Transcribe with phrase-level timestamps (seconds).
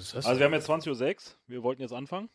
[0.00, 0.26] ist das?
[0.26, 1.16] Also wir haben jetzt 20.06 Uhr.
[1.46, 2.28] Wir wollten jetzt anfangen.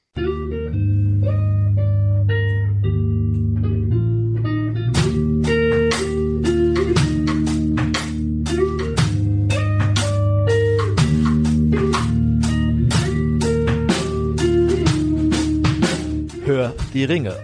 [16.45, 17.35] Hör die Ringe.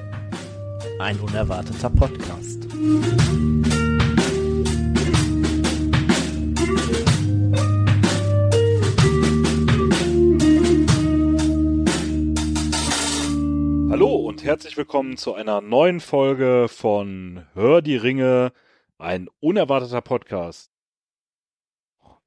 [0.99, 2.60] Ein unerwarteter Podcast.
[14.51, 18.51] Herzlich willkommen zu einer neuen Folge von Hör die Ringe,
[18.97, 20.69] ein unerwarteter Podcast.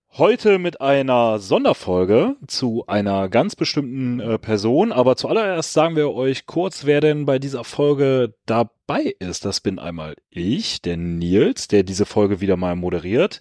[0.09, 6.47] Heute mit einer Sonderfolge zu einer ganz bestimmten äh, Person, aber zuallererst sagen wir euch
[6.47, 9.45] kurz, wer denn bei dieser Folge dabei ist.
[9.45, 13.41] Das bin einmal ich, der Nils, der diese Folge wieder mal moderiert.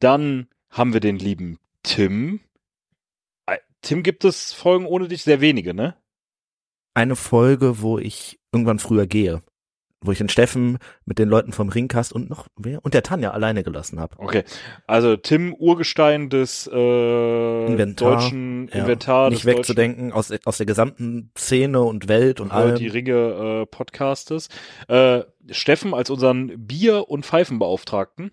[0.00, 2.40] Dann haben wir den lieben Tim.
[3.44, 5.22] Äh, Tim, gibt es Folgen ohne dich?
[5.22, 5.96] Sehr wenige, ne?
[6.94, 9.42] Eine Folge, wo ich irgendwann früher gehe.
[10.04, 12.84] Wo ich den Steffen mit den Leuten vom Ringcast und noch wer?
[12.84, 14.16] Und der Tanja alleine gelassen habe.
[14.18, 14.42] Okay,
[14.88, 18.80] also Tim Urgestein des äh, Inventar, deutschen Ja.
[18.80, 22.74] Inventar, Nicht wegzudenken aus, aus der gesamten Szene und Welt und allem.
[22.74, 24.48] die Ringe äh, Podcastes.
[24.88, 25.20] Äh,
[25.50, 28.32] Steffen als unseren Bier- und Pfeifenbeauftragten.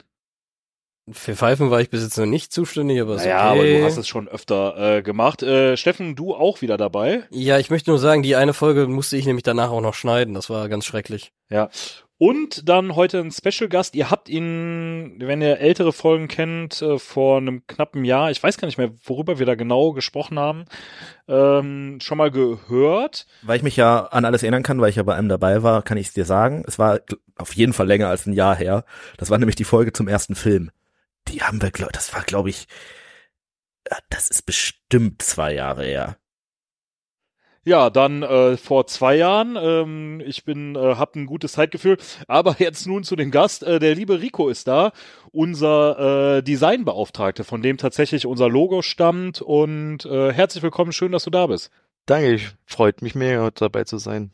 [1.11, 3.59] Für Pfeifen war ich bis jetzt noch nicht zuständig, aber ist Naja, okay.
[3.59, 5.43] aber du hast es schon öfter äh, gemacht.
[5.43, 7.23] Äh, Steffen, du auch wieder dabei.
[7.31, 10.33] Ja, ich möchte nur sagen, die eine Folge musste ich nämlich danach auch noch schneiden.
[10.33, 11.31] Das war ganz schrecklich.
[11.49, 11.69] Ja.
[12.21, 13.95] Und dann heute ein Special Gast.
[13.95, 18.57] Ihr habt ihn, wenn ihr ältere Folgen kennt, äh, vor einem knappen Jahr, ich weiß
[18.57, 20.65] gar nicht mehr, worüber wir da genau gesprochen haben,
[21.30, 23.25] ähm, schon mal gehört.
[23.41, 25.81] Weil ich mich ja an alles erinnern kann, weil ich ja bei einem dabei war,
[25.81, 26.65] kann ich es dir sagen.
[26.67, 26.99] Es war
[27.37, 28.83] auf jeden Fall länger als ein Jahr her.
[29.15, 30.71] Das war nämlich die Folge zum ersten Film.
[31.28, 32.67] Die haben wir, glaub, das war, glaube ich,
[34.09, 36.17] das ist bestimmt zwei Jahre her.
[37.66, 39.56] Ja, dann äh, vor zwei Jahren.
[39.56, 41.98] Ähm, ich bin, äh, hab ein gutes Zeitgefühl.
[42.28, 43.64] Aber jetzt nun zu dem Gast.
[43.64, 44.92] Äh, der liebe Rico ist da,
[45.32, 49.42] unser äh, Designbeauftragter, von dem tatsächlich unser Logo stammt.
[49.42, 51.70] Und äh, herzlich willkommen, schön, dass du da bist.
[52.05, 54.32] Danke, ich freut mich mega, heute dabei zu sein.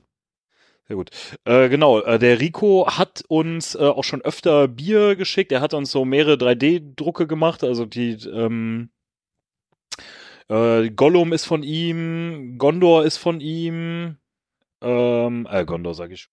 [0.88, 1.10] Sehr gut.
[1.46, 5.52] Äh, genau, äh, der Rico hat uns äh, auch schon öfter Bier geschickt.
[5.52, 7.64] Er hat uns so mehrere 3D-Drucke gemacht.
[7.64, 8.92] Also die ähm,
[10.48, 14.18] äh, Gollum ist von ihm, Gondor ist von ihm,
[14.82, 16.28] ähm, äh, Gondor sag ich.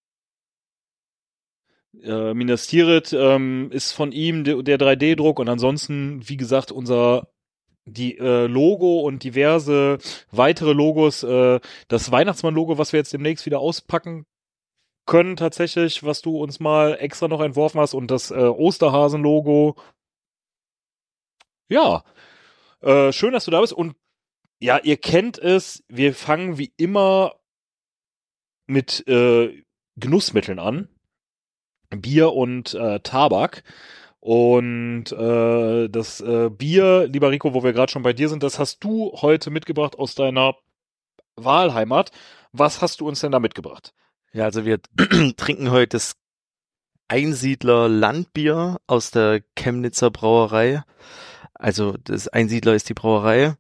[2.03, 7.29] Äh, Minas Tirith ähm, ist von ihm der, der 3D-Druck und ansonsten, wie gesagt, unser
[7.85, 9.99] die äh, Logo und diverse
[10.31, 11.59] weitere Logos, äh,
[11.89, 14.27] das Weihnachtsmann-Logo, was wir jetzt demnächst wieder auspacken
[15.07, 19.77] können tatsächlich, was du uns mal extra noch entworfen hast und das äh, Osterhasen-Logo.
[21.69, 22.05] Ja,
[22.81, 23.97] äh, schön, dass du da bist und
[24.61, 27.35] ja, ihr kennt es, wir fangen wie immer
[28.67, 29.65] mit äh,
[29.97, 30.89] Genussmitteln an.
[31.91, 33.65] Bier und äh, Tabak.
[34.21, 38.59] Und äh, das äh, Bier, lieber Rico, wo wir gerade schon bei dir sind, das
[38.59, 40.57] hast du heute mitgebracht aus deiner
[41.35, 42.13] Wahlheimat.
[42.53, 43.95] Was hast du uns denn da mitgebracht?
[44.33, 44.81] Ja, also wir
[45.37, 46.17] trinken heute das
[47.09, 50.83] Einsiedler Landbier aus der Chemnitzer Brauerei.
[51.53, 53.57] Also das Einsiedler ist die Brauerei.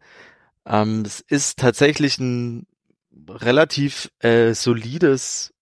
[0.66, 2.66] Ähm, es ist tatsächlich ein
[3.28, 5.53] relativ äh, solides,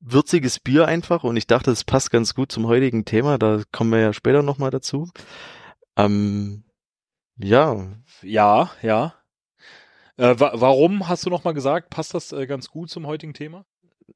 [0.00, 3.38] würziges Bier einfach und ich dachte, es passt ganz gut zum heutigen Thema.
[3.38, 5.08] Da kommen wir ja später nochmal dazu.
[5.96, 6.64] Ähm,
[7.36, 7.86] ja,
[8.22, 9.14] Ja, ja.
[10.16, 13.34] Äh, wa warum hast du noch mal gesagt, passt das äh, ganz gut zum heutigen
[13.34, 13.64] Thema?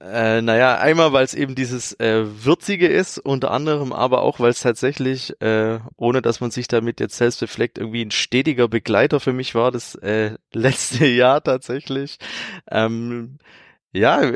[0.00, 4.50] Äh, naja, einmal, weil es eben dieses äh, Würzige ist, unter anderem aber auch, weil
[4.50, 9.20] es tatsächlich, äh, ohne dass man sich damit jetzt selbst befleckt, irgendwie ein stetiger Begleiter
[9.20, 12.19] für mich war, das äh, letzte Jahr tatsächlich.
[12.70, 13.38] Ähm,
[13.92, 14.32] ja,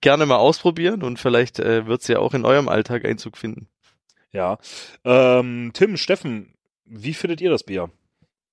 [0.00, 3.68] gerne mal ausprobieren und vielleicht äh, wird es ja auch in eurem Alltag Einzug finden.
[4.32, 4.58] Ja.
[5.04, 6.54] Ähm, Tim, Steffen,
[6.84, 7.90] wie findet ihr das Bier?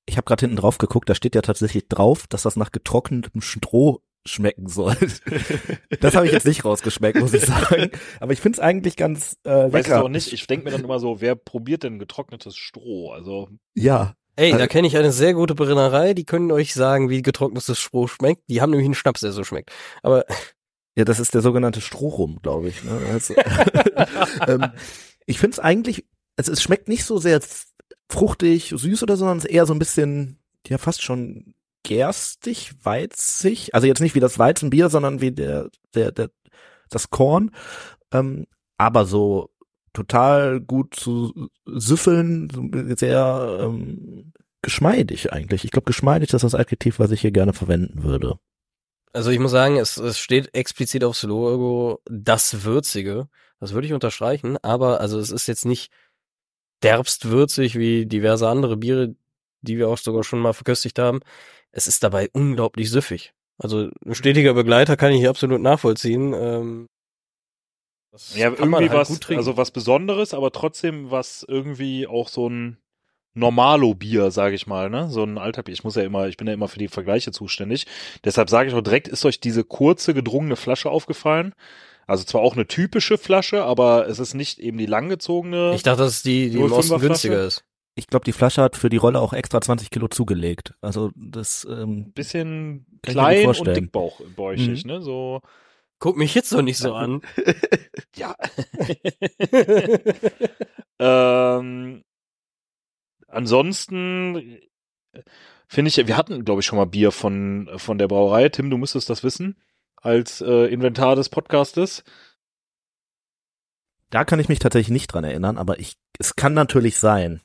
[0.06, 3.42] Ich habe gerade hinten drauf geguckt, da steht ja tatsächlich drauf, dass das nach getrocknetem
[3.42, 4.96] Stroh schmecken soll.
[6.02, 7.90] das habe ich jetzt nicht rausgeschmeckt, muss ich sagen.
[8.20, 10.04] Aber ich finde es eigentlich ganz äh, Weiß es lecker.
[10.04, 10.32] auch nicht.
[10.32, 13.12] Ich denke mir dann immer so, wer probiert denn getrocknetes Stroh?
[13.12, 17.10] Also, Ja, Ey, Also- da kenne ich eine sehr gute Brennerei, die können euch sagen,
[17.10, 18.42] wie getrocknetes Stroh schmeckt.
[18.50, 19.72] Die haben nämlich einen Schnaps, der so schmeckt.
[20.02, 20.26] Aber
[20.96, 22.84] ja, das ist der sogenannte Strohrum, glaube ich.
[22.84, 23.00] Ne?
[23.12, 23.36] Also,
[24.48, 24.72] ähm,
[25.28, 26.06] ich finde es eigentlich,
[26.38, 27.42] also es schmeckt nicht so sehr
[28.14, 32.72] fruchtig, süß oder so, sondern es ist eher so ein bisschen, ja, fast schon gerstig,
[32.84, 33.74] weizig.
[33.76, 36.30] Also jetzt nicht wie das Weizenbier, sondern wie der, der, der,
[36.90, 37.52] das Korn.
[38.12, 38.46] Ähm,
[38.78, 39.50] aber so
[39.94, 45.66] total gut zu süffeln, sehr ähm, geschmeidig eigentlich.
[45.66, 48.40] Ich glaube, geschmeidig ist das Adjektiv, was ich hier gerne verwenden würde.
[49.12, 53.28] Also ich muss sagen, es, es steht explizit aufs Logo das Würzige.
[53.60, 55.92] Das würde ich unterstreichen, aber also es ist jetzt nicht
[56.84, 59.16] derbst würzig wie diverse andere Biere,
[59.62, 61.22] die wir auch sogar schon mal verköstigt haben.
[61.72, 63.34] Es ist dabei unglaublich süffig.
[63.58, 66.34] Also ein stetiger Begleiter kann ich hier absolut nachvollziehen.
[66.34, 66.88] Ähm,
[68.36, 72.78] Ja, irgendwie halt was, also was Besonderes, aber trotzdem was irgendwie auch so ein
[73.36, 75.10] Normalo-Bier, sage ich mal, ne?
[75.10, 75.74] So ein alter Bier.
[75.74, 77.88] Ich muss ja immer, ich bin ja immer für die Vergleiche zuständig.
[78.24, 81.54] Deshalb sage ich auch direkt, ist euch diese kurze gedrungene Flasche aufgefallen?
[82.08, 85.74] Also zwar auch eine typische Flasche, aber es ist nicht eben die langgezogene.
[85.76, 87.64] ich dachte, dass die, die im 0,5er Osten günstiger ist.
[87.96, 90.74] Ich glaube, die Flasche hat für die Rolle auch extra 20 Kilo zugelegt.
[90.82, 93.76] Also das ähm, bisschen klein und vorstellen.
[93.76, 95.02] dickbauchig, ne?
[95.02, 95.42] So,
[96.04, 97.22] Guck mich jetzt doch nicht so an.
[98.18, 98.36] ja.
[101.00, 102.04] ähm,
[103.30, 104.60] ansonsten
[105.70, 108.50] finde ich, wir hatten, glaube ich, schon mal Bier von, von der Brauerei.
[108.50, 109.56] Tim, du müsstest das wissen,
[110.04, 112.04] als äh, Inventar des Podcastes.
[114.10, 117.42] Da kann ich mich tatsächlich nicht dran erinnern, aber ich, es kann natürlich sein.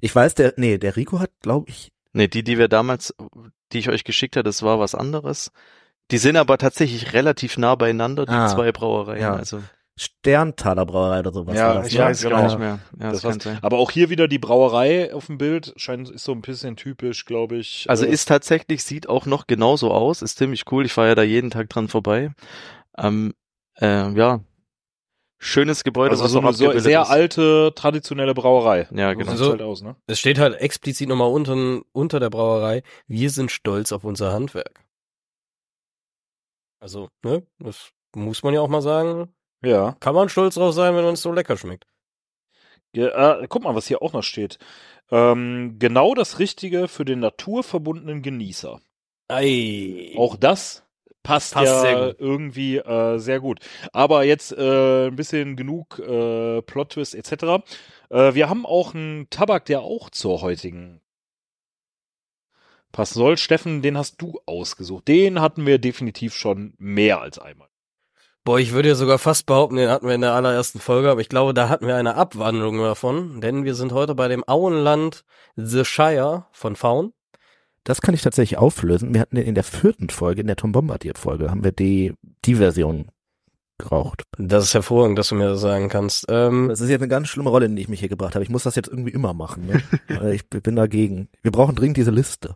[0.00, 3.14] Ich weiß, der, nee, der Rico hat, glaube ich, Nee, die, die wir damals,
[3.72, 5.50] die ich euch geschickt habe, das war was anderes.
[6.10, 9.20] Die sind aber tatsächlich relativ nah beieinander, die Ah, zwei Brauereien.
[9.20, 9.34] ja.
[9.34, 9.62] Also
[9.98, 11.56] Sterntaler Brauerei oder sowas.
[11.56, 12.04] Ja, das, ich ne?
[12.04, 12.42] weiß genau.
[12.44, 12.80] nicht mehr.
[13.00, 13.38] Ja, Das das.
[13.62, 17.24] Aber auch hier wieder die Brauerei auf dem Bild scheint ist so ein bisschen typisch,
[17.24, 17.88] glaube ich.
[17.88, 20.84] Also äh, ist tatsächlich, sieht auch noch genauso aus, ist ziemlich cool.
[20.84, 22.30] Ich fahre ja da jeden Tag dran vorbei.
[22.98, 23.34] Ähm,
[23.80, 24.40] äh, ja,
[25.38, 27.08] schönes Gebäude, also was so eine so sehr ist.
[27.08, 28.88] alte traditionelle Brauerei.
[28.92, 29.30] Ja, genau.
[29.30, 29.96] Also- halt aus, ne?
[30.06, 34.84] Es steht halt explizit nochmal unten, unter der Brauerei, wir sind stolz auf unser Handwerk.
[36.80, 39.32] Also, ne, das muss man ja auch mal sagen.
[39.66, 39.96] Ja.
[40.00, 41.86] Kann man stolz drauf sein, wenn uns so lecker schmeckt.
[42.94, 44.58] Ja, äh, guck mal, was hier auch noch steht.
[45.10, 48.80] Ähm, genau das Richtige für den naturverbundenen Genießer.
[49.28, 50.14] Ei.
[50.16, 50.84] Auch das
[51.22, 53.58] passt, Passt ja irgendwie äh, sehr gut.
[53.92, 57.64] Aber jetzt äh, ein bisschen genug äh, Plot-Twist etc.
[58.08, 61.00] Äh, wir haben auch einen Tabak, der auch zur heutigen
[62.92, 63.36] passen soll.
[63.36, 65.08] Steffen, den hast du ausgesucht.
[65.08, 67.68] Den hatten wir definitiv schon mehr als einmal.
[68.46, 71.20] Boah, ich würde ja sogar fast behaupten, den hatten wir in der allerersten Folge, aber
[71.20, 75.24] ich glaube, da hatten wir eine Abwandlung davon, denn wir sind heute bei dem Auenland
[75.56, 77.12] The Shire von Faun.
[77.82, 79.12] Das kann ich tatsächlich auflösen.
[79.12, 82.14] Wir hatten in der vierten Folge, in der Tom Bombardier Folge, haben wir die,
[82.44, 83.08] die Version
[83.78, 84.22] geraucht.
[84.38, 86.26] Das ist hervorragend, dass du mir das sagen kannst.
[86.28, 88.44] Ähm, Das ist jetzt eine ganz schlimme Rolle, in die ich mich hier gebracht habe.
[88.44, 89.66] Ich muss das jetzt irgendwie immer machen.
[89.66, 90.32] Ne?
[90.32, 91.30] Ich bin dagegen.
[91.42, 92.54] Wir brauchen dringend diese Liste.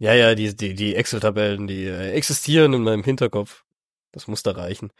[0.00, 3.62] ja, ja, die, die, die Excel-Tabellen, die äh, existieren in meinem Hinterkopf.
[4.12, 4.92] Das muss da reichen.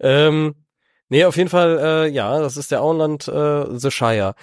[0.00, 0.54] Ähm,
[1.08, 4.34] nee, auf jeden Fall, äh, ja, das ist der Auenland äh, The Shire.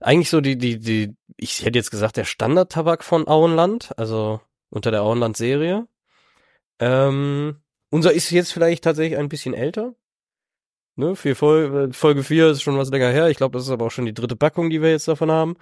[0.00, 4.40] Eigentlich so die, die, die, ich hätte jetzt gesagt, der Standard-Tabak von Auenland, also
[4.70, 5.86] unter der Auenland-Serie.
[6.78, 7.60] Ähm,
[7.90, 9.94] unser ist jetzt vielleicht tatsächlich ein bisschen älter.
[10.96, 13.28] Ne, für Folge, Folge 4 ist schon was länger her.
[13.30, 15.56] Ich glaube, das ist aber auch schon die dritte Packung, die wir jetzt davon haben.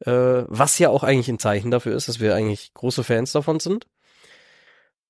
[0.00, 3.60] Äh, was ja auch eigentlich ein Zeichen dafür ist, dass wir eigentlich große Fans davon
[3.60, 3.86] sind.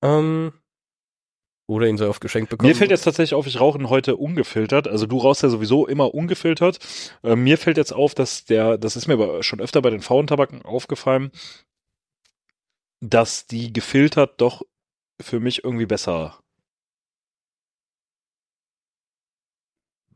[0.01, 0.53] Ähm,
[1.67, 2.69] oder ihn so oft geschenkt bekommen.
[2.69, 4.87] Mir fällt jetzt tatsächlich auf, ich rauche ihn heute ungefiltert.
[4.87, 6.79] Also du rauchst ja sowieso immer ungefiltert.
[7.23, 10.01] Äh, mir fällt jetzt auf, dass der, das ist mir aber schon öfter bei den
[10.01, 11.31] faulen Tabaken aufgefallen,
[12.99, 14.61] dass die gefiltert doch
[15.21, 16.39] für mich irgendwie besser.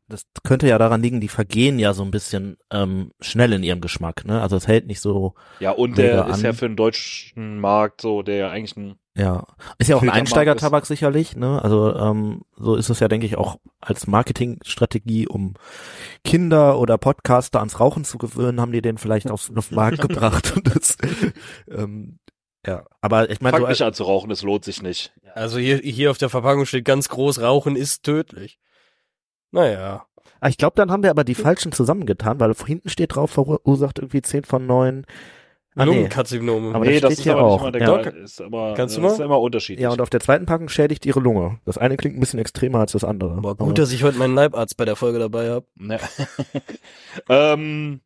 [0.10, 3.82] Das könnte ja daran liegen, die vergehen ja so ein bisschen ähm, schnell in ihrem
[3.82, 4.24] Geschmack.
[4.24, 4.42] Ne?
[4.42, 6.44] Also es hält nicht so, Ja, und der ist an.
[6.46, 9.46] ja für den deutschen Markt so, der ja eigentlich ein ja.
[9.80, 11.36] Ist ja auch ein Einsteigertabak sicherlich.
[11.36, 11.62] Ne?
[11.62, 15.56] Also ähm, so ist es ja, denke ich, auch als Marketingstrategie, um
[16.24, 20.02] Kinder oder Podcaster ans Rauchen zu gewöhnen, haben die den vielleicht auf, auf den Markt
[20.08, 20.56] gebracht.
[20.56, 20.98] Und das,
[21.70, 22.20] ähm,
[22.66, 25.14] ja, aber ich meine, Fang nicht an zu rauchen, es lohnt sich nicht.
[25.34, 28.60] Also hier, hier auf der Verpackung steht ganz groß, Rauchen ist tödlich.
[29.52, 30.06] Naja.
[30.40, 33.98] Ah, ich glaube, dann haben wir aber die falschen zusammengetan, weil hinten steht drauf, verursacht
[33.98, 35.06] irgendwie 10 von 9.
[35.78, 35.92] Ah, nee.
[35.94, 36.76] Lungenkarzinom.
[36.76, 37.54] Aber nee, das das steht ist aber auch.
[37.54, 38.24] nicht mal der Ja.
[38.24, 39.14] Ist aber, Kannst du das mal?
[39.16, 39.84] ist immer unterschiedlich.
[39.84, 41.60] Ja, und auf der zweiten Packung schädigt ihre Lunge.
[41.66, 43.42] Das eine klingt ein bisschen extremer als das andere.
[43.42, 45.66] Boah, Aber- gut, dass ich heute meinen Leibarzt bei der Folge dabei habe.
[45.76, 46.00] Ne.
[47.30, 48.02] ähm,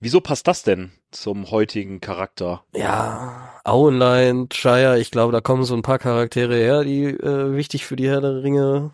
[0.00, 2.64] wieso passt das denn zum heutigen Charakter?
[2.74, 7.86] Ja, Auenlein, Shire, ich glaube, da kommen so ein paar Charaktere her, die äh, wichtig
[7.86, 8.92] für die Herr der Ringe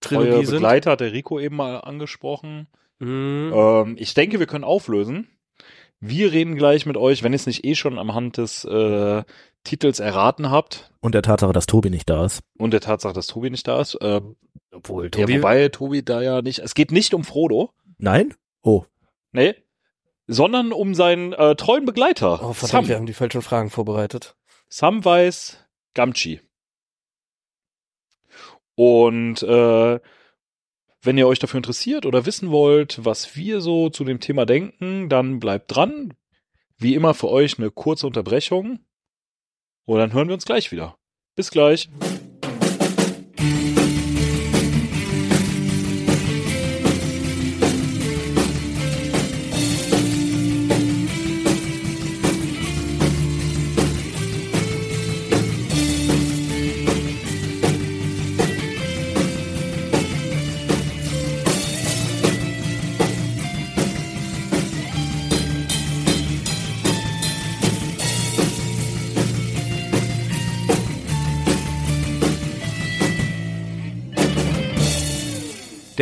[0.00, 0.54] Treue Trilogie sind.
[0.56, 2.66] Begleiter hat der Rico eben mal angesprochen.
[2.98, 3.52] Mhm.
[3.54, 5.28] Ähm, ich denke, wir können auflösen.
[6.04, 9.22] Wir reden gleich mit euch, wenn ihr es nicht eh schon am Hand des äh,
[9.62, 12.42] Titels erraten habt Und der Tatsache, dass Tobi nicht da ist.
[12.58, 13.94] und der Tatsache, dass Tobi nicht da ist.
[14.00, 14.20] Äh,
[14.72, 16.58] Obwohl, ja, wobei Tobi da ja nicht.
[16.58, 17.70] Es geht nicht um Frodo.
[17.98, 18.34] Nein?
[18.62, 18.84] Oh.
[19.30, 19.54] Nee.
[20.26, 22.40] sondern um seinen äh, treuen Begleiter.
[22.42, 22.88] Oh, verdammt, Sam.
[22.88, 24.34] wir haben die falschen Fragen vorbereitet.
[24.68, 25.56] Samwise
[25.94, 26.40] Gamgee.
[28.74, 30.00] Und äh,
[31.02, 35.08] wenn ihr euch dafür interessiert oder wissen wollt, was wir so zu dem Thema denken,
[35.08, 36.14] dann bleibt dran.
[36.78, 38.84] Wie immer für euch eine kurze Unterbrechung.
[39.84, 40.96] Und dann hören wir uns gleich wieder.
[41.34, 41.88] Bis gleich.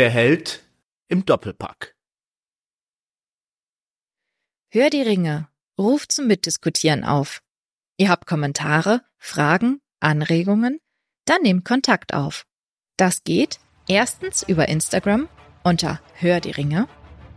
[0.00, 0.64] Der Held
[1.08, 1.94] im Doppelpack.
[4.72, 5.50] Hör die Ringe.
[5.78, 7.42] Ruft zum Mitdiskutieren auf.
[7.98, 10.80] Ihr habt Kommentare, Fragen, Anregungen?
[11.26, 12.46] Dann nehmt Kontakt auf.
[12.96, 15.28] Das geht erstens über Instagram
[15.64, 16.88] unter Hör die Ringe,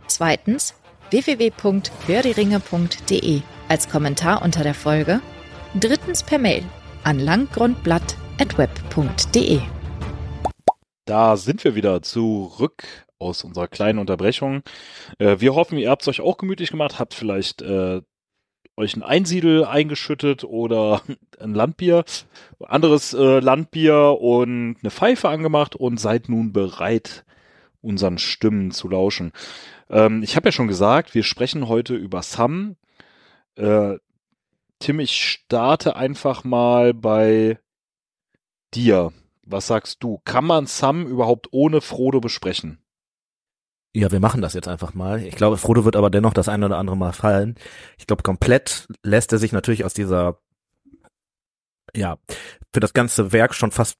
[0.06, 0.72] zweitens
[1.10, 5.20] www.hördieringe.de als Kommentar unter der Folge,
[5.78, 6.64] drittens per Mail
[7.02, 9.83] an langgrundblatt@web.de.
[11.04, 12.84] Da sind wir wieder zurück
[13.18, 14.62] aus unserer kleinen Unterbrechung.
[15.18, 18.00] Äh, wir hoffen, ihr habt es euch auch gemütlich gemacht, habt vielleicht äh,
[18.76, 21.02] euch ein Einsiedel eingeschüttet oder
[21.38, 22.04] ein Landbier,
[22.60, 27.24] anderes äh, Landbier und eine Pfeife angemacht und seid nun bereit,
[27.80, 29.32] unseren Stimmen zu lauschen.
[29.90, 32.76] Ähm, ich habe ja schon gesagt, wir sprechen heute über Sam.
[33.56, 33.98] Äh,
[34.78, 37.58] Tim, ich starte einfach mal bei
[38.74, 39.12] dir.
[39.46, 40.20] Was sagst du?
[40.24, 42.78] Kann man Sam überhaupt ohne Frodo besprechen?
[43.94, 45.22] Ja, wir machen das jetzt einfach mal.
[45.22, 47.54] Ich glaube, Frodo wird aber dennoch das eine oder andere Mal fallen.
[47.96, 50.40] Ich glaube, komplett lässt er sich natürlich aus dieser,
[51.94, 52.18] ja,
[52.72, 53.98] für das ganze Werk schon fast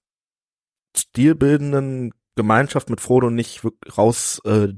[0.96, 4.68] stilbildenden Gemeinschaft mit Frodo nicht wirk- raus äh.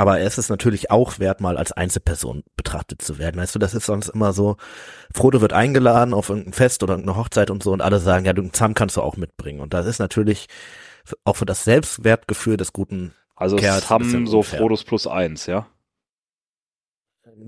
[0.00, 3.38] Aber es ist natürlich auch wert, mal als Einzelperson betrachtet zu werden.
[3.38, 4.56] Weißt du, das ist sonst immer so,
[5.12, 8.32] Frodo wird eingeladen auf irgendein Fest oder irgendeine Hochzeit und so und alle sagen, ja,
[8.32, 9.60] du Sam kannst du auch mitbringen.
[9.60, 10.46] Und das ist natürlich
[11.24, 14.60] auch für das Selbstwertgefühl des guten Also Kerl, ist ein bisschen Sam so unfair.
[14.60, 15.66] Frodos plus eins, ja?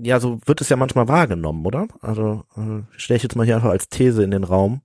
[0.03, 1.87] Ja, so wird es ja manchmal wahrgenommen, oder?
[2.01, 4.81] Also äh, stelle ich jetzt mal hier einfach als These in den Raum.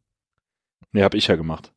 [0.93, 1.75] Nee, hab ich ja gemacht.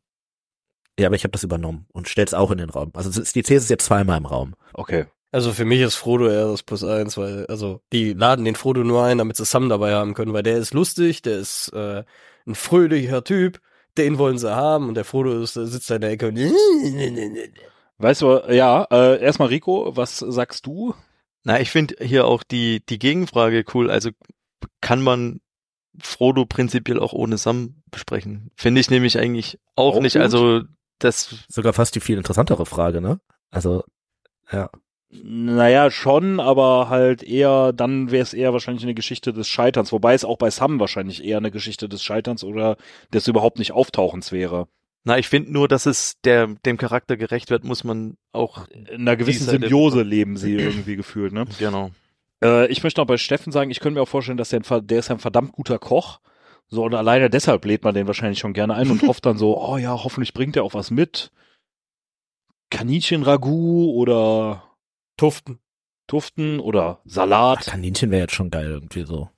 [0.98, 2.92] Ja, aber ich habe das übernommen und stell's auch in den Raum.
[2.94, 4.54] Also die These ist jetzt zweimal im Raum.
[4.72, 5.04] Okay.
[5.32, 8.84] Also für mich ist Frodo eher das Plus eins, weil, also, die laden den Frodo
[8.84, 12.04] nur ein, damit sie Sam dabei haben können, weil der ist lustig, der ist äh,
[12.46, 13.60] ein fröhlicher Typ,
[13.96, 16.36] den wollen sie haben und der Frodo ist, sitzt da in der Ecke und
[17.98, 20.94] Weißt du, ja, äh, erstmal Rico, was sagst du?
[21.44, 23.90] Na, ich finde hier auch die, die Gegenfrage cool.
[23.90, 24.10] Also
[24.80, 25.40] kann man
[26.00, 28.50] Frodo prinzipiell auch ohne Sam besprechen?
[28.56, 30.14] Finde ich nämlich eigentlich auch, Auch nicht.
[30.14, 30.22] gut.
[30.22, 30.62] Also
[30.98, 33.20] das, Sogar fast die viel interessantere Frage, ne?
[33.50, 33.84] Also,
[34.50, 34.70] ja.
[35.14, 40.14] Naja, schon, aber halt eher, dann wäre es eher wahrscheinlich eine Geschichte des Scheiterns, wobei
[40.14, 42.78] es auch bei Sam wahrscheinlich eher eine Geschichte des Scheiterns oder
[43.12, 44.68] des überhaupt nicht Auftauchens wäre.
[45.04, 48.86] na, ich finde nur, dass es der, dem Charakter gerecht wird, muss man auch, In
[48.88, 51.44] einer gewissen Symbiose leben sie irgendwie gefühlt, ne?
[51.58, 51.90] genau.
[52.42, 54.86] Äh, ich möchte noch bei Steffen sagen, ich könnte mir auch vorstellen, dass der, ein,
[54.86, 56.20] der ist ein verdammt guter Koch.
[56.68, 59.60] So, und alleine deshalb lädt man den wahrscheinlich schon gerne ein und hofft dann so,
[59.60, 61.30] oh ja, hoffentlich bringt er auch was mit.
[62.70, 64.71] Kaninchen-Ragout oder
[65.16, 65.58] Tuften.
[66.06, 67.60] Tuften oder Ach, Salat.
[67.66, 69.30] Kaninchen wäre jetzt schon geil irgendwie so.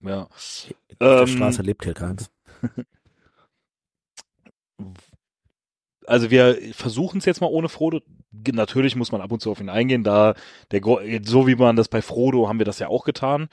[0.00, 0.22] Ja.
[0.22, 0.68] Auf
[1.00, 2.30] der Ähm, Straße lebt hier keins.
[6.06, 8.00] Also wir versuchen es jetzt mal ohne Frodo.
[8.52, 10.34] Natürlich muss man ab und zu auf ihn eingehen, da
[10.70, 10.80] der
[11.24, 13.48] so wie man das bei Frodo haben wir das ja auch getan.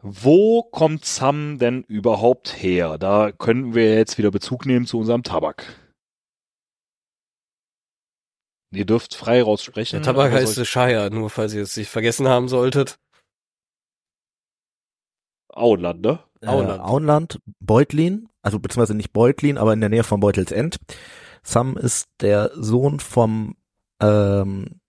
[0.00, 2.98] Wo kommt Sam denn überhaupt her?
[2.98, 5.66] Da können wir jetzt wieder Bezug nehmen zu unserem Tabak.
[8.70, 10.02] Ihr dürft frei raussprechen.
[10.02, 12.98] Der Tabak heißt Shire, nur falls ihr es nicht vergessen haben solltet.
[15.48, 16.18] Auenland, ne?
[16.44, 16.78] Auenland.
[16.78, 20.78] Äh, Auenland, Beutlin, also beziehungsweise nicht Beutlin, aber in der Nähe von Beutelsend.
[21.42, 23.56] Sam ist der Sohn vom
[24.00, 24.80] ähm,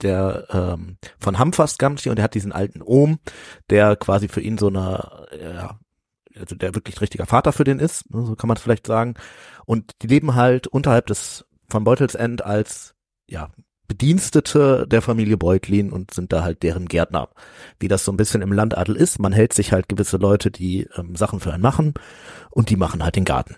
[0.00, 3.18] der ähm, von Hamfast Gamgee und er hat diesen alten Ohm,
[3.70, 5.78] der quasi für ihn so eine ja,
[6.38, 8.86] also der wirklich ein richtiger Vater für den ist, ne, so kann man es vielleicht
[8.86, 9.14] sagen.
[9.66, 12.94] Und die leben halt unterhalb des von Beutelsend als
[13.28, 13.50] ja
[13.88, 17.30] Bedienstete der Familie Beutlin und sind da halt deren Gärtner.
[17.80, 20.88] Wie das so ein bisschen im Landadel ist, man hält sich halt gewisse Leute, die
[20.96, 21.94] ähm, Sachen für einen machen
[22.50, 23.56] und die machen halt den Garten.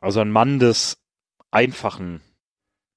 [0.00, 0.98] Also ein Mann des
[1.50, 2.20] einfachen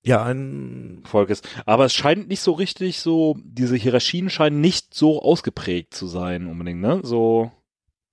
[0.04, 1.48] Ja, ein Volk ist.
[1.66, 6.48] Aber es scheint nicht so richtig so, diese Hierarchien scheinen nicht so ausgeprägt zu sein
[6.48, 7.02] unbedingt, ne?
[7.04, 7.52] So.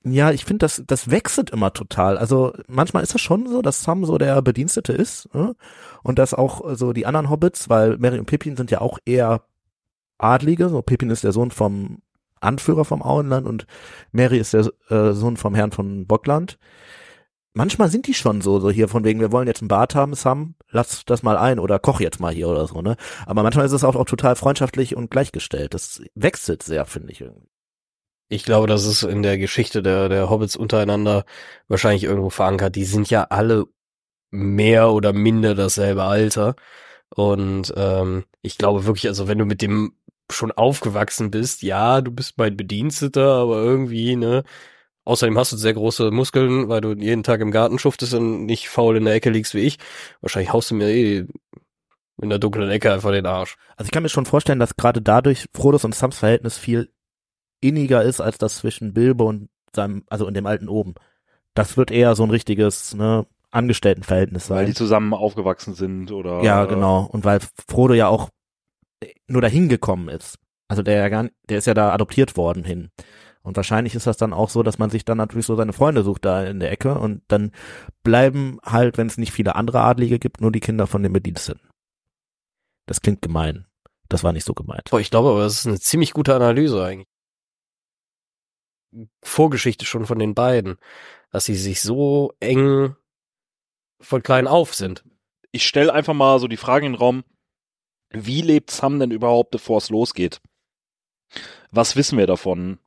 [0.04, 2.18] Ja, ich finde, das, das wechselt immer total.
[2.18, 5.54] Also manchmal ist es schon so, dass Sam so der Bedienstete ist ne?
[6.02, 9.42] und dass auch so die anderen Hobbits, weil Mary und Pippin sind ja auch eher
[10.18, 10.68] Adlige.
[10.68, 11.99] So Pippin ist der Sohn vom
[12.40, 13.66] Anführer vom Auenland und
[14.11, 16.59] Mary ist der äh, Sohn vom Herrn von Bockland.
[17.54, 20.14] Manchmal sind die schon so, so hier von wegen, wir wollen jetzt ein Bad haben,
[20.14, 22.97] Sam, lass das mal ein oder koch jetzt mal hier oder so, ne?
[23.26, 25.75] Aber manchmal ist es auch, auch total freundschaftlich und gleichgestellt.
[25.75, 27.51] Das wechselt sehr, finde ich irgendwie.
[28.32, 31.26] Ich glaube, das ist in der Geschichte der, der Hobbits untereinander
[31.68, 32.76] wahrscheinlich irgendwo verankert.
[32.76, 33.66] Die sind ja alle
[34.30, 36.56] mehr oder minder dasselbe Alter.
[37.14, 39.96] Und ähm, ich glaube wirklich, also wenn du mit dem
[40.30, 44.44] schon aufgewachsen bist, ja, du bist mein Bediensteter, aber irgendwie, ne,
[45.04, 48.68] Außerdem hast du sehr große Muskeln, weil du jeden Tag im Garten schuftest und nicht
[48.68, 49.78] faul in der Ecke liegst wie ich.
[50.20, 51.26] Wahrscheinlich haust du mir eh
[52.22, 53.56] in der dunklen Ecke einfach den Arsch.
[53.76, 56.92] Also ich kann mir schon vorstellen, dass gerade dadurch Frodos und Sams Verhältnis viel
[57.62, 60.95] inniger ist als das zwischen Bilbo und seinem, also in dem alten oben.
[61.54, 64.59] Das wird eher so ein richtiges, ne, Angestelltenverhältnis sein.
[64.59, 66.42] Weil die zusammen aufgewachsen sind oder.
[66.42, 67.04] Ja, genau.
[67.04, 68.31] Und weil Frodo ja auch
[69.28, 70.38] nur dahin gekommen ist.
[70.69, 72.90] Also der ja gar, der ist ja da adoptiert worden hin.
[73.42, 76.02] Und wahrscheinlich ist das dann auch so, dass man sich dann natürlich so seine Freunde
[76.02, 77.50] sucht da in der Ecke und dann
[78.04, 81.69] bleiben halt, wenn es nicht viele andere Adlige gibt, nur die Kinder von den Bediensteten.
[82.87, 83.66] Das klingt gemein.
[84.09, 84.90] Das war nicht so gemeint.
[84.90, 87.09] Boah, ich glaube aber, das ist eine ziemlich gute Analyse eigentlich.
[89.22, 90.78] Vorgeschichte schon von den beiden,
[91.30, 92.96] dass sie sich so eng
[94.00, 95.04] von klein auf sind.
[95.50, 97.25] Ich stelle einfach mal so die Frage in den Raum,
[98.11, 100.40] wie lebt Sam denn überhaupt, bevor es losgeht?
[101.70, 102.78] Was wissen wir davon?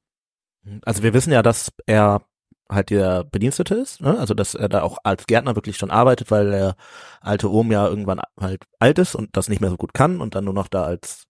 [0.84, 2.22] Also wir wissen ja, dass er
[2.70, 4.18] halt der Bedienstete ist, ne?
[4.18, 6.76] also dass er da auch als Gärtner wirklich schon arbeitet, weil der
[7.22, 10.34] alte Ohm ja irgendwann halt alt ist und das nicht mehr so gut kann und
[10.34, 11.28] dann nur noch da als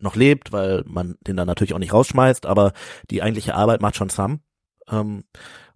[0.00, 2.72] noch lebt, weil man den dann natürlich auch nicht rausschmeißt, aber
[3.10, 4.40] die eigentliche Arbeit macht schon Sam.
[4.90, 5.24] Ähm,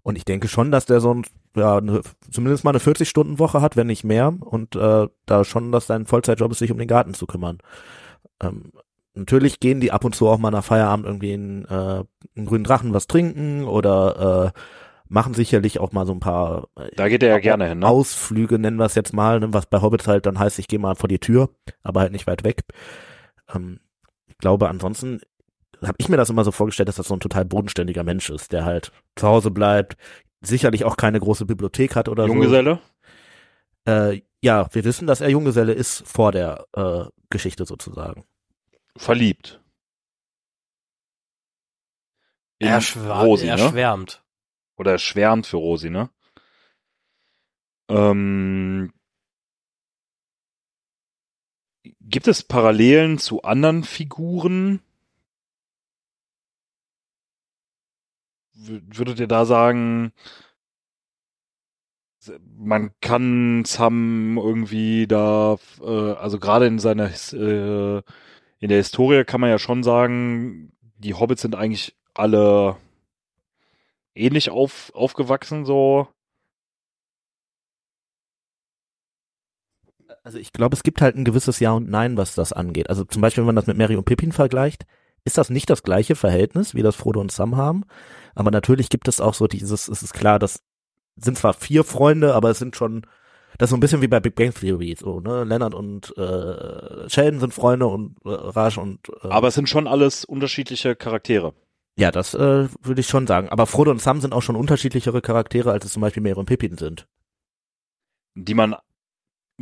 [0.02, 1.25] und ich denke schon, dass der so ein,
[1.56, 5.86] ja, eine, zumindest mal eine 40-Stunden-Woche hat, wenn nicht mehr, und äh, da schon, dass
[5.86, 7.58] sein Vollzeitjob ist, sich um den Garten zu kümmern.
[8.41, 8.73] Ähm,
[9.15, 12.04] natürlich gehen die ab und zu auch mal nach Feierabend irgendwie in, äh,
[12.36, 14.58] einen grünen Drachen was trinken oder äh,
[15.08, 17.86] machen sicherlich auch mal so ein paar äh, da geht er ja gerne hin, ne?
[17.86, 19.52] Ausflüge, nennen wir es jetzt mal, ne?
[19.52, 21.50] was bei Hobbits halt dann heißt, ich gehe mal vor die Tür,
[21.82, 22.63] aber halt nicht weit weg.
[23.54, 23.78] Ähm,
[24.32, 25.21] ich glaube, ansonsten
[25.82, 28.52] habe ich mir das immer so vorgestellt, dass das so ein total bodenständiger Mensch ist,
[28.52, 29.97] der halt zu Hause bleibt,
[30.40, 32.80] sicherlich auch keine große Bibliothek hat oder Junggeselle?
[33.86, 33.92] so.
[33.92, 38.25] Äh, ja, wir wissen, dass er Junggeselle ist vor der äh, Geschichte sozusagen
[38.97, 39.60] verliebt.
[42.58, 43.68] In er, schwar Rosi, er ne?
[43.68, 44.25] schwärmt.
[44.76, 46.10] Oder er schwärmt für Rosi, ne?
[47.88, 48.92] Ähm,
[52.00, 54.80] gibt es Parallelen zu anderen Figuren?
[58.54, 60.12] Würdet ihr da sagen,
[62.56, 68.02] man kann Sam irgendwie da, äh, also gerade in seiner äh,
[68.60, 72.76] in der Historie kann man ja schon sagen, die Hobbits sind eigentlich alle
[74.14, 76.06] ähnlich auf, aufgewachsen, so.
[80.23, 82.89] Also ich glaube, es gibt halt ein gewisses Ja und Nein, was das angeht.
[82.89, 84.87] Also zum Beispiel, wenn man das mit Mary und Pippin vergleicht,
[85.25, 87.85] ist das nicht das gleiche Verhältnis, wie das Frodo und Sam haben.
[88.35, 90.63] Aber natürlich gibt es auch so dieses, es ist klar, das
[91.17, 93.06] sind zwar vier Freunde, aber es sind schon
[93.58, 95.45] das ist so ein bisschen wie bei Big Bang Theory, so, ne?
[95.45, 99.87] Leonard und äh, Sheldon sind Freunde und äh, Raj und äh, Aber es sind schon
[99.87, 101.54] alles unterschiedliche Charaktere.
[101.97, 103.50] Ja, das äh, würde ich schon sagen.
[103.50, 106.47] Aber Frodo und Sam sind auch schon unterschiedlichere Charaktere, als es zum Beispiel Mary und
[106.47, 107.06] Pippin sind.
[108.35, 108.75] Die man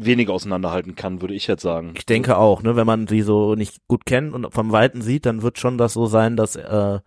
[0.04, 1.94] wenig auseinanderhalten kann, würde ich jetzt sagen.
[1.96, 5.26] Ich denke auch, ne, wenn man sie so nicht gut kennt und vom Weiten sieht,
[5.26, 7.00] dann wird schon das so sein, dass äh,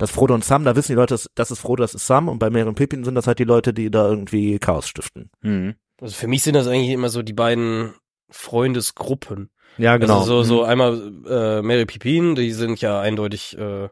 [0.00, 2.38] dass Frodo und Sam, da wissen die Leute, das ist Frodo, das ist Sam und
[2.38, 5.30] bei Mary und Pippin sind das halt die Leute, die da irgendwie Chaos stiften.
[5.42, 5.74] Mhm.
[6.00, 7.92] Also für mich sind das eigentlich immer so die beiden
[8.30, 9.50] Freundesgruppen.
[9.76, 10.20] Ja, genau.
[10.20, 10.70] Also so, so mhm.
[10.70, 13.90] einmal äh, Mary Pippin, die sind ja eindeutig äh,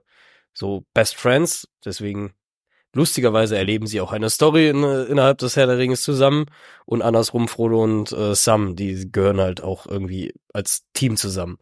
[0.54, 2.32] so Best Friends, deswegen
[2.94, 6.46] lustigerweise erleben sie auch eine Story in, innerhalb des Herr der Ringes zusammen
[6.84, 11.58] und andersrum Frodo und äh, Sam, die gehören halt auch irgendwie als Team zusammen.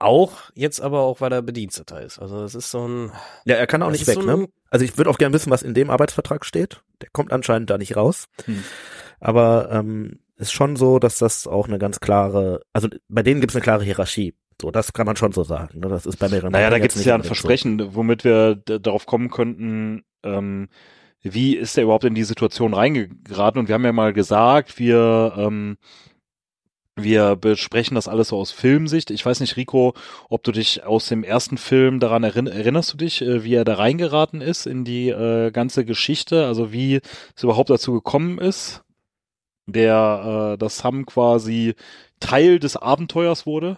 [0.00, 2.18] Auch jetzt aber auch, weil er Bediensteter ist.
[2.18, 3.12] Also es ist so ein.
[3.44, 4.48] Ja, er kann auch nicht weg, so ne?
[4.68, 6.82] Also ich würde auch gerne wissen, was in dem Arbeitsvertrag steht.
[7.00, 8.26] Der kommt anscheinend da nicht raus.
[8.44, 8.64] Hm.
[9.20, 13.52] Aber ähm, ist schon so, dass das auch eine ganz klare, also bei denen gibt
[13.52, 14.34] es eine klare Hierarchie.
[14.60, 15.80] So, das kann man schon so sagen.
[15.80, 15.88] Ne?
[15.88, 16.52] Das ist bei mehreren.
[16.52, 17.94] Naja, da gibt es ja ein Versprechen, so.
[17.94, 20.68] womit wir darauf kommen könnten, ähm,
[21.22, 23.58] wie ist er überhaupt in die Situation reingeraten?
[23.58, 25.76] Und wir haben ja mal gesagt, wir ähm,
[26.96, 29.10] Wir besprechen das alles so aus Filmsicht.
[29.10, 29.94] Ich weiß nicht, Rico,
[30.28, 33.64] ob du dich aus dem ersten Film daran erinn erinnerst du dich, äh, wie er
[33.64, 37.00] da reingeraten ist in die äh, ganze Geschichte, also wie
[37.36, 38.84] es überhaupt dazu gekommen ist,
[39.66, 41.74] der äh, dass Sam quasi
[42.20, 43.76] Teil des Abenteuers wurde?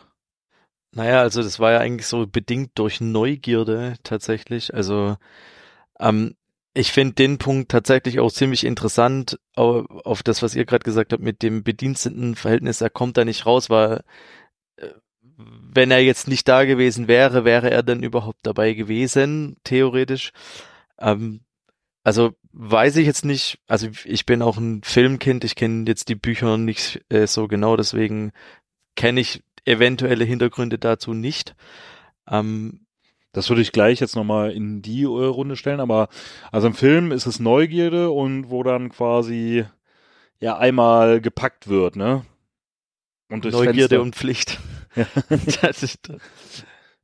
[0.92, 4.75] Naja, also das war ja eigentlich so bedingt durch Neugierde tatsächlich.
[4.75, 5.16] Also
[6.01, 6.37] ähm,
[6.75, 11.12] ich finde den Punkt tatsächlich auch ziemlich interessant, auf, auf das, was ihr gerade gesagt
[11.12, 12.81] habt mit dem Bedienstetenverhältnis.
[12.81, 14.03] Er kommt da nicht raus, weil
[14.77, 14.88] äh,
[15.22, 20.33] wenn er jetzt nicht da gewesen wäre, wäre er dann überhaupt dabei gewesen, theoretisch.
[20.99, 21.40] Ähm,
[22.05, 26.14] also weiß ich jetzt nicht, also ich bin auch ein Filmkind, ich kenne jetzt die
[26.14, 28.33] Bücher nicht äh, so genau, deswegen
[28.96, 31.55] kenne ich eventuelle Hintergründe dazu nicht.
[32.29, 32.87] Ähm,
[33.33, 36.09] das würde ich gleich jetzt nochmal in die Runde stellen, aber
[36.50, 39.66] also im Film ist es Neugierde und wo dann quasi
[40.40, 42.24] ja einmal gepackt wird, ne?
[43.29, 44.00] Und durchs Neugierde Fenster.
[44.02, 44.59] und Pflicht.
[44.94, 45.07] Ja.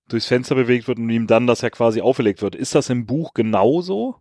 [0.09, 2.55] durchs Fenster bewegt wird und ihm dann das ja quasi auferlegt wird.
[2.55, 4.17] Ist das im Buch genauso?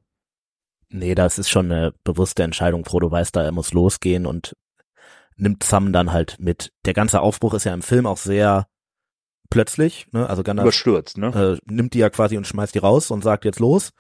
[0.90, 2.84] Nee, das ist schon eine bewusste Entscheidung.
[2.84, 4.54] Frodo weiß da, er muss losgehen und
[5.42, 6.72] nimmt Sam dann halt mit.
[6.86, 8.68] Der ganze Aufbruch ist ja im Film auch sehr
[9.50, 10.30] plötzlich, ne?
[10.30, 11.60] Also Gandalf überstürzt, ne?
[11.68, 13.92] Äh, nimmt die ja quasi und schmeißt die raus und sagt jetzt los.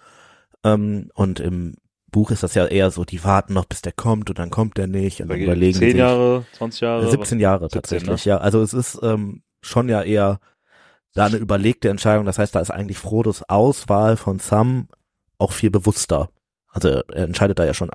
[0.63, 1.75] Ähm, und im
[2.11, 4.77] Buch ist das ja eher so, die warten noch, bis der kommt und dann kommt
[4.77, 7.09] der nicht und dann überlegen 10 sich, Jahre, 20 Jahre?
[7.09, 8.31] 17 Jahre 17, tatsächlich, ne?
[8.31, 8.37] ja.
[8.37, 10.39] Also es ist ähm, schon ja eher
[11.13, 12.25] da eine überlegte Entscheidung.
[12.25, 14.87] Das heißt, da ist eigentlich Frodos Auswahl von Sam
[15.37, 16.29] auch viel bewusster.
[16.69, 17.89] Also er entscheidet da ja schon.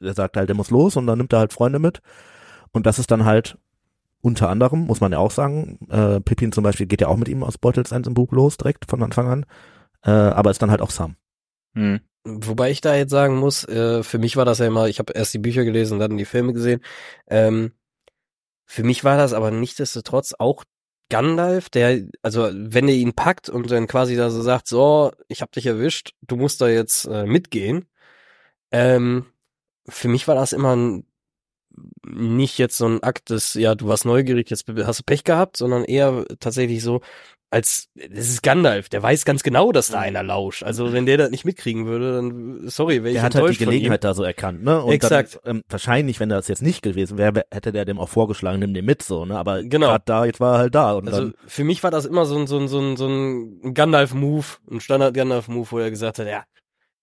[0.00, 2.00] Er sagt halt, er muss los und dann nimmt er halt Freunde mit.
[2.72, 3.58] Und das ist dann halt
[4.20, 7.28] unter anderem, muss man ja auch sagen, äh, Pippin zum Beispiel geht ja auch mit
[7.28, 9.46] ihm aus Beutelsend im Buch los, direkt von Anfang an.
[10.02, 11.16] Äh, aber ist dann halt auch Sam.
[11.74, 12.00] Hm.
[12.24, 15.12] Wobei ich da jetzt sagen muss, äh, für mich war das ja immer, ich habe
[15.12, 16.80] erst die Bücher gelesen, dann die Filme gesehen.
[17.28, 17.72] Ähm,
[18.64, 20.64] für mich war das aber nichtsdestotrotz auch
[21.08, 25.40] Gandalf, der, also wenn er ihn packt und dann quasi da so sagt, so, ich
[25.40, 27.86] hab dich erwischt, du musst da jetzt äh, mitgehen.
[28.72, 29.26] Ähm,
[29.88, 31.04] für mich war das immer ein
[32.06, 35.58] nicht jetzt so ein Akt des, ja, du warst neugierig, jetzt hast du Pech gehabt,
[35.58, 37.02] sondern eher tatsächlich so,
[37.50, 40.04] als, das ist Gandalf, der weiß ganz genau, dass da mhm.
[40.04, 40.64] einer lauscht.
[40.64, 43.64] Also wenn der das nicht mitkriegen würde, dann, sorry, wäre ich Der hat halt die
[43.64, 44.82] Gelegenheit da so erkannt, ne?
[44.82, 45.38] Und Exakt.
[45.44, 48.74] Dann, ähm, wahrscheinlich, wenn das jetzt nicht gewesen wäre, hätte der dem auch vorgeschlagen, nimm
[48.74, 49.38] den mit, so, ne?
[49.38, 49.96] Aber genau.
[50.04, 50.94] da, jetzt war er halt da.
[50.94, 53.06] Und also dann, für mich war das immer so ein, so ein, so ein, so
[53.06, 56.44] ein Gandalf-Move, ein Standard-Gandalf-Move, wo er gesagt hat, ja,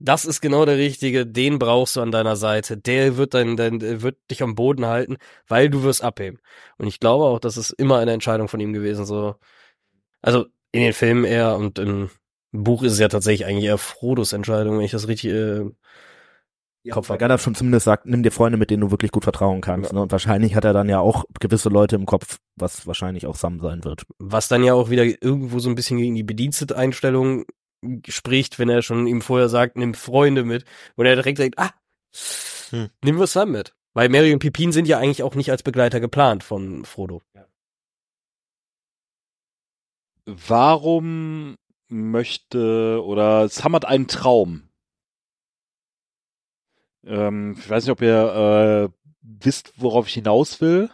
[0.03, 2.75] das ist genau der richtige, den brauchst du an deiner Seite.
[2.75, 5.15] Der wird dein, dein wird dich am Boden halten,
[5.47, 6.39] weil du wirst abheben.
[6.77, 9.35] Und ich glaube auch, das ist immer eine Entscheidung von ihm gewesen, so.
[10.21, 12.09] Also, in den Filmen eher und im
[12.51, 15.63] Buch ist es ja tatsächlich eigentlich eher Frodos Entscheidung, wenn ich das richtig, äh,
[16.83, 17.19] ja, Kopf habe.
[17.19, 19.91] Gandalf schon zumindest sagt, nimm dir Freunde, mit denen du wirklich gut vertrauen kannst.
[19.91, 19.95] Ja.
[19.95, 20.01] Ne?
[20.01, 23.61] Und wahrscheinlich hat er dann ja auch gewisse Leute im Kopf, was wahrscheinlich auch Sam
[23.61, 24.03] sein wird.
[24.19, 27.45] Was dann ja auch wieder irgendwo so ein bisschen gegen die Bedienstet-Einstellung
[28.07, 30.65] spricht, wenn er schon ihm vorher sagt, nimm Freunde mit,
[30.95, 31.71] und er direkt sagt, ah,
[32.69, 32.89] hm.
[33.03, 33.75] nimm wir Sam mit.
[33.93, 37.21] Weil Mary und Pippin sind ja eigentlich auch nicht als Begleiter geplant von Frodo.
[40.25, 41.57] Warum
[41.93, 44.69] möchte oder Sam hat einen Traum.
[47.05, 50.89] Ähm, ich weiß nicht, ob ihr äh, wisst, worauf ich hinaus will.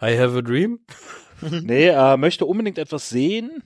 [0.00, 0.80] I have a dream.
[1.40, 3.62] nee, er möchte unbedingt etwas sehen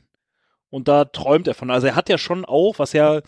[0.70, 1.70] und da träumt er von.
[1.70, 3.22] Also er hat ja schon auch, was ja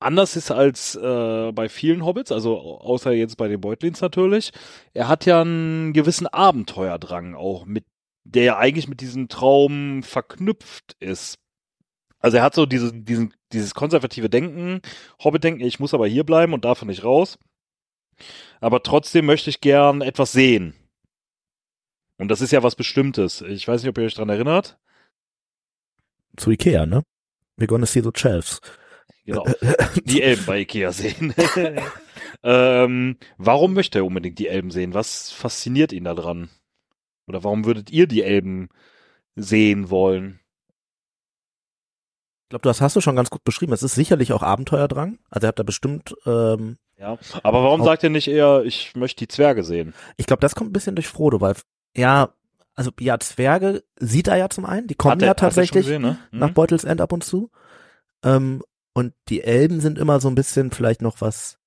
[0.00, 4.52] anders ist als äh, bei vielen Hobbits, also außer jetzt bei den Beutlins natürlich,
[4.94, 7.84] er hat ja einen gewissen Abenteuerdrang auch mit,
[8.24, 11.38] der ja eigentlich mit diesem Traum verknüpft ist.
[12.20, 14.80] Also er hat so diese, diesen, dieses konservative Denken,
[15.22, 17.38] Hobbit-Denken, ich muss aber hier bleiben und darf nicht raus.
[18.60, 20.74] Aber trotzdem möchte ich gern etwas sehen.
[22.18, 23.42] Und das ist ja was Bestimmtes.
[23.42, 24.78] Ich weiß nicht, ob ihr euch dran erinnert
[26.38, 27.02] zu Ikea, ne?
[27.56, 28.60] We're gonna see the shelves.
[29.26, 29.44] Genau.
[30.04, 31.34] Die Elben bei Ikea sehen.
[32.42, 34.94] ähm, warum möchte er unbedingt die Elben sehen?
[34.94, 36.48] Was fasziniert ihn daran?
[37.26, 38.70] Oder warum würdet ihr die Elben
[39.36, 40.40] sehen wollen?
[42.44, 43.74] Ich glaube, das hast du schon ganz gut beschrieben.
[43.74, 45.18] Es ist sicherlich auch Abenteuerdrang.
[45.28, 46.14] Also er hat da bestimmt.
[46.24, 47.18] Ähm, ja.
[47.42, 49.92] Aber warum sagt er nicht eher, ich möchte die Zwerge sehen?
[50.16, 51.54] Ich glaube, das kommt ein bisschen durch Frodo, weil
[51.94, 52.32] ja,
[52.78, 56.16] also ja, Zwerge sieht er ja zum einen, die kommen er, ja tatsächlich gesehen, ne?
[56.30, 56.38] mhm.
[56.38, 57.50] nach Beutelsend ab und zu.
[58.24, 58.62] Ähm,
[58.94, 61.58] und die Elben sind immer so ein bisschen vielleicht noch was,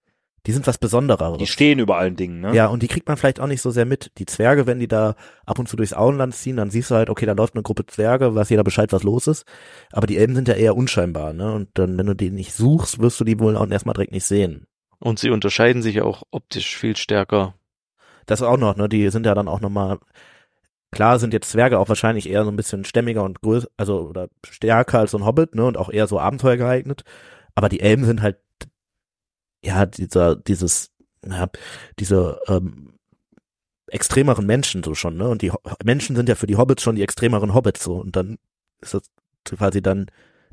[0.45, 1.37] die sind was Besondereres.
[1.37, 2.55] Die stehen über allen Dingen, ne?
[2.55, 4.13] Ja, und die kriegt man vielleicht auch nicht so sehr mit.
[4.19, 7.09] Die Zwerge, wenn die da ab und zu durchs Auenland ziehen, dann siehst du halt,
[7.09, 9.45] okay, da läuft eine Gruppe Zwerge, weiß jeder Bescheid, was los ist.
[9.91, 11.51] Aber die Elben sind ja eher unscheinbar, ne?
[11.51, 14.25] Und dann, wenn du die nicht suchst, wirst du die wohl auch erstmal direkt nicht
[14.25, 14.65] sehen.
[14.97, 17.55] Und sie unterscheiden sich auch optisch viel stärker.
[18.27, 18.87] Das auch noch, ne?
[18.87, 19.99] Die sind ja dann auch nochmal
[20.91, 24.29] klar sind jetzt Zwerge auch wahrscheinlich eher so ein bisschen stämmiger und größer, also oder
[24.49, 27.03] stärker als so ein Hobbit, ne, und auch eher so Abenteuer geeignet.
[27.55, 28.37] Aber die Elben sind halt,
[29.63, 30.91] ja, dieser, dieses,
[31.25, 31.49] ja,
[31.99, 32.93] diese, ähm,
[33.91, 35.27] extremeren Menschen so schon, ne?
[35.27, 38.15] Und die Ho Menschen sind ja für die Hobbits schon die extremeren Hobbits so und
[38.15, 38.37] dann
[38.79, 39.03] ist das
[39.45, 40.09] quasi dann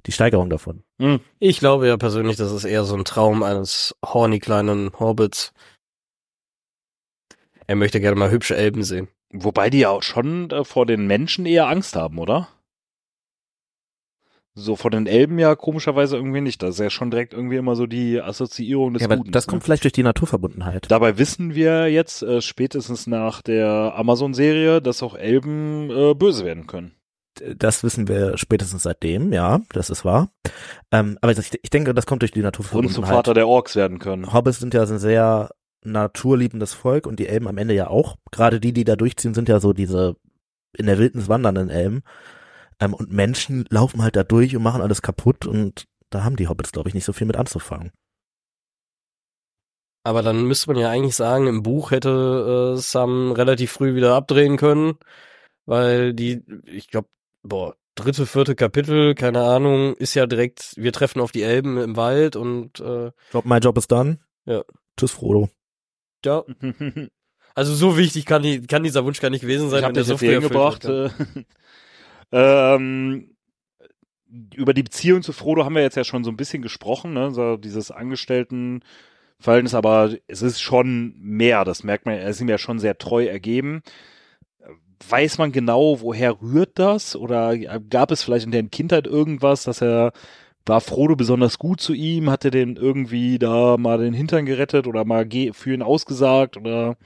[0.07, 0.83] die Steigerung davon.
[1.01, 1.21] Hm.
[1.39, 5.53] Ich glaube ja persönlich, das ist eher so ein Traum eines horny kleinen Hobbits.
[7.67, 9.09] Er möchte gerne mal hübsche Elben sehen.
[9.31, 12.49] Wobei die ja auch schon äh, vor den Menschen eher Angst haben, oder?
[14.55, 16.63] So vor den Elben ja komischerweise irgendwie nicht.
[16.63, 19.31] Das ist ja schon direkt irgendwie immer so die Assoziierung des Ja, Guten.
[19.31, 19.51] das ne?
[19.53, 20.91] kommt vielleicht durch die Naturverbundenheit.
[20.91, 26.67] Dabei wissen wir jetzt äh, spätestens nach der Amazon-Serie, dass auch Elben äh, böse werden
[26.67, 26.93] können.
[27.57, 30.33] Das wissen wir spätestens seitdem, ja, das ist wahr.
[30.91, 32.95] Ähm, aber ich, ich denke, das kommt durch die Und Naturverbundenheit.
[32.97, 34.33] zum Vater der Orks werden können.
[34.33, 35.51] Hobbits sind ja sehr
[35.85, 38.17] naturliebendes Volk und die Elben am Ende ja auch.
[38.31, 40.17] Gerade die, die da durchziehen, sind ja so diese
[40.77, 42.03] in der Wildnis wandernden Elben.
[42.81, 46.49] Ähm, und Menschen laufen halt da durch und machen alles kaputt und da haben die
[46.49, 47.93] Hobbits, glaube ich, nicht so viel mit anzufangen.
[50.05, 54.15] Aber dann müsste man ja eigentlich sagen, im Buch hätte äh, Sam relativ früh wieder
[54.15, 54.95] abdrehen können,
[55.67, 57.09] weil die, ich glaube,
[57.43, 61.97] boah, dritte, vierte Kapitel, keine Ahnung, ist ja direkt, wir treffen auf die Elben im
[61.97, 64.19] Wald und äh, Job, mein Job ist done.
[64.47, 64.63] Ja.
[64.97, 65.51] Tschüss, Frodo.
[66.25, 66.45] Ja,
[67.55, 70.13] also so wichtig kann, die, kann dieser Wunsch gar nicht gewesen sein, ich habe jetzt
[70.13, 70.85] früh hier wird.
[70.85, 71.11] Äh,
[72.33, 73.35] ähm,
[74.55, 77.31] über die Beziehung zu Frodo haben wir jetzt ja schon so ein bisschen gesprochen, ne?
[77.31, 82.59] so dieses Angestelltenverhältnis, aber es ist schon mehr, das merkt man, er ist ihm ja
[82.59, 83.83] schon sehr treu ergeben.
[85.09, 87.17] Weiß man genau, woher rührt das?
[87.17, 90.13] Oder gab es vielleicht in der Kindheit irgendwas, dass er
[90.69, 92.31] war Frodo besonders gut zu ihm?
[92.31, 96.57] Hat er den irgendwie da mal den Hintern gerettet oder mal für ihn ausgesagt?
[96.57, 96.97] Oder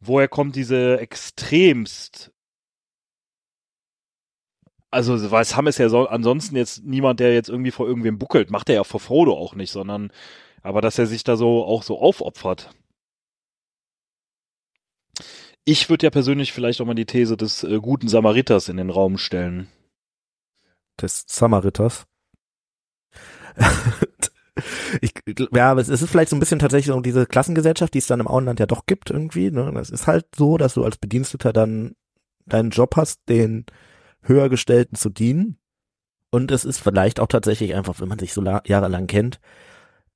[0.00, 2.34] woher kommt diese extremst
[4.94, 8.50] also, weil Sam ist ja so, ansonsten jetzt niemand, der jetzt irgendwie vor irgendwem buckelt,
[8.52, 10.12] macht er ja vor Frodo auch nicht, sondern,
[10.62, 12.70] aber dass er sich da so auch so aufopfert.
[15.64, 18.90] Ich würde ja persönlich vielleicht auch mal die These des äh, guten Samariters in den
[18.90, 19.66] Raum stellen.
[21.00, 22.06] Des Samaritas.
[25.00, 25.12] ich,
[25.52, 28.20] ja, aber es ist vielleicht so ein bisschen tatsächlich so diese Klassengesellschaft, die es dann
[28.20, 29.50] im Auenland ja doch gibt irgendwie.
[29.50, 29.70] Ne?
[29.74, 31.94] Das ist halt so, dass du als Bediensteter dann
[32.46, 33.66] deinen Job hast, den
[34.22, 35.58] Höhergestellten zu dienen.
[36.30, 39.40] Und es ist vielleicht auch tatsächlich einfach, wenn man sich so la- jahrelang kennt,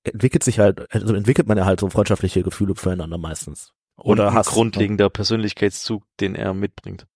[0.04, 3.72] entwickelt sich halt, also entwickelt man ja halt so freundschaftliche Gefühle füreinander meistens.
[3.96, 4.48] Und Oder ein Hass.
[4.48, 7.06] grundlegender Persönlichkeitszug, den er mitbringt.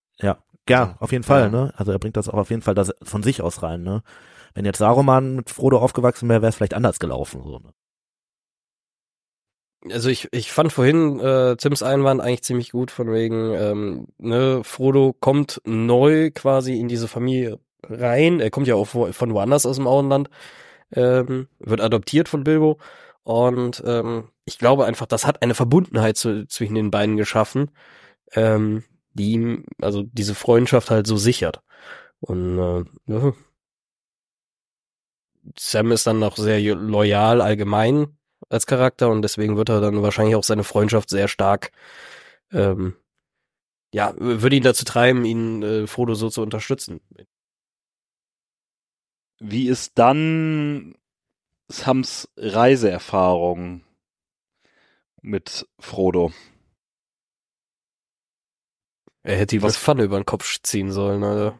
[0.69, 1.49] Ja, auf jeden Fall, Ja.
[1.49, 1.73] ne?
[1.75, 4.01] Also er bringt das auch auf jeden Fall das von sich aus rein, ne?
[4.53, 7.59] Wenn jetzt Saruman mit Frodo aufgewachsen wäre, wäre es vielleicht anders gelaufen, so.
[7.59, 7.71] Ne?
[9.91, 14.63] Also ich, ich fand vorhin äh, Tims Einwand eigentlich ziemlich gut, von wegen, ähm, ne,
[14.63, 18.39] Frodo kommt neu quasi in diese Familie rein.
[18.39, 20.29] Er kommt ja auch von woanders aus dem Auenland,
[20.93, 22.79] ähm, wird adoptiert von Bilbo.
[23.23, 27.71] Und ähm, ich glaube einfach, das hat eine Verbundenheit zu, zwischen den beiden geschaffen,
[28.33, 31.61] ähm, die ihm, also diese Freundschaft halt so sichert.
[32.19, 33.33] Und äh, ja.
[35.57, 38.17] Sam ist dann noch sehr loyal allgemein
[38.49, 41.71] als Charakter und deswegen wird er dann wahrscheinlich auch seine Freundschaft sehr stark,
[42.51, 42.95] ähm,
[43.93, 47.01] ja, würde ihn dazu treiben, ihn äh, Frodo so zu unterstützen.
[49.39, 50.95] Wie ist dann
[51.67, 53.83] Sams Reiseerfahrung
[55.21, 56.31] mit Frodo?
[59.23, 61.59] Er hätte ihm Was- Pfanne über den Kopf ziehen sollen, Alter.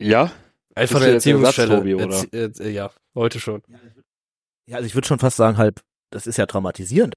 [0.00, 0.32] Ja?
[0.74, 1.76] Einfach Ersatz, Erziehungsstelle.
[1.82, 3.62] Erzie- äh, ja, heute schon.
[4.66, 7.14] Ja, also ich würde schon fast sagen, halt, das ist ja traumatisierend.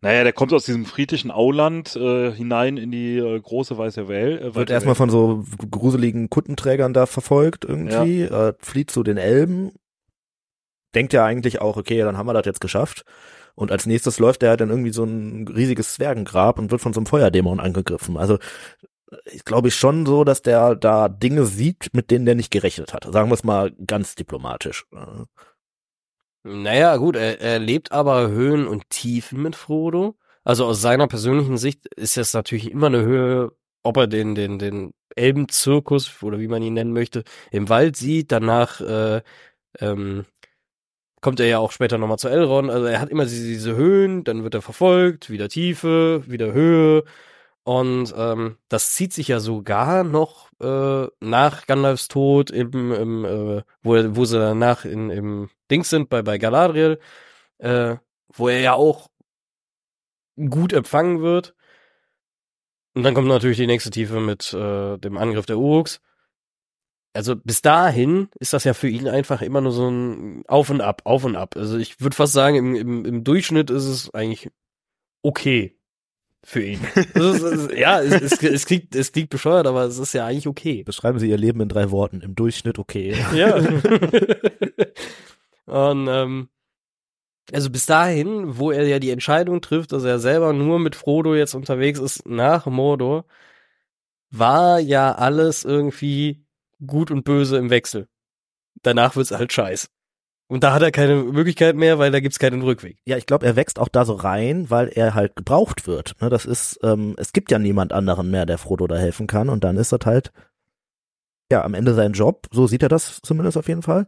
[0.00, 4.40] Naja, der kommt aus diesem friedlichen Auland äh, hinein in die äh, große weiße Welt.
[4.42, 9.72] Äh, Wird erstmal von so gruseligen Kuttenträgern da verfolgt irgendwie, äh, flieht zu den Elben,
[10.94, 13.04] denkt ja eigentlich auch, okay, dann haben wir das jetzt geschafft.
[13.58, 17.00] Und als nächstes läuft er dann irgendwie so ein riesiges Zwergengrab und wird von so
[17.00, 18.16] einem Feuerdämon angegriffen.
[18.16, 18.38] Also
[19.32, 23.04] ich glaube schon so, dass der da Dinge sieht, mit denen der nicht gerechnet hat.
[23.12, 24.86] Sagen wir es mal ganz diplomatisch.
[26.44, 30.16] Naja, gut, er, er lebt aber Höhen und Tiefen mit Frodo.
[30.44, 33.50] Also aus seiner persönlichen Sicht ist es natürlich immer eine Höhe,
[33.82, 38.30] ob er den, den, den Elbenzirkus oder wie man ihn nennen möchte, im Wald sieht.
[38.30, 39.20] Danach äh,
[39.80, 40.26] ähm,
[41.20, 42.70] kommt er ja auch später nochmal zu Elrond.
[42.70, 47.04] Also er hat immer diese, diese Höhen, dann wird er verfolgt, wieder Tiefe, wieder Höhe.
[47.64, 53.62] Und ähm, das zieht sich ja sogar noch äh, nach Gandalfs Tod, im, im, äh,
[53.82, 56.98] wo, wo sie danach in, im Dings sind, bei, bei Galadriel,
[57.58, 57.96] äh,
[58.32, 59.08] wo er ja auch
[60.36, 61.54] gut empfangen wird.
[62.94, 66.00] Und dann kommt natürlich die nächste Tiefe mit äh, dem Angriff der Uruks.
[67.18, 70.80] Also bis dahin ist das ja für ihn einfach immer nur so ein Auf und
[70.80, 71.56] Ab, Auf und Ab.
[71.56, 74.52] Also ich würde fast sagen, im, im, im Durchschnitt ist es eigentlich
[75.22, 75.76] okay
[76.44, 76.78] für ihn.
[76.94, 80.46] Ist, ist, ja, es, es, es, klingt, es klingt bescheuert, aber es ist ja eigentlich
[80.46, 80.84] okay.
[80.84, 82.20] Beschreiben Sie Ihr Leben in drei Worten.
[82.20, 83.16] Im Durchschnitt okay.
[83.34, 83.56] Ja.
[85.66, 86.48] Und ähm,
[87.52, 91.34] also bis dahin, wo er ja die Entscheidung trifft, dass er selber nur mit Frodo
[91.34, 93.24] jetzt unterwegs ist nach Mordor,
[94.30, 96.44] war ja alles irgendwie
[96.86, 98.08] gut und böse im Wechsel.
[98.82, 99.88] Danach wird's halt scheiß.
[100.50, 102.98] Und da hat er keine Möglichkeit mehr, weil da gibt's keinen Rückweg.
[103.04, 106.14] Ja, ich glaube, er wächst auch da so rein, weil er halt gebraucht wird.
[106.22, 109.50] Ne, das ist, ähm, es gibt ja niemand anderen mehr, der Frodo da helfen kann.
[109.50, 110.32] Und dann ist das halt,
[111.52, 112.46] ja, am Ende sein Job.
[112.50, 114.06] So sieht er das zumindest auf jeden Fall.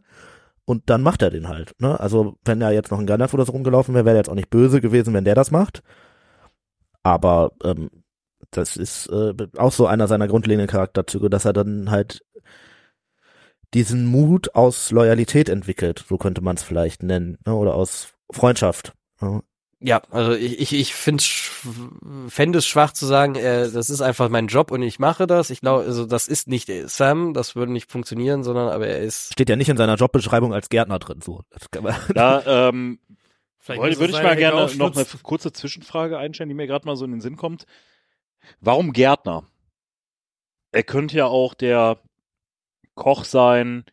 [0.65, 1.79] Und dann macht er den halt.
[1.79, 1.99] Ne?
[1.99, 4.35] Also wenn da jetzt noch ein Gandalf oder so rumgelaufen wäre, wäre er jetzt auch
[4.35, 5.83] nicht böse gewesen, wenn der das macht.
[7.03, 7.91] Aber ähm,
[8.49, 12.23] das ist äh, auch so einer seiner grundlegenden Charakterzüge, dass er dann halt
[13.73, 17.55] diesen Mut aus Loyalität entwickelt, so könnte man es vielleicht nennen, ne?
[17.55, 18.93] oder aus Freundschaft.
[19.21, 19.41] Ne?
[19.83, 21.23] Ja, also ich, ich, ich finde
[22.27, 25.49] fände es schwach zu sagen, äh, das ist einfach mein Job und ich mache das.
[25.49, 29.33] Ich glaube, also das ist nicht Sam, das würde nicht funktionieren, sondern aber er ist.
[29.33, 31.41] Steht ja nicht in seiner Jobbeschreibung als Gärtner drin, so.
[32.13, 32.99] Da ähm,
[33.65, 37.05] würde würd ich mal gerne noch eine kurze Zwischenfrage einstellen, die mir gerade mal so
[37.05, 37.65] in den Sinn kommt.
[38.59, 39.47] Warum Gärtner?
[40.71, 41.99] Er könnte ja auch der
[43.01, 43.83] Koch sein,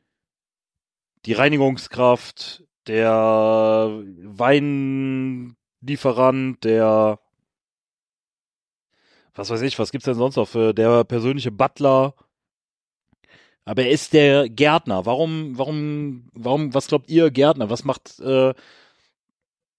[1.24, 7.18] die Reinigungskraft, der Weinlieferant, der
[9.32, 12.12] was weiß ich, was gibt's denn sonst noch für der persönliche Butler?
[13.64, 15.06] Aber er ist der Gärtner.
[15.06, 17.70] Warum, warum, warum, was glaubt ihr, Gärtner?
[17.70, 18.52] Was macht, äh,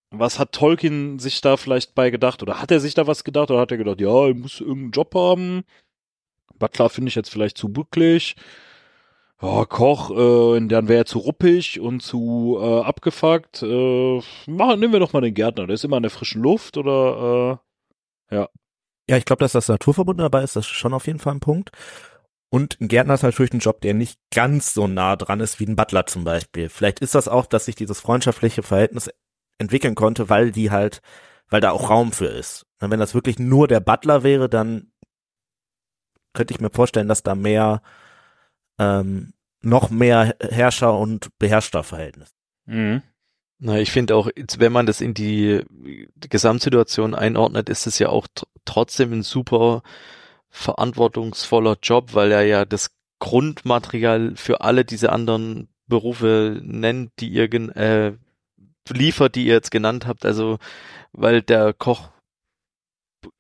[0.09, 2.41] was hat Tolkien sich da vielleicht bei gedacht?
[2.41, 3.51] Oder hat er sich da was gedacht?
[3.51, 5.65] Oder hat er gedacht, ja, ich muss irgendeinen Job haben?
[6.57, 8.35] Butler finde ich jetzt vielleicht zu bücklich
[9.41, 13.63] oh, Koch, äh, dann wäre er zu ruppig und zu äh, abgefuckt.
[13.63, 15.67] Äh, machen, nehmen wir doch mal den Gärtner.
[15.67, 17.60] Der ist immer in der frischen Luft oder
[18.32, 18.49] äh, ja.
[19.10, 21.39] Ja, ich glaube, dass das Naturverbunden dabei ist, das ist schon auf jeden Fall ein
[21.39, 21.71] Punkt.
[22.52, 25.65] Und ein Gärtner ist natürlich ein Job, der nicht ganz so nah dran ist wie
[25.65, 26.69] ein Butler zum Beispiel.
[26.69, 29.10] Vielleicht ist das auch, dass sich dieses freundschaftliche Verhältnis
[29.60, 31.02] entwickeln konnte, weil die halt,
[31.49, 32.65] weil da auch Raum für ist.
[32.82, 34.91] Und wenn das wirklich nur der Butler wäre, dann
[36.34, 37.82] könnte ich mir vorstellen, dass da mehr
[38.79, 42.33] ähm, noch mehr Herrscher- und Beherrscherverhältnis.
[42.65, 43.01] Mhm.
[43.59, 48.07] Na, ich finde auch, wenn man das in die, die Gesamtsituation einordnet, ist es ja
[48.07, 48.27] auch
[48.63, 49.83] trotzdem ein super
[50.49, 57.51] verantwortungsvoller Job, weil er ja das Grundmaterial für alle diese anderen Berufe nennt, die ihr
[57.75, 58.13] äh,
[58.89, 60.25] liefert, die ihr jetzt genannt habt.
[60.25, 60.57] Also,
[61.11, 62.09] weil der Koch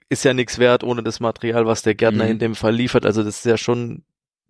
[0.09, 2.31] ist ja nichts wert ohne das Material, was der Gärtner mhm.
[2.31, 3.05] in dem Fall liefert.
[3.05, 4.03] Also das ist ja schon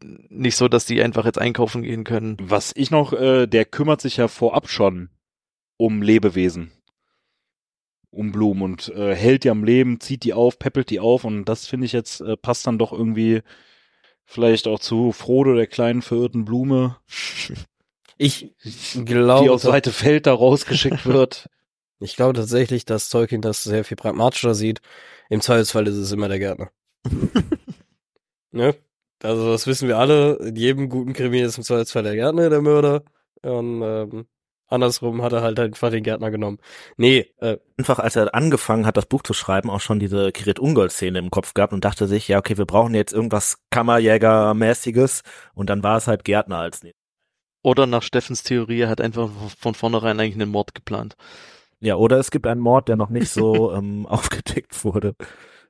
[0.04, 2.38] nicht so, dass die einfach jetzt einkaufen gehen können.
[2.42, 5.10] Was ich noch, äh, der kümmert sich ja vorab schon
[5.78, 6.72] um Lebewesen.
[8.12, 11.46] Um Blumen und äh, hält die am Leben, zieht die auf, peppelt die auf und
[11.46, 13.42] das finde ich jetzt äh, passt dann doch irgendwie
[14.26, 16.98] vielleicht auch zu Frodo, der kleinen verirrten Blume.
[18.18, 18.54] Ich
[19.06, 19.44] glaube.
[19.44, 21.50] Die aus Seite Feld da rausgeschickt wird.
[22.00, 24.82] Ich glaube tatsächlich, dass Tolkien das sehr viel pragmatischer sieht.
[25.30, 26.72] Im Zweifelsfall ist es immer der Gärtner.
[28.52, 28.76] ne?
[29.24, 30.36] Also das wissen wir alle.
[30.38, 33.04] In jedem guten Krimi ist im Zweifelsfall der Gärtner der Mörder.
[33.42, 34.28] Und ähm,
[34.68, 36.60] andersrum hat er halt einfach den Gärtner genommen.
[36.98, 40.60] Nee, äh, einfach als er angefangen hat, das Buch zu schreiben, auch schon diese Kirit
[40.60, 45.22] Ungol-Szene im Kopf gehabt und dachte sich, ja, okay, wir brauchen jetzt irgendwas Kammerjäger-mäßiges
[45.54, 47.00] und dann war es halt Gärtner als nächstes.
[47.62, 49.30] Oder nach Steffens Theorie, er hat einfach
[49.60, 51.16] von vornherein eigentlich einen Mord geplant.
[51.82, 55.16] Ja, oder es gibt einen Mord, der noch nicht so ähm, aufgedeckt wurde.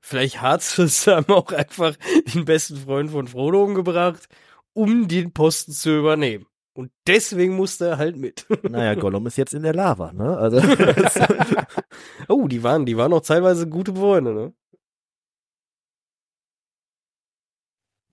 [0.01, 1.95] Vielleicht hat Sam auch einfach
[2.33, 4.27] den besten Freund von Frodo umgebracht,
[4.73, 6.45] um den Posten zu übernehmen.
[6.73, 8.45] Und deswegen musste er halt mit.
[8.63, 10.37] Naja, Gollum ist jetzt in der Lava, ne?
[10.37, 10.61] Also
[12.29, 14.53] oh, die waren, die waren auch teilweise gute Freunde, ne?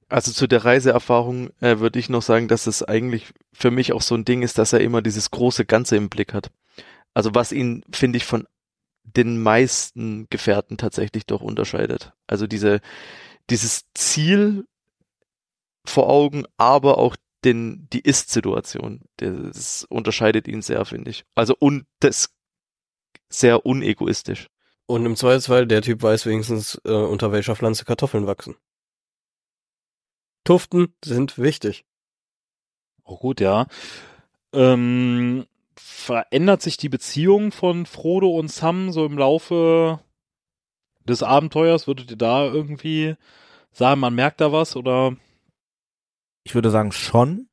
[0.09, 4.03] Also zu der Reiseerfahrung äh, würde ich noch sagen, dass es eigentlich für mich auch
[4.03, 6.51] so ein Ding ist, dass er immer dieses große Ganze im Blick hat.
[7.15, 8.47] Also was ihn, finde ich, von
[9.15, 12.13] den meisten Gefährten tatsächlich doch unterscheidet.
[12.27, 12.81] Also diese,
[13.51, 14.67] dieses Ziel
[15.85, 19.03] vor Augen, aber auch den, die Ist-Situation.
[19.17, 21.25] Das unterscheidet ihn sehr, finde ich.
[21.35, 22.35] Also und das
[23.29, 24.49] sehr unegoistisch.
[24.87, 28.57] Und im Zweifelsfall, der Typ weiß wenigstens, äh, unter welcher Pflanze Kartoffeln wachsen.
[30.45, 31.85] Tuften sind wichtig.
[33.05, 33.67] Oh gut, ja.
[34.53, 35.47] Ähm,
[35.77, 40.01] verändert sich die Beziehung von Frodo und Sam so im Laufe
[41.05, 41.87] des Abenteuers?
[41.87, 43.17] Würdet ihr da irgendwie
[43.73, 45.17] sagen, man merkt da was oder?
[46.45, 47.49] Ich würde sagen schon,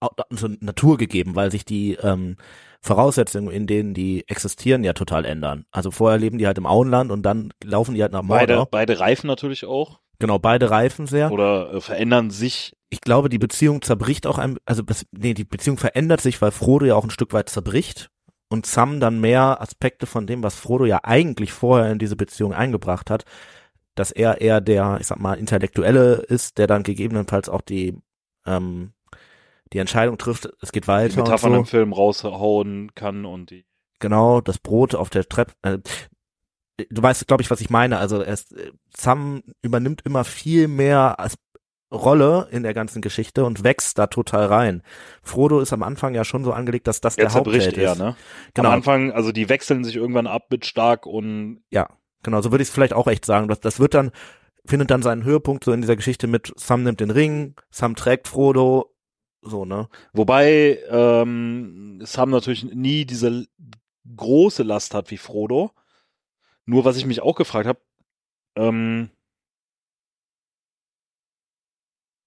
[0.00, 2.36] also Natur gegeben, weil sich die ähm,
[2.80, 5.64] Voraussetzungen, in denen die existieren, ja total ändern.
[5.70, 8.46] Also vorher leben die halt im Auenland und dann laufen die halt nach Mordor.
[8.46, 10.00] Beide, beide reifen natürlich auch.
[10.18, 11.32] Genau, beide reifen sehr.
[11.32, 12.75] Oder äh, verändern sich.
[12.88, 16.86] Ich glaube, die Beziehung zerbricht auch ein, also nee, die Beziehung verändert sich, weil Frodo
[16.86, 18.10] ja auch ein Stück weit zerbricht
[18.48, 22.52] und Sam dann mehr Aspekte von dem, was Frodo ja eigentlich vorher in diese Beziehung
[22.52, 23.24] eingebracht hat,
[23.96, 27.98] dass er eher der, ich sag mal, Intellektuelle ist, der dann gegebenenfalls auch die
[28.46, 28.92] ähm,
[29.72, 31.14] die Entscheidung trifft, es geht weiter.
[31.14, 31.58] Die Metaphern so.
[31.58, 33.64] im Film raushauen kann und die.
[33.98, 35.54] Genau, das Brot auf der Treppe.
[35.62, 35.78] Äh,
[36.90, 37.98] du weißt, glaube ich, was ich meine.
[37.98, 38.54] Also es,
[38.94, 41.36] Sam übernimmt immer viel mehr als
[41.92, 44.82] Rolle in der ganzen Geschichte und wächst da total rein.
[45.22, 47.98] Frodo ist am Anfang ja schon so angelegt, dass das er der Hauptheld eher, ist.
[47.98, 48.16] Ne?
[48.54, 48.68] Genau.
[48.68, 51.88] Am Anfang, also die wechseln sich irgendwann ab mit Stark und Ja,
[52.22, 53.46] genau, so würde ich es vielleicht auch echt sagen.
[53.48, 54.10] Das, das wird dann,
[54.64, 58.26] findet dann seinen Höhepunkt so in dieser Geschichte mit Sam nimmt den Ring, Sam trägt
[58.26, 58.92] Frodo,
[59.42, 59.88] so, ne?
[60.12, 63.46] Wobei ähm, Sam natürlich nie diese
[64.16, 65.70] große Last hat wie Frodo.
[66.64, 67.78] Nur was ich mich auch gefragt habe,
[68.56, 69.10] ähm,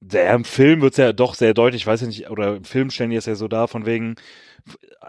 [0.02, 2.90] der im Film wird's ja doch sehr deutlich, ich weiß ja nicht, oder im Film
[2.90, 4.16] stellen die es ja so da, von wegen,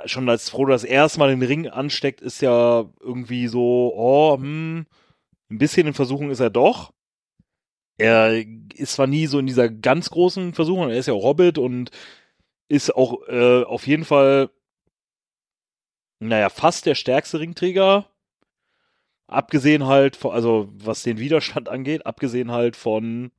[0.07, 4.86] schon als Frodo das erste Mal den Ring ansteckt, ist ja irgendwie so, oh, hm,
[5.51, 6.93] ein bisschen in Versuchung ist er doch.
[7.99, 11.59] Er ist zwar nie so in dieser ganz großen Versuchung, er ist ja auch Hobbit
[11.59, 11.91] und
[12.68, 14.51] ist auch äh, auf jeden Fall,
[16.20, 18.07] naja, fast der stärkste Ringträger.
[19.26, 23.30] Abgesehen halt, von, also was den Widerstand angeht, abgesehen halt von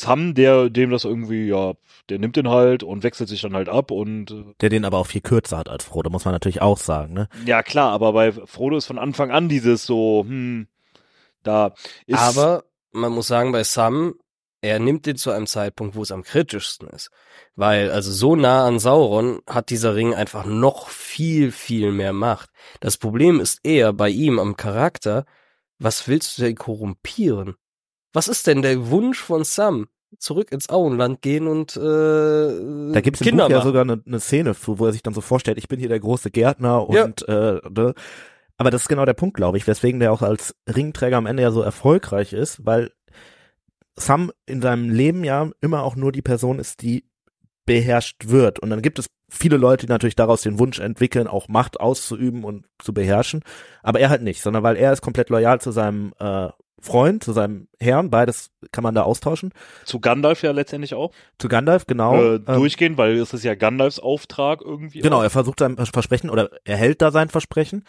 [0.00, 1.74] Sam, der dem das irgendwie, ja,
[2.08, 4.98] der nimmt den halt und wechselt sich dann halt ab und äh, Der den aber
[4.98, 7.28] auch viel kürzer hat als Frodo, muss man natürlich auch sagen, ne?
[7.46, 10.68] ja klar, aber bei Frodo ist von Anfang an dieses so, hm,
[11.42, 11.74] da
[12.06, 14.14] ist Aber man muss sagen, bei Sam,
[14.60, 17.10] er nimmt den zu einem Zeitpunkt, wo es am kritischsten ist.
[17.54, 22.50] Weil, also so nah an Sauron hat dieser Ring einfach noch viel, viel mehr Macht.
[22.80, 25.24] Das Problem ist eher bei ihm am Charakter,
[25.78, 27.54] was willst du denn korrumpieren?
[28.12, 29.88] Was ist denn der Wunsch von Sam?
[30.18, 31.80] Zurück ins Auenland gehen und äh,
[32.92, 35.20] Da gibt's im Kinder Buch ja sogar eine, eine Szene, wo er sich dann so
[35.20, 37.04] vorstellt, ich bin hier der große Gärtner Ja.
[37.04, 37.94] und äh, ne?
[38.56, 41.42] aber das ist genau der Punkt, glaube ich, weswegen der auch als Ringträger am Ende
[41.42, 42.90] ja so erfolgreich ist, weil
[43.96, 47.04] Sam in seinem Leben ja immer auch nur die Person ist, die
[47.66, 48.60] beherrscht wird.
[48.60, 52.44] Und dann gibt es viele Leute, die natürlich daraus den Wunsch entwickeln, auch Macht auszuüben
[52.44, 53.42] und zu beherrschen.
[53.82, 56.48] Aber er halt nicht, sondern weil er ist komplett loyal zu seinem äh,
[56.80, 58.10] Freund, zu seinem Herrn.
[58.10, 59.52] Beides kann man da austauschen.
[59.84, 62.14] zu Gandalf ja letztendlich auch Zu Gandalf, genau.
[62.14, 65.00] äh, ähm, durchgehen, weil es ist ja Gandalfs Auftrag irgendwie.
[65.00, 65.22] Genau, auch.
[65.22, 67.84] er versucht sein Versprechen oder er hält da sein Versprechen.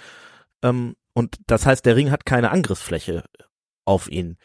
[0.64, 3.24] Ähm, und das heißt, der Ring hat keine Angriffsfläche
[3.86, 4.38] auf ihn.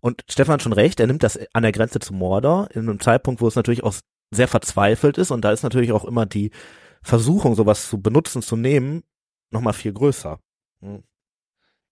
[0.00, 3.00] Und Stefan hat schon recht, er nimmt das an der Grenze zu Mordor, in einem
[3.00, 3.94] Zeitpunkt, wo es natürlich auch
[4.30, 6.50] sehr verzweifelt ist und da ist natürlich auch immer die
[7.02, 9.02] Versuchung, sowas zu benutzen, zu nehmen,
[9.50, 10.38] nochmal viel größer.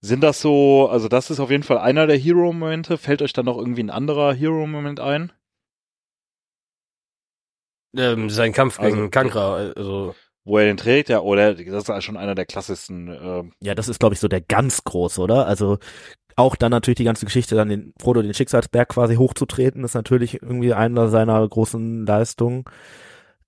[0.01, 2.99] Sind das so, also das ist auf jeden Fall einer der Hero-Momente.
[2.99, 5.33] Fällt euch dann noch irgendwie ein anderer Hero-Moment ein?
[7.97, 12.05] ähm, sein Kampf gegen Also- Kankra, also Wo er den trägt, ja, oder das ist
[12.05, 13.09] schon einer der klassischsten.
[13.09, 15.47] Äh, Ja, das ist, glaube ich, so der ganz große, oder?
[15.47, 15.79] Also
[16.37, 20.41] auch dann natürlich die ganze Geschichte, dann den Frodo den Schicksalsberg quasi hochzutreten, ist natürlich
[20.43, 22.65] irgendwie einer seiner großen Leistungen.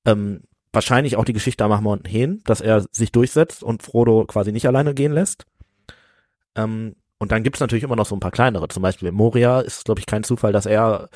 [0.07, 0.43] Ähm,
[0.73, 4.67] wahrscheinlich auch die Geschichte am Mountain Hen, dass er sich durchsetzt und Frodo quasi nicht
[4.67, 5.45] alleine gehen lässt.
[6.57, 8.69] Ähm, und dann gibt's natürlich immer noch so ein paar kleinere.
[8.69, 11.11] Zum Beispiel Moria ist, glaube ich, kein Zufall, dass er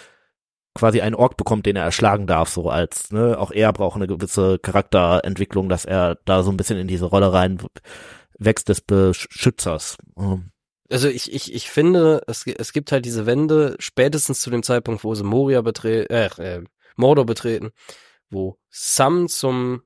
[0.75, 4.09] quasi einen Ork bekommt, den er erschlagen darf, so als, ne, auch er braucht eine
[4.09, 7.59] gewisse Charakterentwicklung, dass er da so ein bisschen in diese Rolle rein
[8.39, 9.97] wächst des Beschützers.
[10.19, 10.51] Ähm,
[10.91, 15.05] Also ich, ich, ich finde, es, es gibt halt diese Wende, spätestens zu dem Zeitpunkt,
[15.05, 16.65] wo sie Moria betreten, äh, äh,
[16.97, 17.71] Mordor betreten,
[18.31, 19.83] wo Sam zum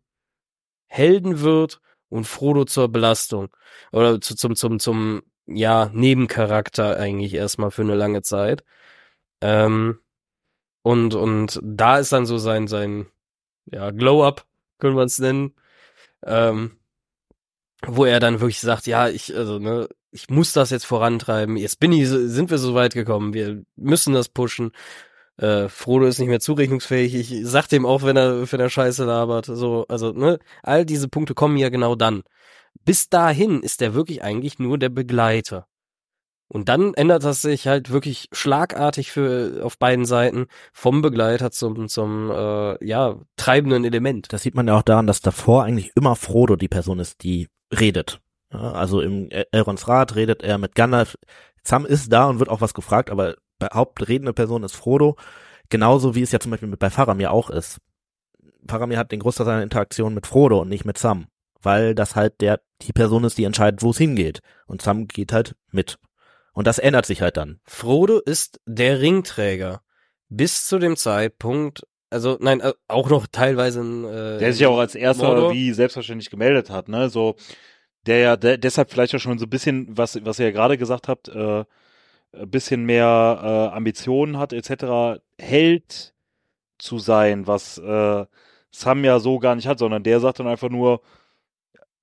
[0.86, 3.49] Helden wird und Frodo zur Belastung.
[3.92, 8.64] Oder zu, zum, zum, zum, ja, Nebencharakter eigentlich erstmal für eine lange Zeit.
[9.40, 9.99] Ähm,
[10.82, 13.07] und, und da ist dann so sein, sein,
[13.66, 14.46] ja, Glow-Up,
[14.78, 15.55] können wir es nennen.
[16.24, 16.78] Ähm,
[17.86, 21.57] wo er dann wirklich sagt, ja, ich, also, ne, ich muss das jetzt vorantreiben.
[21.57, 23.34] Jetzt bin ich, sind wir so weit gekommen.
[23.34, 24.72] Wir müssen das pushen.
[25.36, 27.14] Äh, Frodo ist nicht mehr zurechnungsfähig.
[27.14, 29.46] Ich sag dem auch, wenn er, wenn er Scheiße labert.
[29.46, 32.24] So, also, ne, all diese Punkte kommen ja genau dann.
[32.84, 35.66] Bis dahin ist er wirklich eigentlich nur der Begleiter.
[36.50, 41.88] Und dann ändert das sich halt wirklich schlagartig für auf beiden Seiten vom Begleiter zum
[41.88, 44.32] zum äh, ja treibenden Element.
[44.32, 47.48] Das sieht man ja auch daran, dass davor eigentlich immer Frodo die Person ist, die
[47.78, 48.20] redet.
[48.50, 51.18] Ja, also im El- Elrons Rat redet er mit Gandalf,
[51.64, 55.16] Sam ist da und wird auch was gefragt, aber hauptredende Person ist Frodo,
[55.68, 57.78] genauso wie es ja zum Beispiel bei Faramir auch ist.
[58.66, 61.26] Faramir hat den Großteil seiner Interaktion mit Frodo und nicht mit Sam,
[61.62, 64.40] weil das halt der die Person ist, die entscheidet, wo es hingeht.
[64.66, 65.98] Und Sam geht halt mit.
[66.52, 67.61] Und das ändert sich halt dann.
[67.64, 69.82] Frodo ist der Ringträger.
[70.28, 74.68] Bis zu dem Zeitpunkt, also nein, äh, auch noch teilweise ein äh, Der sich ja
[74.68, 75.52] auch als erster Mordor.
[75.52, 77.09] wie selbstverständlich gemeldet hat, ne?
[77.09, 77.36] So,
[78.06, 80.78] der ja der, deshalb vielleicht auch schon so ein bisschen, was, was ihr ja gerade
[80.78, 81.64] gesagt habt, äh,
[82.32, 83.40] ein bisschen mehr
[83.72, 86.14] äh, Ambitionen hat, etc., Held
[86.78, 88.26] zu sein, was äh,
[88.70, 91.00] Sam ja so gar nicht hat, sondern der sagt dann einfach nur,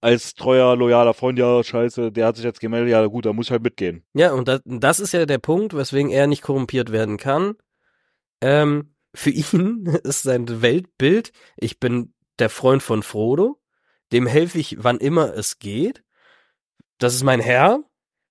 [0.02, 3.48] als treuer, loyaler Freund, ja, scheiße, der hat sich jetzt gemeldet, ja gut, da muss
[3.48, 4.06] ich halt mitgehen.
[4.14, 7.56] Ja, und das, das ist ja der Punkt, weswegen er nicht korrumpiert werden kann.
[8.42, 13.60] Ähm, für ihn ist sein Weltbild, ich bin der Freund von Frodo,
[14.12, 16.04] dem helfe ich, wann immer es geht.
[17.00, 17.84] Das ist mein Herr,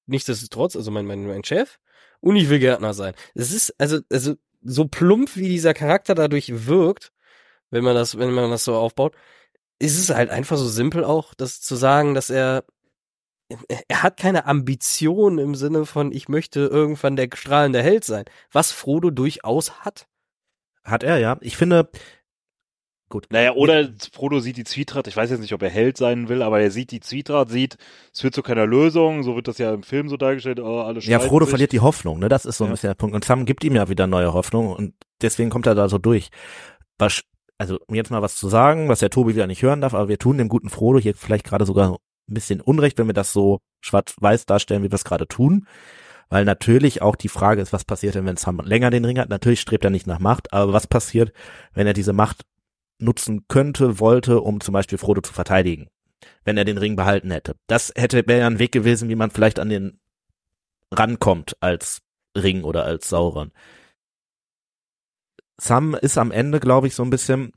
[0.06, 1.78] nichtsdestotrotz, also mein, mein, mein Chef.
[2.20, 3.14] Und ich will Gärtner sein.
[3.34, 7.12] Es ist, also, also, so plump wie dieser Charakter dadurch wirkt,
[7.70, 9.14] wenn man das, wenn man das so aufbaut,
[9.78, 12.64] ist es halt einfach so simpel auch, das zu sagen, dass er
[13.88, 18.72] er hat keine Ambition im Sinne von, ich möchte irgendwann der strahlende Held sein, was
[18.72, 20.06] Frodo durchaus hat.
[20.82, 21.36] Hat er, ja.
[21.42, 21.88] Ich finde,
[23.10, 23.26] gut.
[23.30, 26.42] Naja, oder Frodo sieht die Zwietracht, ich weiß jetzt nicht, ob er Held sein will,
[26.42, 27.76] aber er sieht die Zwietracht, sieht,
[28.14, 31.00] es wird zu keiner Lösung, so wird das ja im Film so dargestellt, oh, alle
[31.00, 31.50] Ja, Frodo sich.
[31.50, 32.28] verliert die Hoffnung, ne?
[32.30, 32.72] Das ist so ein Ja.
[32.72, 33.14] bisschen der Punkt.
[33.14, 36.30] Und Sam gibt ihm ja wieder neue Hoffnung und deswegen kommt er da so durch.
[37.58, 40.08] Also, um jetzt mal was zu sagen, was der Tobi wieder nicht hören darf, aber
[40.08, 41.98] wir tun dem guten Frodo hier vielleicht gerade sogar
[42.28, 45.66] ein bisschen Unrecht, wenn wir das so schwarz-weiß darstellen, wie wir es gerade tun.
[46.30, 49.28] Weil natürlich auch die Frage ist, was passiert denn, wenn Sam länger den Ring hat?
[49.28, 51.32] Natürlich strebt er nicht nach Macht, aber was passiert,
[51.74, 52.42] wenn er diese Macht
[52.98, 55.88] nutzen könnte, wollte, um zum Beispiel Frodo zu verteidigen?
[56.44, 57.54] Wenn er den Ring behalten hätte.
[57.66, 60.00] Das hätte, wäre ja ein Weg gewesen, wie man vielleicht an den
[60.90, 62.00] rankommt als
[62.36, 63.52] Ring oder als Sauron.
[65.60, 67.52] Sam ist am Ende, glaube ich, so ein bisschen,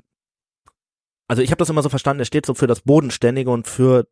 [1.27, 4.07] also ich habe das immer so verstanden, er steht so für das Bodenständige und für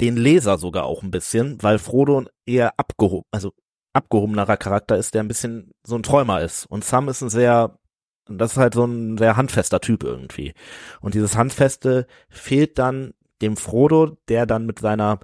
[0.00, 3.52] den Leser sogar auch ein bisschen, weil Frodo eher abgehoben, also
[3.92, 6.66] abgehobenerer Charakter ist, der ein bisschen so ein Träumer ist.
[6.66, 7.78] Und Sam ist ein sehr,
[8.26, 10.54] das ist halt so ein sehr handfester Typ irgendwie.
[11.00, 15.20] Und dieses Handfeste fehlt dann dem Frodo, der dann mit seiner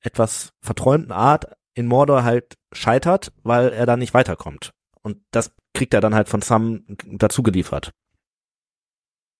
[0.00, 4.72] etwas verträumten Art in Mordor halt scheitert, weil er da nicht weiterkommt.
[5.02, 7.92] Und das kriegt er dann halt von Sam dazu geliefert.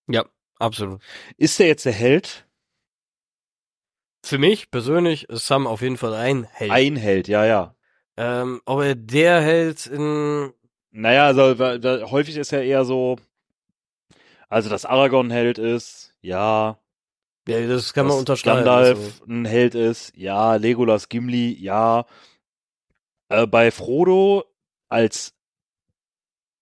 [0.09, 0.25] Ja,
[0.59, 1.03] absolut.
[1.37, 2.47] Ist der jetzt der Held?
[4.25, 6.71] Für mich persönlich ist Sam auf jeden Fall ein Held.
[6.71, 7.75] Ein Held, ja, ja.
[8.17, 10.53] ähm, ob er der Held in
[10.91, 13.17] Naja, also wa- häufig ist ja eher so,
[14.49, 16.79] also dass Aragorn ein Held ist, ja.
[17.47, 18.65] ja, das kann man unterschreiben.
[18.65, 19.25] Gandalf also.
[19.27, 20.57] ein Held ist, ja.
[20.57, 22.07] Legolas, Gimli, ja.
[23.29, 24.45] Äh, bei Frodo
[24.89, 25.35] als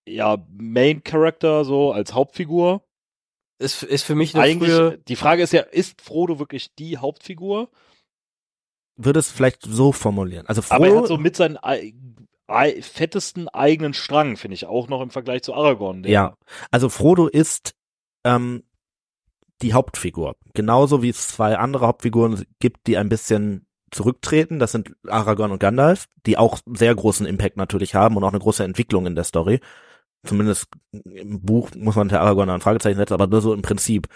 [0.07, 2.83] ja Main Character so als Hauptfigur.
[3.59, 6.99] ist, ist für mich eine Eigentlich frühe, die Frage ist ja, ist Frodo wirklich die
[6.99, 7.71] Hauptfigur?
[8.97, 10.47] Würde es vielleicht so formulieren.
[10.47, 11.95] Also Aber er Frodo, hat so mit seinen ei
[12.47, 16.05] ei fettesten eigenen Strang, finde ich auch noch im Vergleich zu Aragorn.
[16.05, 16.37] ja,
[16.71, 17.75] also Frodo ist
[18.25, 18.63] ähm,
[19.63, 20.37] die Hauptfigur.
[20.55, 24.59] Genauso wie es zwei andere Hauptfiguren gibt, die ein bisschen zurücktreten.
[24.59, 28.39] Das sind Aragorn und Gandalf, die auch sehr großen Impact natürlich haben und auch eine
[28.39, 29.61] große Entwicklung in der Story.
[30.27, 34.09] Zumindest im Buch muss man der Aragorn ein Fragezeichen setzen, aber nur so im Prinzip.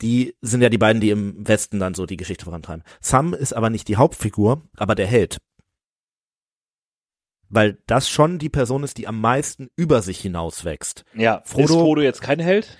[0.00, 2.82] Die sind ja die beiden, die im Westen dann so die Geschichte vorantreiben.
[3.00, 5.38] Sam ist aber nicht die Hauptfigur, aber der Held.
[7.48, 11.04] Weil das schon die Person ist, die am meisten über sich hinauswächst.
[11.14, 11.42] ja.
[11.44, 12.78] Frodo- ist Frodo jetzt kein Held?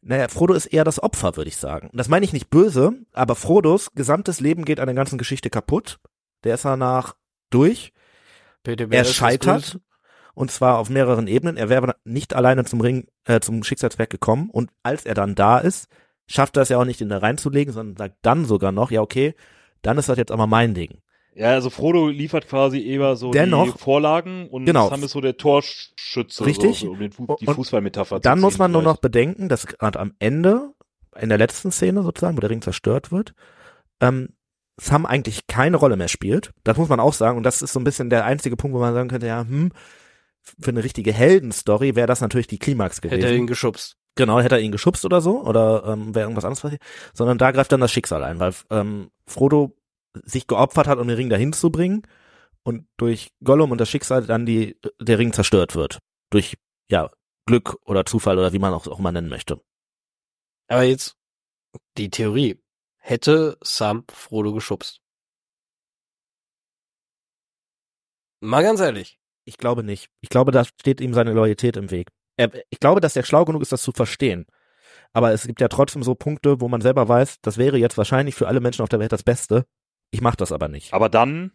[0.00, 1.90] Naja, Frodo ist eher das Opfer, würde ich sagen.
[1.92, 5.98] Das meine ich nicht böse, aber Frodos gesamtes Leben geht an der ganzen Geschichte kaputt.
[6.44, 7.16] Der ist danach
[7.50, 7.92] durch.
[8.62, 9.80] PTBS Er scheitert.
[10.38, 11.56] Und zwar auf mehreren Ebenen.
[11.56, 14.50] Er wäre nicht alleine zum Ring, äh, zum Schicksalsberg gekommen.
[14.50, 15.88] Und als er dann da ist,
[16.28, 19.00] schafft er es ja auch nicht, ihn da reinzulegen, sondern sagt dann sogar noch, ja,
[19.00, 19.34] okay,
[19.82, 20.98] dann ist das jetzt aber mein Ding.
[21.34, 24.88] Ja, also Frodo liefert quasi eher so Dennoch- die Vorlagen und Genau.
[24.88, 26.78] Sam ist so der Torschütze, Richtig.
[26.80, 29.02] So, so, um den Fu die Und- Fußballmetapher Dann muss man nur noch vielleicht.
[29.02, 30.70] bedenken, dass gerade am Ende,
[31.20, 33.34] in der letzten Szene sozusagen, wo der Ring zerstört wird,
[34.00, 34.28] ähm,
[34.80, 36.52] Sam eigentlich keine Rolle mehr spielt.
[36.62, 37.36] Das muss man auch sagen.
[37.38, 39.72] Und das ist so ein bisschen der einzige Punkt, wo man sagen könnte, ja, hm,
[40.60, 43.20] für eine richtige Heldenstory wäre das natürlich die Klimax gewesen.
[43.20, 43.96] Hätte er ihn geschubst.
[44.14, 46.82] Genau, hätte er ihn geschubst oder so, oder ähm, wäre irgendwas anderes passiert.
[47.14, 49.76] Sondern da greift dann das Schicksal ein, weil ähm, Frodo
[50.24, 52.02] sich geopfert hat, um den Ring dahin zu bringen
[52.64, 56.00] und durch Gollum und das Schicksal dann die der Ring zerstört wird.
[56.30, 56.56] Durch
[56.90, 57.10] ja
[57.46, 59.60] Glück oder Zufall oder wie man auch, auch mal nennen möchte.
[60.68, 61.16] Aber jetzt
[61.96, 62.60] die Theorie.
[62.96, 65.00] Hätte Sam Frodo geschubst?
[68.40, 69.17] Mal ganz ehrlich.
[69.48, 70.10] Ich glaube nicht.
[70.20, 72.08] Ich glaube, da steht ihm seine Loyalität im Weg.
[72.36, 74.46] Er, ich glaube, dass er schlau genug ist, das zu verstehen.
[75.14, 78.34] Aber es gibt ja trotzdem so Punkte, wo man selber weiß, das wäre jetzt wahrscheinlich
[78.34, 79.64] für alle Menschen auf der Welt das Beste.
[80.10, 80.92] Ich mache das aber nicht.
[80.92, 81.52] Aber dann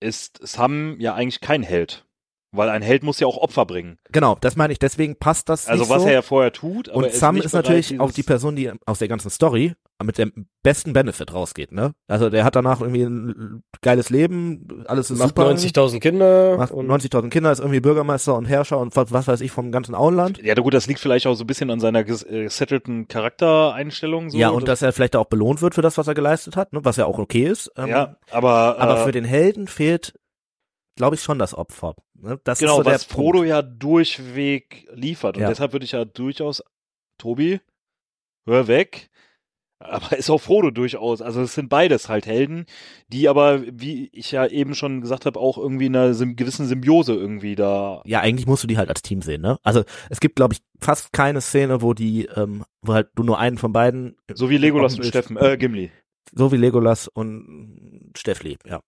[0.00, 2.06] ist Sam ja eigentlich kein Held.
[2.52, 3.98] Weil ein Held muss ja auch Opfer bringen.
[4.10, 4.78] Genau, das meine ich.
[4.78, 6.08] Deswegen passt das Also was so.
[6.08, 6.88] er ja vorher tut.
[6.88, 9.74] Und ist Sam ist bereit, natürlich auch die Person, die aus der ganzen Story
[10.04, 11.92] mit dem besten Benefit rausgeht, ne?
[12.06, 15.48] Also der hat danach irgendwie ein geiles Leben, alles ist Macht super.
[15.50, 16.56] 90.000 Kinder.
[16.56, 19.72] macht und 90.000 Kinder, ist irgendwie Bürgermeister und Herrscher und was, was weiß ich vom
[19.72, 20.38] ganzen Auenland.
[20.42, 24.30] Ja, gut, das liegt vielleicht auch so ein bisschen an seiner äh, gesettelten Charaktereinstellung.
[24.30, 24.38] So.
[24.38, 26.84] ja, und dass er vielleicht auch belohnt wird für das, was er geleistet hat, ne?
[26.84, 27.72] was ja auch okay ist.
[27.76, 30.14] Ähm, Ja, aber, aber äh, für den Helden fehlt,
[30.96, 31.94] glaube ich, schon das Opfer.
[32.14, 32.38] Ne?
[32.44, 33.48] Das genau, ist so was der Frodo Punkt.
[33.48, 35.36] ja durchweg liefert.
[35.36, 35.48] Und Ja.
[35.48, 36.62] deshalb würde ich ja durchaus,
[37.18, 37.60] Tobi,
[38.46, 39.10] hör weg.
[39.80, 41.22] Aber ist auch Frodo durchaus.
[41.22, 42.66] Also es sind beides halt Helden,
[43.08, 47.14] die aber, wie ich ja eben schon gesagt habe, auch irgendwie in einer gewissen Symbiose
[47.14, 48.02] irgendwie da.
[48.04, 49.58] Ja, eigentlich musst du die halt als Team sehen, ne?
[49.62, 53.38] Also es gibt, glaube ich, fast keine Szene, wo die, ähm, wo halt du nur
[53.38, 55.92] einen von beiden So wie Legolas und Steffen, äh, Gimli.
[56.34, 58.80] So wie Legolas und Steffli, ja.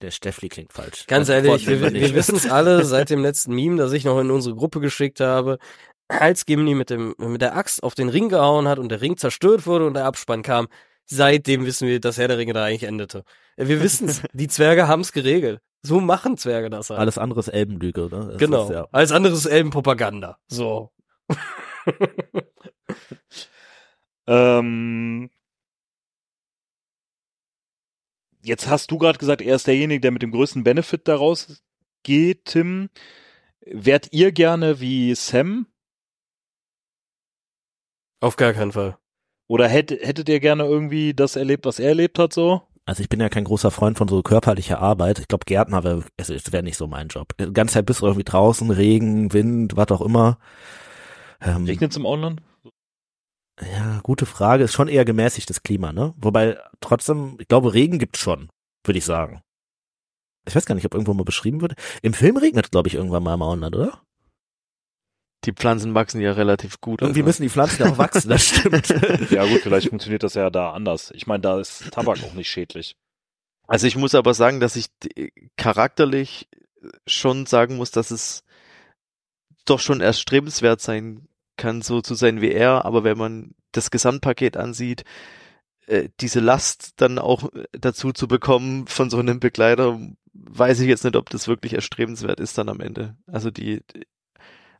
[0.00, 1.06] Der Steffli klingt falsch.
[1.06, 4.30] Ganz ehrlich, wir, wir wissen es alle seit dem letzten Meme, das ich noch in
[4.30, 5.58] unsere Gruppe geschickt habe.
[6.08, 9.16] Als Gimli mit dem mit der Axt auf den Ring gehauen hat und der Ring
[9.16, 10.68] zerstört wurde und der Abspann kam,
[11.06, 13.24] seitdem wissen wir, dass Herr der Ringe da eigentlich endete.
[13.56, 15.60] Wir wissen es, die Zwerge haben es geregelt.
[15.82, 17.00] So machen Zwerge das halt.
[17.00, 18.28] Alles andere ist Elbenlüge, ne?
[18.32, 18.64] Das genau.
[18.64, 18.86] Ist, ja.
[18.92, 20.38] Als anderes Elbenpropaganda.
[20.48, 20.92] So.
[24.26, 25.30] Ähm,
[28.42, 31.62] jetzt hast du gerade gesagt, er ist derjenige, der mit dem größten Benefit daraus
[32.02, 32.88] geht, Tim.
[33.64, 35.66] Wärt ihr gerne wie Sam?
[38.22, 38.96] Auf gar keinen Fall.
[39.48, 42.62] Oder hätt, hättet ihr gerne irgendwie das erlebt, was er erlebt hat, so?
[42.84, 45.18] Also ich bin ja kein großer Freund von so körperlicher Arbeit.
[45.18, 47.36] Ich glaube, Gärtner wäre, es es wäre nicht so mein Job.
[47.38, 50.38] Die ganze Zeit bist du irgendwie draußen, Regen, Wind, was auch immer.
[51.40, 52.42] Ähm, Regnet's im Auenland?
[53.60, 54.64] ja, gute Frage.
[54.64, 56.14] Ist schon eher gemäßigtes Klima, ne?
[56.16, 58.50] Wobei trotzdem, ich glaube, Regen gibt's schon,
[58.84, 59.42] würde ich sagen.
[60.46, 61.74] Ich weiß gar nicht, ob irgendwo mal beschrieben wird.
[62.02, 64.02] Im Film regnet, glaube ich, irgendwann mal im Auenland, oder?
[65.44, 67.02] Die Pflanzen wachsen ja relativ gut.
[67.02, 67.26] Irgendwie also.
[67.28, 68.88] müssen die Pflanzen ja auch wachsen, das stimmt.
[69.30, 71.10] Ja gut, vielleicht funktioniert das ja da anders.
[71.14, 72.96] Ich meine, da ist Tabak auch nicht schädlich.
[73.66, 76.48] Also ich muss aber sagen, dass ich d- charakterlich
[77.06, 78.44] schon sagen muss, dass es
[79.64, 84.56] doch schon erstrebenswert sein kann, so zu sein wie er, aber wenn man das Gesamtpaket
[84.56, 85.04] ansieht,
[85.86, 90.00] äh, diese Last dann auch äh, dazu zu bekommen von so einem Begleiter,
[90.34, 93.16] weiß ich jetzt nicht, ob das wirklich erstrebenswert ist dann am Ende.
[93.26, 93.82] Also die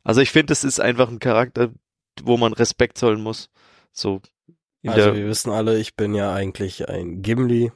[0.03, 1.71] also ich finde, es ist einfach ein Charakter,
[2.23, 3.49] wo man Respekt zollen muss.
[3.91, 4.21] So
[4.85, 7.71] Also der wir wissen alle, ich bin ja eigentlich ein Gimli.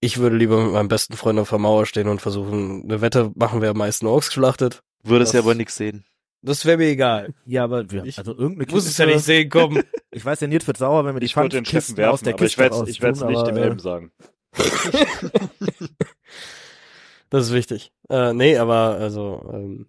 [0.00, 3.30] Ich würde lieber mit meinem besten Freund auf der Mauer stehen und versuchen, eine Wette
[3.34, 4.82] machen, wer am meisten Orks geschlachtet.
[5.02, 6.04] würdest ja das- aber nichts sehen.
[6.42, 7.34] Das wäre mir egal.
[7.44, 9.82] ja, aber wir, Ich also irgendeine Ich muss es ja nicht sehen, komm.
[10.10, 12.22] Ich weiß, der Nils wird sauer, wenn wir die Ich würde den Pfandkisten Steffen aus
[12.22, 14.12] werfen, der aber ich Kiste werde ich werde es nicht dem aber, äh, Elben sagen.
[17.30, 17.92] Das ist wichtig.
[18.08, 19.86] Äh, nee, aber also ähm,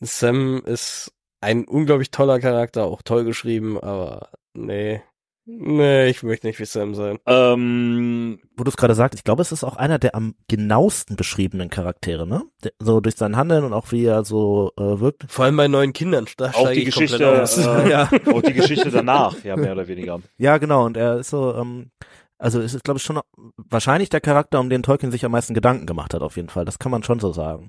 [0.00, 5.02] Sam ist ein unglaublich toller Charakter, auch toll geschrieben, aber nee.
[5.48, 7.18] Nee, ich möchte nicht wie Sam sein.
[7.24, 11.14] Ähm, wo du es gerade sagst, ich glaube, es ist auch einer der am genauesten
[11.14, 12.42] beschriebenen Charaktere, ne?
[12.64, 15.26] Der, so durch sein Handeln und auch wie er so äh, wirkt.
[15.28, 17.58] Vor allem bei neuen Kindern, da auch steige die ich komplett Geschichte, aus.
[17.84, 18.10] äh, Ja.
[18.34, 20.20] auch die Geschichte danach, ja, mehr oder weniger.
[20.36, 20.84] Ja, genau.
[20.84, 21.92] Und er ist so, ähm,
[22.38, 23.20] also es ist, glaube ich, schon
[23.56, 26.64] wahrscheinlich der Charakter, um den Tolkien sich am meisten Gedanken gemacht hat, auf jeden Fall.
[26.64, 27.68] Das kann man schon so sagen.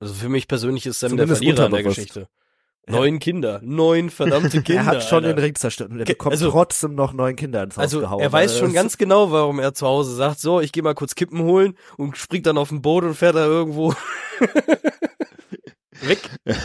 [0.00, 1.82] Also für mich persönlich ist Sam Zumindest der Verlierer in der.
[1.82, 2.28] Geschichte.
[2.88, 4.82] Neun Kinder, neun verdammte Kinder.
[4.82, 5.34] er hat schon Alter.
[5.34, 8.20] den Ring zerstört und er bekommt also- trotzdem noch neun Kinder ins Haus Also gehauen.
[8.20, 10.94] er weiß Also schon ganz genau, warum er zu Hause sagt, so, ich gehe mal
[10.94, 13.92] kurz Kippen holen und springt dann auf den Boot und fährt da irgendwo
[16.02, 16.20] weg.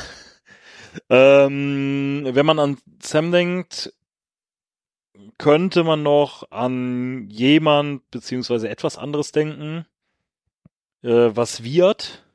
[1.09, 3.93] Ähm, wenn man an Sam denkt,
[5.37, 9.85] könnte man noch an jemand beziehungsweise etwas anderes denken,
[11.01, 12.25] äh, was wird.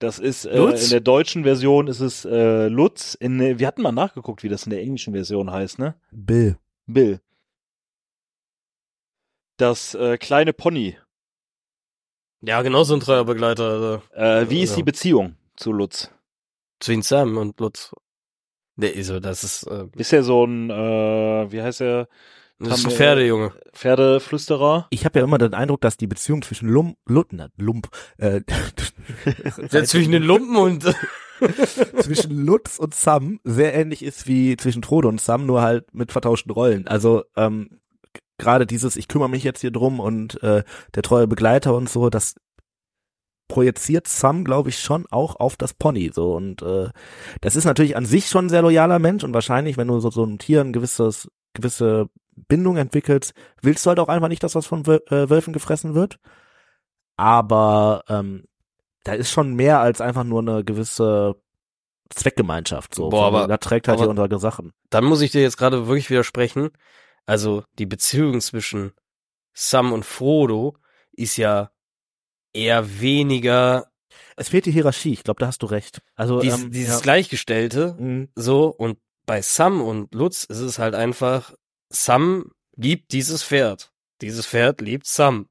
[0.00, 0.84] Das ist äh, Lutz?
[0.84, 3.14] in der deutschen Version ist es äh, Lutz.
[3.14, 5.94] In, der- wir hatten mal nachgeguckt, wie das in der englischen Version heißt, ne?
[6.12, 6.56] Bill.
[6.86, 7.20] Bill.
[9.56, 10.96] Das äh, kleine Pony.
[12.42, 13.64] Ja, genau so ein treuer Begleiter.
[13.64, 14.02] Also.
[14.14, 14.76] Äh, wie ist Ja.
[14.76, 16.10] die Beziehung zu Lutz?
[16.78, 17.92] Zwischen Sam und Lutz.
[18.76, 22.08] Nee, also das ist, äh, Ist er so ein, äh, wie heißt er?
[22.58, 23.52] Das ist ein Pferdejunge.
[23.72, 24.88] Pferdeflüsterer?
[24.90, 28.40] Ich habe ja immer den Eindruck, dass die Beziehung zwischen Lump, Lut, na, Lump, äh,
[29.84, 30.84] zwischen den Lumpen und
[32.00, 36.10] zwischen Lutz und Sam sehr ähnlich ist wie zwischen Frodo und Sam, nur halt mit
[36.10, 36.88] vertauschten Rollen.
[36.88, 37.80] Also, ähm,
[38.38, 42.10] gerade dieses, ich kümmere mich jetzt hier drum und äh, der treue Begleiter und so,
[42.10, 42.34] das
[43.48, 46.10] projiziert Sam, glaube ich, schon auch auf das Pony.
[46.12, 46.88] So und äh,
[47.40, 50.10] das ist natürlich an sich schon ein sehr loyaler Mensch und wahrscheinlich, wenn du so,
[50.10, 52.08] so ein Tier ein gewisses, gewisse
[52.46, 56.18] Bindung entwickelst, willst du halt auch einfach nicht, dass das von äh, Wölfen gefressen wird.
[57.16, 58.44] Aber ähm,
[59.04, 61.34] da ist schon mehr als einfach nur eine gewisse
[62.10, 62.94] Zweckgemeinschaft.
[62.94, 64.72] So, Boah, aber- da trägt halt hier unsere Sachen.
[64.90, 66.70] Dann muss ich dir jetzt gerade wirklich widersprechen.
[67.26, 68.92] Also die Beziehung zwischen
[69.52, 70.76] Sam und Frodo
[71.12, 71.70] ist ja
[72.54, 73.90] eher weniger
[74.36, 75.12] Es fehlt die Hierarchie.
[75.12, 76.00] Ich glaube, da hast du recht.
[76.14, 77.00] Also dies, ähm, dieses ja.
[77.00, 77.96] Gleichgestellte.
[77.98, 78.28] Mhm.
[78.34, 81.52] So, und bei Sam und Lutz ist es halt einfach,
[81.90, 83.92] Sam liebt dieses Pferd.
[84.20, 85.48] Dieses Pferd liebt Sam.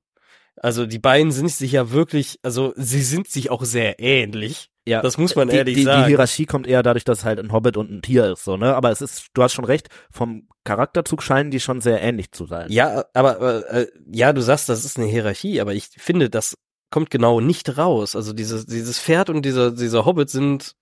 [0.55, 4.69] Also die beiden sind sich ja wirklich, also sie sind sich auch sehr ähnlich.
[4.87, 6.03] Ja, Das muss man die, ehrlich die, sagen.
[6.03, 8.55] Die Hierarchie kommt eher dadurch, dass es halt ein Hobbit und ein Tier ist, so,
[8.55, 8.73] ne?
[8.73, 12.45] Aber es ist, du hast schon recht, vom Charakterzug scheinen die schon sehr ähnlich zu
[12.45, 12.71] sein.
[12.71, 16.55] Ja, aber, aber äh, ja, du sagst, das ist eine Hierarchie, aber ich finde, das
[16.89, 18.15] kommt genau nicht raus.
[18.15, 20.73] Also dieses, dieses Pferd und dieser, dieser Hobbit sind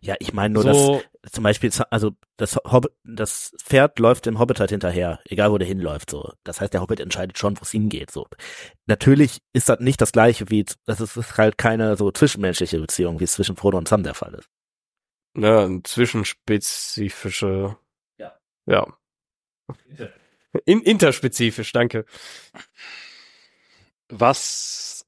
[0.00, 4.38] Ja, ich meine nur, so, dass zum Beispiel, also das Hobbit, das Pferd läuft dem
[4.38, 6.32] Hobbit halt hinterher, egal wo der hinläuft, so.
[6.44, 8.26] Das heißt, der Hobbit entscheidet schon, wo es hingeht, so.
[8.86, 13.24] Natürlich ist das nicht das gleiche wie, das ist halt keine so zwischenmenschliche Beziehung, wie
[13.24, 14.48] es zwischen Frodo und Sam der Fall ist.
[15.34, 17.76] ne, ein zwischenspezifische,
[18.18, 18.38] Ja.
[18.66, 18.86] ja.
[20.64, 22.04] In, interspezifisch, danke.
[24.08, 24.99] Was,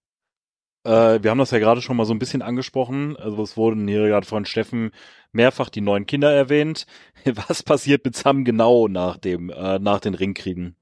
[0.84, 3.86] äh, wir haben das ja gerade schon mal so ein bisschen angesprochen, also es wurden
[3.88, 4.90] hier gerade von Steffen
[5.32, 6.86] mehrfach die neuen Kinder erwähnt.
[7.48, 10.76] Was passiert mit Sam genau nach dem, äh, nach den Ringkriegen?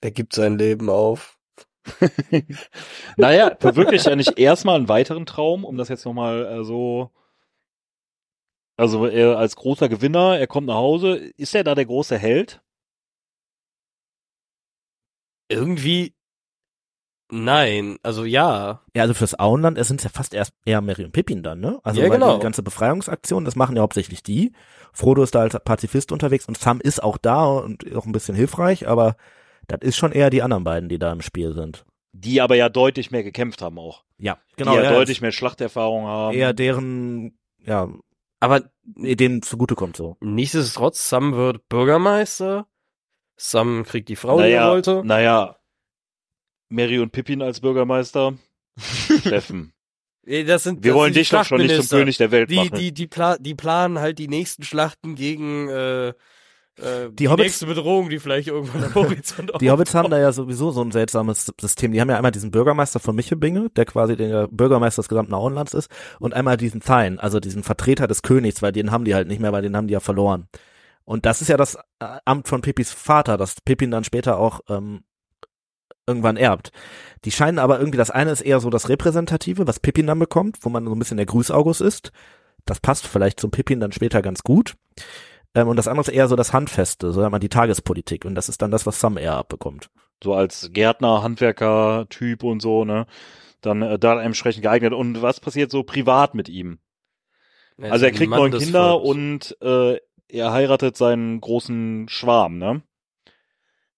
[0.00, 1.38] Er gibt sein Leben auf.
[3.16, 7.12] naja, verwirklicht er nicht erstmal einen weiteren Traum, um das jetzt nochmal äh, so.
[8.76, 11.16] Also er als großer Gewinner, er kommt nach Hause.
[11.36, 12.60] Ist er da der große Held?
[15.48, 16.15] Irgendwie,
[17.30, 18.82] nein, also ja.
[18.94, 21.78] Ja, also fürs Auenland, es sind ja fast erst eher Mary und Pippin dann, ne?
[21.82, 22.36] Also Ja, weil genau.
[22.36, 24.52] die ganze Befreiungsaktion, das machen ja hauptsächlich die.
[24.92, 28.34] Frodo ist da als Pazifist unterwegs und Sam ist auch da und auch ein bisschen
[28.34, 29.16] hilfreich, aber
[29.68, 31.84] das ist schon eher die anderen beiden, die da im Spiel sind.
[32.12, 34.04] Die aber ja deutlich mehr gekämpft haben auch.
[34.16, 36.34] Ja, die ja, ja, deutlich mehr Schlachterfahrung haben.
[36.34, 37.88] eher deren, ja,
[38.40, 40.16] Aber denen zugutekommt so.
[40.20, 42.66] nichtsdestotrotz, Sam wird Bürgermeister.
[43.36, 45.02] Sam kriegt die Frau, die er naja, wollte.
[45.04, 45.55] naja.
[46.68, 48.34] Mary und Pippin als Bürgermeister.
[48.78, 49.72] Steffen.
[50.26, 51.98] Ey, Das sind, Wir das wollen sind die dich doch schon nicht zum.
[52.00, 52.74] König der Welt Die, machen.
[52.76, 56.14] die, die, pla die planen halt die nächsten Schlachten gegen äh, äh,
[57.12, 60.72] die, Hobbits- nächste Bedrohung, die vielleicht irgendwann am Horizont Die Hobbits haben da ja sowieso
[60.72, 61.92] so ein seltsames System.
[61.92, 65.72] Die haben ja einmal diesen Bürgermeister von Michebinge, der quasi der Bürgermeister des gesamten Auenlands
[65.74, 69.28] ist, und einmal diesen Thein, also diesen Vertreter des Königs, weil den haben die halt
[69.28, 70.48] nicht mehr, weil den haben die ja verloren.
[71.04, 74.60] Und das ist ja das äh, Amt von Pippis Vater, das Pippin dann später auch
[74.68, 75.02] ähm,
[76.06, 76.72] irgendwann erbt.
[77.24, 80.58] Die scheinen aber irgendwie, das eine ist eher so das Repräsentative, was Pippin dann bekommt,
[80.60, 82.12] wo man so ein bisschen der Grüßaugust ist.
[82.64, 84.74] Das passt vielleicht zum Pippin dann später ganz gut.
[85.54, 88.24] Ähm, und das andere ist eher so das Handfeste, so einmal die Tagespolitik.
[88.24, 89.90] Und das ist dann das, was Sam eher abbekommt.
[90.22, 93.06] so als Gärtner, Handwerker, Typ und so, ne?
[93.60, 94.92] Dann äh, da entsprechend geeignet.
[94.92, 96.78] Und was passiert so privat mit ihm?
[97.80, 99.98] Also er kriegt neun Kinder und äh,
[100.28, 102.82] er heiratet seinen großen Schwarm, ne?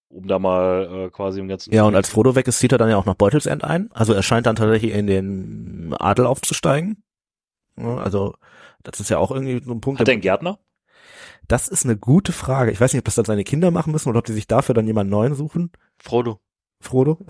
[0.09, 1.73] Um da mal äh, quasi im ganzen.
[1.73, 3.89] Ja, und als Frodo weg ist, zieht er dann ja auch nach Beutelsend ein.
[3.93, 7.03] Also er scheint dann tatsächlich in den Adel aufzusteigen.
[7.75, 8.35] Also
[8.83, 9.99] das ist ja auch irgendwie so ein Punkt.
[9.99, 10.59] Hat er einen Gärtner?
[11.49, 12.71] das ist eine gute Frage.
[12.71, 14.75] Ich weiß nicht, ob das dann seine Kinder machen müssen oder ob die sich dafür
[14.75, 15.71] dann jemanden neuen suchen.
[15.97, 16.39] Frodo.
[16.81, 17.25] Frodo,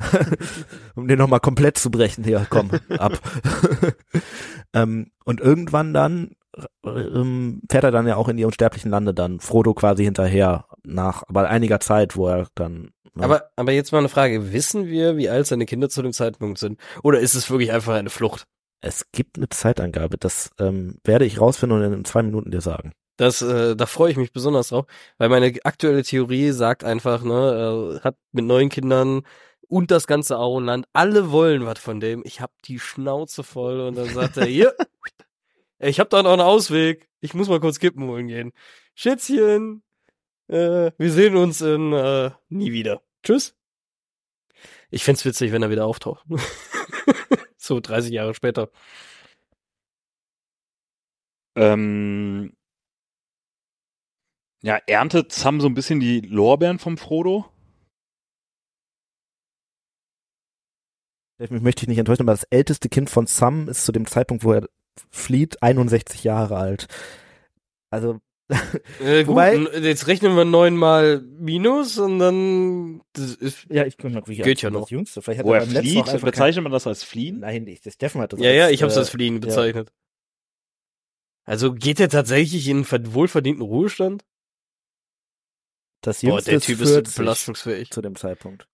[0.96, 2.24] um den nochmal komplett zu brechen.
[2.24, 3.14] Hier, komm, ab.
[4.74, 6.36] ähm, und irgendwann dann
[6.86, 11.24] ähm, fährt er dann ja auch in die unsterblichen Lande dann, Frodo quasi hinterher, nach
[11.28, 14.54] aber einiger Zeit, wo er dann ne, Aber, aber jetzt mal eine Frage.
[14.54, 16.80] Wissen wir, wie alt seine Kinder zu dem Zeitpunkt sind?
[17.04, 18.46] Oder ist es wirklich einfach eine Flucht?
[18.82, 22.94] Es gibt eine Zeitangabe, das ähm, werde ich rausfinden und in zwei Minuten dir sagen.
[23.18, 24.86] Das, äh, da freue ich mich besonders drauf,
[25.18, 29.24] weil meine aktuelle Theorie sagt einfach, ne, er hat mit neun Kindern
[29.68, 32.24] und das ganze Auenland, alle wollen was von dem.
[32.26, 34.74] Ich hab die Schnauze voll und dann sagt er, hier,
[35.80, 37.10] ich hab da noch einen Ausweg.
[37.22, 38.52] Ich muss mal kurz Kippen holen gehen.
[38.96, 39.84] Schätzchen,
[40.48, 43.02] äh, wir sehen uns in äh, nie wieder.
[43.24, 43.56] Tschüss.
[44.92, 46.26] Ich find's witzig, wenn er wieder auftaucht.
[47.58, 48.70] so 30 Jahre später.
[51.56, 52.54] Ähm,
[54.62, 57.46] ja, erntet Sam so ein bisschen die Lorbeeren vom Frodo?
[61.38, 64.44] Mich möchte ich nicht enttäuschen, aber das älteste Kind von Sam ist zu dem Zeitpunkt,
[64.44, 64.68] wo er
[65.10, 66.88] flieht, 61 Jahre alt.
[67.90, 68.20] Also
[69.00, 73.96] Äh, gut, Wobei- jetzt rechnen wir neun mal Minus und dann das ist, Ja, ich
[73.98, 74.82] kann mal wie Geht ja noch.
[74.82, 75.22] Das Jüngste.
[75.22, 77.42] Vielleicht hat Wo er beim letzten flieht, kein- bezeichnet man das als Fliehen?
[77.42, 79.40] Nein, ich, das Steffen hat das ja, als, ja, ich hab's äh, als Fliehen ja.
[79.42, 79.92] bezeichnet.
[81.46, 84.24] Also geht er tatsächlich in einen ver- wohlverdienten Ruhestand?
[86.02, 87.92] Das Boah, der ist Typ 40 ist belastungsfähig.
[87.92, 88.68] zu dem Zeitpunkt.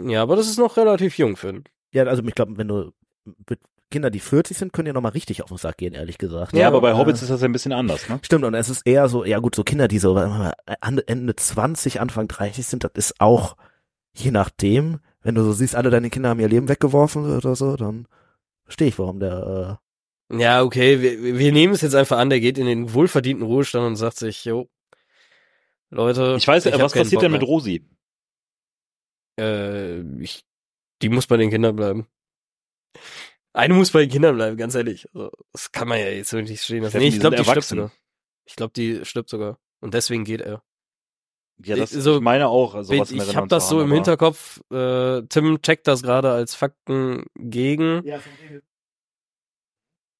[0.00, 1.64] Ja, aber das ist noch relativ jung für ihn.
[1.92, 2.92] Ja, also ich glaube, wenn du
[3.48, 3.58] mit
[3.90, 6.52] Kinder, die 40 sind, können ja nochmal richtig auf den Sack gehen, ehrlich gesagt.
[6.52, 8.20] Ja, aber bei Äh, Hobbits ist das ja ein bisschen anders, ne?
[8.22, 10.52] Stimmt, und es ist eher so, ja gut, so Kinder, die so äh,
[11.06, 13.56] Ende 20, Anfang 30 sind, das ist auch,
[14.14, 17.76] je nachdem, wenn du so siehst, alle deine Kinder haben ihr Leben weggeworfen oder so,
[17.76, 18.06] dann
[18.64, 19.80] verstehe ich, warum der,
[20.30, 23.86] Ja, okay, wir, wir nehmen es jetzt einfach an, der geht in den wohlverdienten Ruhestand
[23.86, 24.68] und sagt sich, jo,
[25.90, 26.34] Leute.
[26.36, 27.42] Ich weiß, hab was passiert Bock denn mit.
[27.42, 27.86] Rosi?
[29.38, 30.44] Äh, ich,
[31.00, 32.06] die muss bei den Kindern bleiben.
[33.54, 35.06] Eine muss bei den Kindern bleiben, ganz ehrlich.
[35.14, 36.98] Also, das kann man ja jetzt so nicht stehen lassen.
[36.98, 37.92] Nee, ich glaube, die stirbt sogar.
[38.46, 39.58] Ich glaube, die stirbt sogar.
[39.80, 40.62] Und deswegen geht er.
[41.64, 44.60] Ja, das, So- ich meine auch, also was ich habe das so im Hinterkopf.
[44.70, 48.04] Äh, Tim checkt das gerade als Fakten gegen.
[48.06, 48.20] äh,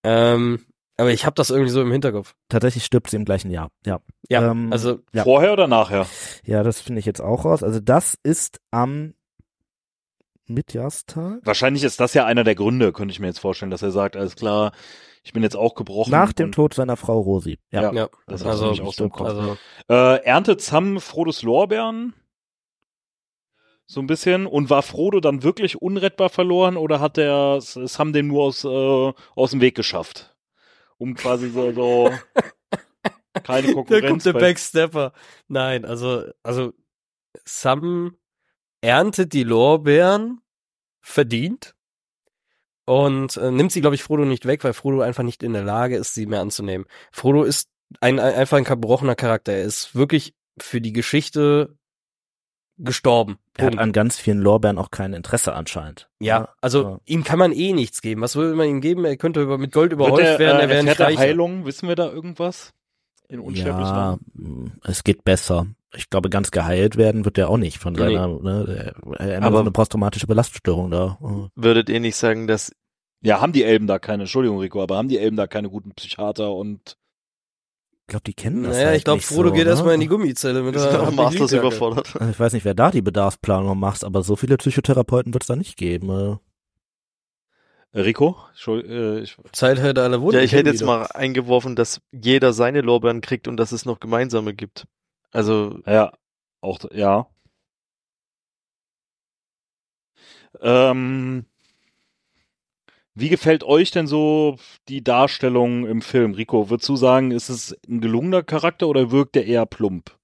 [0.05, 0.65] Ähm,
[0.97, 2.35] aber ich habe das irgendwie so im Hinterkopf.
[2.49, 3.71] tatsächlich stirbt sie im gleichen Jahr.
[3.87, 5.23] Ja, Ja, Ähm, also ja.
[5.23, 6.07] Vorher oder nachher?
[6.45, 7.63] ja, das finde ich jetzt auch raus.
[7.63, 9.15] Also das ist am
[10.49, 11.41] Mitjahrstag.
[11.45, 14.17] Wahrscheinlich ist das ja einer der Gründe, könnte ich mir jetzt vorstellen, dass er sagt,
[14.17, 14.73] alles klar,
[15.23, 16.11] ich bin jetzt auch gebrochen.
[16.11, 17.59] Nach dem Tod seiner Frau Rosi.
[17.71, 17.83] Ja.
[17.83, 17.93] Ja.
[17.93, 19.29] ja, Das Also, habe ich auch so im Kopf.
[19.29, 19.57] also
[19.89, 22.15] Äh, erntet Sam Frodos Lorbeeren?
[23.87, 24.47] So ein bisschen.
[24.47, 29.13] Und war Frodo dann wirklich unrettbar verloren oder hat der Sam den nur aus, äh,
[29.35, 30.37] aus dem Weg geschafft?
[30.99, 32.11] Um quasi so, so
[33.45, 34.09] keine da Konkurrenz.
[34.09, 35.13] kommt der Backstepper.
[35.47, 36.73] Nein, also, also
[37.45, 38.18] Sam
[38.81, 40.41] erntet die Lorbeeren,
[41.01, 41.75] verdient
[42.85, 45.65] und äh, nimmt sie, glaube ich, Frodo nicht weg, weil Frodo einfach nicht in der
[45.65, 46.87] Lage ist, sie mehr anzunehmen.
[47.13, 47.69] Frodo ist
[48.01, 49.53] ein, ein einfach ein gebrochener Charakter.
[49.53, 51.77] Er ist wirklich für die Geschichte
[52.77, 53.39] gestorben.
[53.57, 56.09] Er hat an ganz vielen Lorbeeren auch kein Interesse anscheinend.
[56.21, 57.01] Ja, also Ja.
[57.07, 58.21] ihm kann man eh nichts geben.
[58.21, 59.05] Was will man ihm geben?
[59.05, 61.19] Er könnte über, mit Gold Wird überhäuft der, werden, äh, er wäre reicher.
[61.21, 61.65] Heilung?
[61.67, 62.73] Wissen wir da irgendwas?
[63.29, 65.67] In unsterblich Ja, mh, es geht besser.
[65.95, 69.57] Ich glaube, ganz geheilt werden wird er auch nicht von seiner, ne, er, hat Aber-
[69.57, 71.19] so eine posttraumatische Belastungsstörung da.
[71.55, 72.73] Würdet ihr nicht sagen, dass
[73.23, 75.93] Ja, haben die Elben da keine, Entschuldigung, Rico, aber haben die Elben da keine guten
[75.95, 76.97] Psychiater und
[78.03, 79.71] Ich glaube, die kennen das Naja, halt ich glaube, nicht Frodo so, geht ne?
[79.71, 82.15] erstmal in die Gummizelle mit der der Masters überfordert?
[82.17, 85.49] Also ich weiß nicht, wer da die Bedarfsplanung macht, aber so viele Psychotherapeuten wird es
[85.49, 86.11] da nicht geben.
[86.11, 87.99] äh.
[87.99, 88.37] äh, Rico?
[88.67, 90.37] Äh, ich, Zeit hätte alle Wunden.
[90.37, 90.99] Ja, ich hätte jetzt wieder.
[90.99, 94.87] mal eingeworfen, dass jeder seine Lorbeeren kriegt und dass es noch gemeinsame gibt.
[95.33, 96.13] Also, ja,
[96.61, 97.27] auch, ja.
[100.61, 101.45] Ähm,
[103.15, 104.57] wie gefällt euch denn so
[104.89, 106.35] die Darstellung im Film?
[106.35, 110.19] Rico, würdest du sagen, ist es ein gelungener Charakter oder wirkt der eher plump?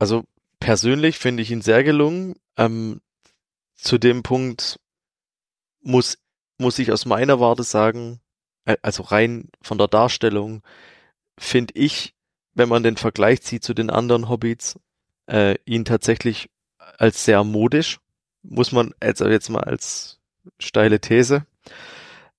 [0.00, 0.24] also
[0.58, 2.34] persönlich finde ich ihn sehr gelungen.
[2.56, 3.00] Ähm,
[3.76, 4.80] zu dem Punkt
[5.82, 6.18] muss,
[6.58, 8.20] muss ich aus meiner Warte sagen,
[8.64, 10.62] äh, also rein von der Darstellung,
[11.38, 12.14] finde ich,
[12.54, 14.78] wenn man den Vergleich zieht zu den anderen Hobbits,
[15.26, 16.50] äh, ihn tatsächlich
[16.98, 18.00] als sehr modisch,
[18.42, 20.18] muss man also jetzt mal als
[20.58, 21.46] steile These,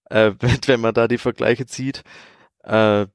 [0.10, 0.32] äh,
[0.68, 2.04] wenn, man da die Vergleiche zieht,
[2.64, 3.08] äh,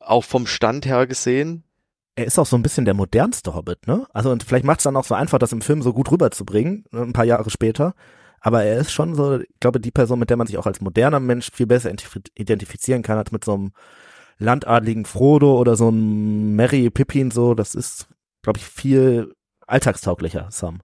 [0.00, 1.64] auch vom Stand her gesehen,
[2.14, 4.06] Er ist auch so ein bisschen der modernste Hobbit, ne?
[4.12, 6.84] Also und vielleicht macht es dann auch so einfach, das im Film so gut rüberzubringen,
[6.90, 7.94] ne, ein paar Jahre später.
[8.40, 10.80] Aber er ist schon so, ich glaube, die Person, mit der man sich auch als
[10.80, 13.72] moderner Mensch viel besser identif- identifizieren kann, als mit so einem
[14.42, 17.54] landadligen Frodo oder so einem Merry Pippin so.
[17.54, 18.08] Das ist,
[18.42, 19.34] glaube ich, viel
[19.66, 20.82] alltagstauglicher, Sam.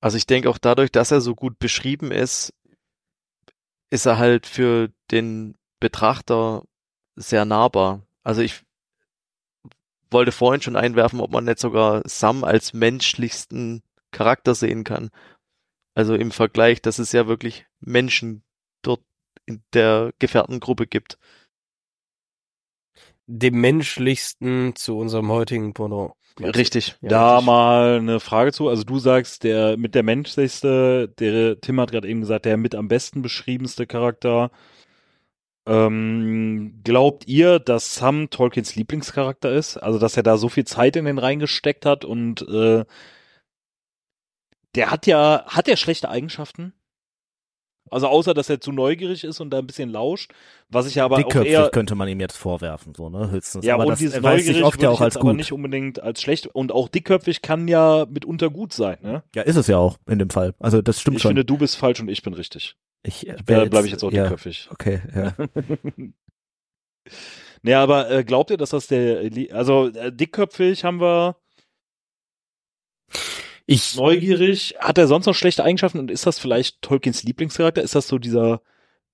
[0.00, 2.52] Also ich denke auch dadurch, dass er so gut beschrieben ist,
[3.90, 6.64] ist er halt für den Betrachter
[7.16, 8.02] sehr nahbar.
[8.22, 8.62] Also ich
[10.10, 15.10] wollte vorhin schon einwerfen, ob man nicht sogar Sam als menschlichsten Charakter sehen kann.
[15.94, 18.42] Also im Vergleich, dass es ja wirklich Menschen
[18.82, 19.02] dort
[19.46, 21.18] in der Gefährtengruppe gibt.
[23.30, 26.12] Dem menschlichsten zu unserem heutigen Pendant.
[26.40, 26.96] Richtig.
[27.02, 27.46] Ja, da richtig.
[27.46, 28.68] mal eine Frage zu.
[28.68, 32.74] Also du sagst, der mit der menschlichste, der Tim hat gerade eben gesagt, der mit
[32.74, 34.50] am besten beschriebenste Charakter.
[35.66, 39.76] Ähm, glaubt ihr, dass Sam Tolkiens Lieblingscharakter ist?
[39.76, 42.84] Also dass er da so viel Zeit in den reingesteckt hat und äh,
[44.74, 46.72] der hat ja, hat er schlechte Eigenschaften?
[47.90, 50.32] Also außer, dass er zu neugierig ist und da ein bisschen lauscht,
[50.68, 53.30] was ich ja aber auch Dickköpfig eher könnte man ihm jetzt vorwerfen, so, ne?
[53.30, 53.64] Höchstens.
[53.64, 55.36] ja, aber und das dieses sich neugierig oft ja auch ich als jetzt aber gut.
[55.36, 59.22] nicht unbedingt als schlecht und auch dickköpfig kann ja mitunter gut sein, ne?
[59.34, 60.54] Ja, ist es ja auch in dem Fall.
[60.58, 61.30] Also das stimmt ich schon.
[61.30, 62.76] finde, du bist falsch und ich bin richtig.
[63.02, 64.68] ich äh, bleibe ich jetzt auch ja, dickköpfig.
[64.70, 65.34] Okay, ja.
[67.62, 71.36] Nee, aber äh, glaubt ihr, dass das der, also äh, dickköpfig haben wir,
[73.70, 77.82] Ich, neugierig, hat er sonst noch schlechte Eigenschaften und ist das vielleicht Tolkiens Lieblingscharakter?
[77.82, 78.62] Ist das so dieser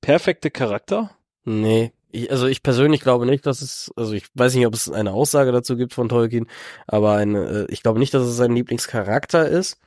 [0.00, 1.10] perfekte Charakter?
[1.44, 4.88] nee, ich, also ich persönlich glaube nicht, dass es, also ich weiß nicht, ob es
[4.88, 6.46] eine Aussage dazu gibt von Tolkien,
[6.86, 9.80] aber eine, äh, ich glaube nicht, dass es sein Lieblingscharakter ist.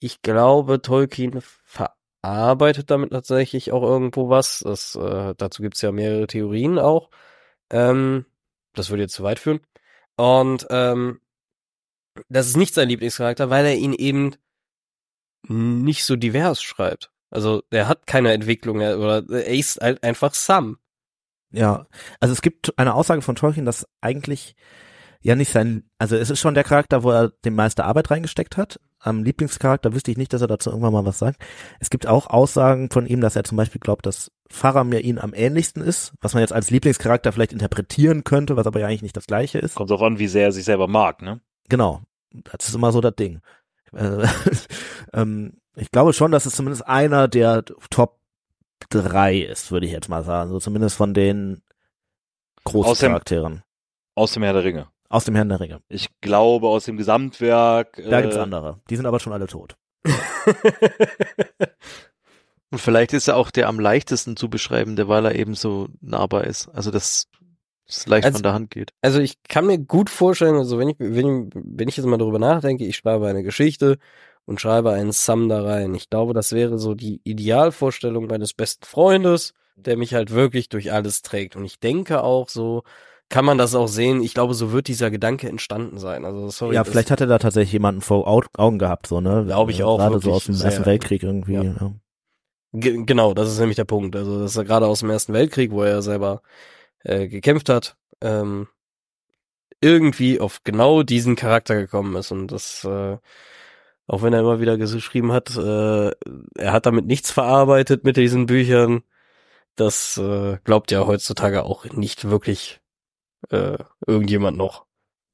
[0.00, 4.60] Ich glaube, Tolkien verarbeitet damit tatsächlich auch irgendwo was.
[4.60, 7.10] Das, äh, dazu gibt's ja mehrere Theorien auch.
[7.70, 8.24] Ähm,
[8.74, 9.60] das würde jetzt zu weit führen.
[10.16, 11.20] Und ähm,
[12.28, 14.34] das ist nicht sein Lieblingscharakter, weil er ihn eben
[15.48, 17.10] nicht so divers schreibt.
[17.30, 20.78] Also er hat keine Entwicklung er- oder er ist halt einfach Sam.
[21.50, 21.86] Ja,
[22.20, 24.54] also es gibt eine Aussage von Tolkien, dass eigentlich
[25.20, 28.56] ja nicht sein, also es ist schon der Charakter, wo er die meiste Arbeit reingesteckt
[28.56, 28.80] hat.
[28.98, 31.42] Am Lieblingscharakter wüsste ich nicht, dass er dazu irgendwann mal was sagt.
[31.80, 35.34] Es gibt auch Aussagen von ihm, dass er zum Beispiel glaubt, dass Faramir ihn am
[35.34, 39.16] ähnlichsten ist, was man jetzt als Lieblingscharakter vielleicht interpretieren könnte, was aber ja eigentlich nicht
[39.16, 39.74] das gleiche ist.
[39.74, 41.40] Kommt drauf an, wie sehr er sich selber mag, ne?
[41.68, 43.40] Genau, das ist immer so das Ding.
[43.92, 44.26] Äh,
[45.12, 48.18] ähm, ich glaube schon, dass es zumindest einer der Top
[48.90, 50.50] drei ist, würde ich jetzt mal sagen.
[50.50, 51.62] So zumindest von den
[52.64, 53.62] großen Aus dem- Charakteren.
[54.14, 54.88] Aus dem Herr der Ringe.
[55.08, 55.80] Aus dem Herrn der Ringe.
[55.88, 58.02] Ich glaube, aus dem Gesamtwerk.
[58.08, 58.80] Da äh, gibt's andere.
[58.88, 59.76] Die sind aber schon alle tot.
[62.70, 66.44] Und vielleicht ist er auch der am leichtesten zu beschreibende, weil er eben so nahbar
[66.44, 66.68] ist.
[66.68, 67.28] Also dass
[67.88, 68.92] es leicht Also- von der Hand geht.
[69.02, 72.18] Also ich kann mir gut vorstellen, also wenn ich, wenn, ich- wenn ich jetzt mal
[72.18, 73.98] darüber nachdenke, ich schreibe eine Geschichte
[74.46, 75.94] und schreibe einen Sam da rein.
[75.94, 80.92] Ich glaube, das wäre so die Idealvorstellung meines besten Freundes, der mich halt wirklich durch
[80.92, 81.56] alles trägt.
[81.56, 82.82] Und ich denke auch so,
[83.28, 84.22] kann man das auch sehen.
[84.22, 86.24] Ich glaube, so wird dieser Gedanke entstanden sein.
[86.26, 86.74] Also sorry.
[86.74, 89.44] ja, vielleicht hat er da tatsächlich jemanden vor Au Augen gehabt, so, ne?
[89.46, 90.66] Glaub ich auch, Gerade so aus dem sehr.
[90.66, 91.54] Ersten Weltkrieg irgendwie.
[91.54, 91.62] Ja.
[91.62, 91.92] Ja.
[92.74, 94.16] Ge genau, das ist nämlich der Punkt.
[94.16, 96.42] Also das ist ja gerade aus dem Ersten Weltkrieg, wo er selber
[97.04, 98.68] äh, gekämpft hat, ähm,
[99.80, 103.18] irgendwie auf genau diesen Charakter gekommen ist und das, äh,
[104.06, 106.10] auch wenn er immer wieder geschrieben hat, äh,
[106.56, 109.02] er hat damit nichts verarbeitet mit diesen Büchern.
[109.74, 112.80] Das äh, glaubt ja heutzutage auch nicht wirklich
[113.50, 114.86] äh, irgendjemand noch.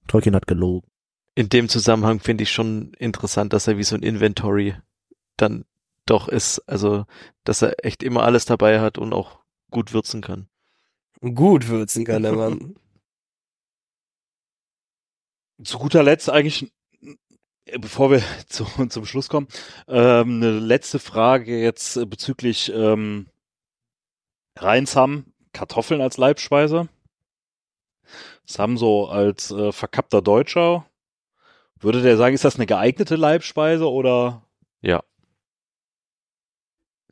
[0.07, 0.89] Tolkien hat gelogen.
[1.35, 4.75] In dem Zusammenhang finde ich schon interessant, dass er wie so ein Inventory
[5.37, 5.65] dann
[6.07, 6.61] doch ist.
[6.67, 7.05] Also,
[7.45, 9.41] dass er echt immer alles dabei hat und auch
[9.71, 10.49] gut würzen kann.
[11.21, 12.77] Gut würzen kann der Mann.
[15.65, 16.71] Zu guter Letzt eigentlich,
[17.65, 19.49] äh, bevor wir zu, zum Schluss kommen,
[19.89, 23.27] ähm, eine letzte Frage jetzt äh, bezüglich ähm,
[24.57, 26.89] Rheinsam, Kartoffeln als Leibspeise.
[28.47, 30.87] Sam so als äh, verkappter Deutscher.
[31.81, 34.43] Würde der sagen, ist das eine geeignete Leibspeise oder?
[34.81, 35.03] Ja.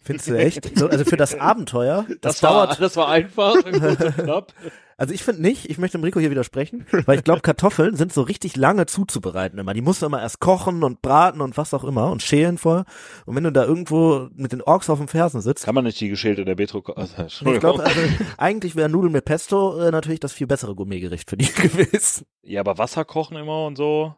[0.06, 0.78] Findest du echt?
[0.78, 2.80] So, also für das Abenteuer, das, war, dauert.
[2.80, 4.52] das war einfach, knapp.
[4.98, 8.14] Also ich finde nicht, ich möchte dem Rico hier widersprechen, weil ich glaube, Kartoffeln sind
[8.14, 9.74] so richtig lange zuzubereiten immer.
[9.74, 12.86] Die musst du immer erst kochen und braten und was auch immer und schälen vorher.
[13.26, 16.00] Und wenn du da irgendwo mit den Orks auf den Fersen sitzt, Kann man nicht
[16.00, 16.80] die geschälte der Betro...
[16.94, 18.00] Also, ich glaube, also,
[18.38, 22.24] eigentlich wäre Nudeln mit Pesto äh, natürlich das viel bessere Gourmetgericht für die gewesen.
[22.40, 24.14] ja, aber Wasser kochen immer und so.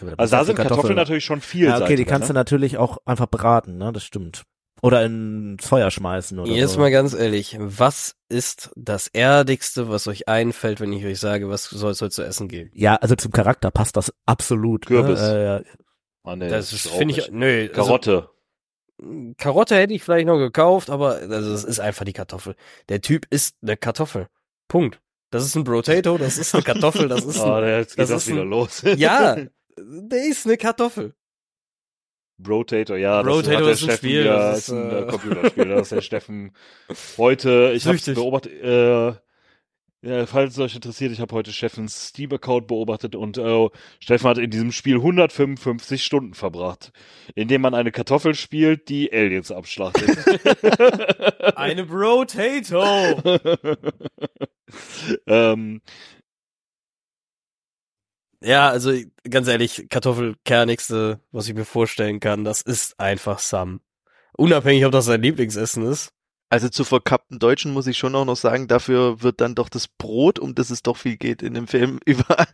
[0.00, 1.66] Ja, Also da sind Kartoffeln natürlich schon viel.
[1.66, 3.92] Ja, okay, die kannst du natürlich auch einfach braten, ne?
[3.92, 4.44] Das stimmt.
[4.84, 6.78] Oder ins Feuer schmeißen oder Jetzt so.
[6.80, 11.64] mal ganz ehrlich, was ist das Erdigste, was euch einfällt, wenn ich euch sage, was
[11.64, 12.70] soll es heute zu essen geben?
[12.74, 14.84] Ja, also zum Charakter passt das absolut.
[14.86, 15.20] Kürbis.
[15.20, 15.64] Ne?
[15.64, 15.70] Äh,
[16.26, 17.62] Ah, nee, Das finde ich, nö.
[17.62, 18.30] also- Karotte.
[19.38, 22.54] Karotte hätte ich vielleicht noch gekauft, aber also es ist einfach die Kartoffel.
[22.88, 24.28] Der Typ ist eine Kartoffel.
[24.68, 25.00] Punkt.
[25.30, 28.10] Das ist ein Potato, das ist eine Kartoffel, das ist Ah, ein, jetzt geht das
[28.10, 28.82] das, ist wieder ein- los.
[28.96, 29.36] ja,
[29.78, 31.14] der ist eine Kartoffel.
[32.38, 33.22] Brotato, ja.
[33.22, 35.68] Brotato das der ist ein Steffen Spiel, wieder- das ist ist, ein äh, äh, Computerspiel.
[35.68, 36.52] Das ist der Steffen
[37.18, 39.12] heute, ich habe beobachtet, äh,
[40.06, 43.68] ja, falls es euch interessiert, ich habe heute Steffens Steam-Account beobachtet und äh,
[44.00, 46.92] Steffen hat in diesem Spiel 155 Stunden verbracht,
[47.34, 50.10] indem man eine Kartoffel spielt, die Aliens abschlachtet.
[51.56, 53.22] Eine Potato.
[55.26, 55.80] ähm,
[58.44, 58.92] Ja, also
[59.28, 63.80] ganz ehrlich, Kartoffelkernigste, was ich mir vorstellen kann, das ist einfach Sam.
[64.36, 66.10] Unabhängig, ob das sein Lieblingsessen ist.
[66.50, 69.88] Also zu verkappten Deutschen muss ich schon auch noch sagen, dafür wird dann doch das
[69.88, 72.46] Brot, um das es doch viel geht in dem Film, über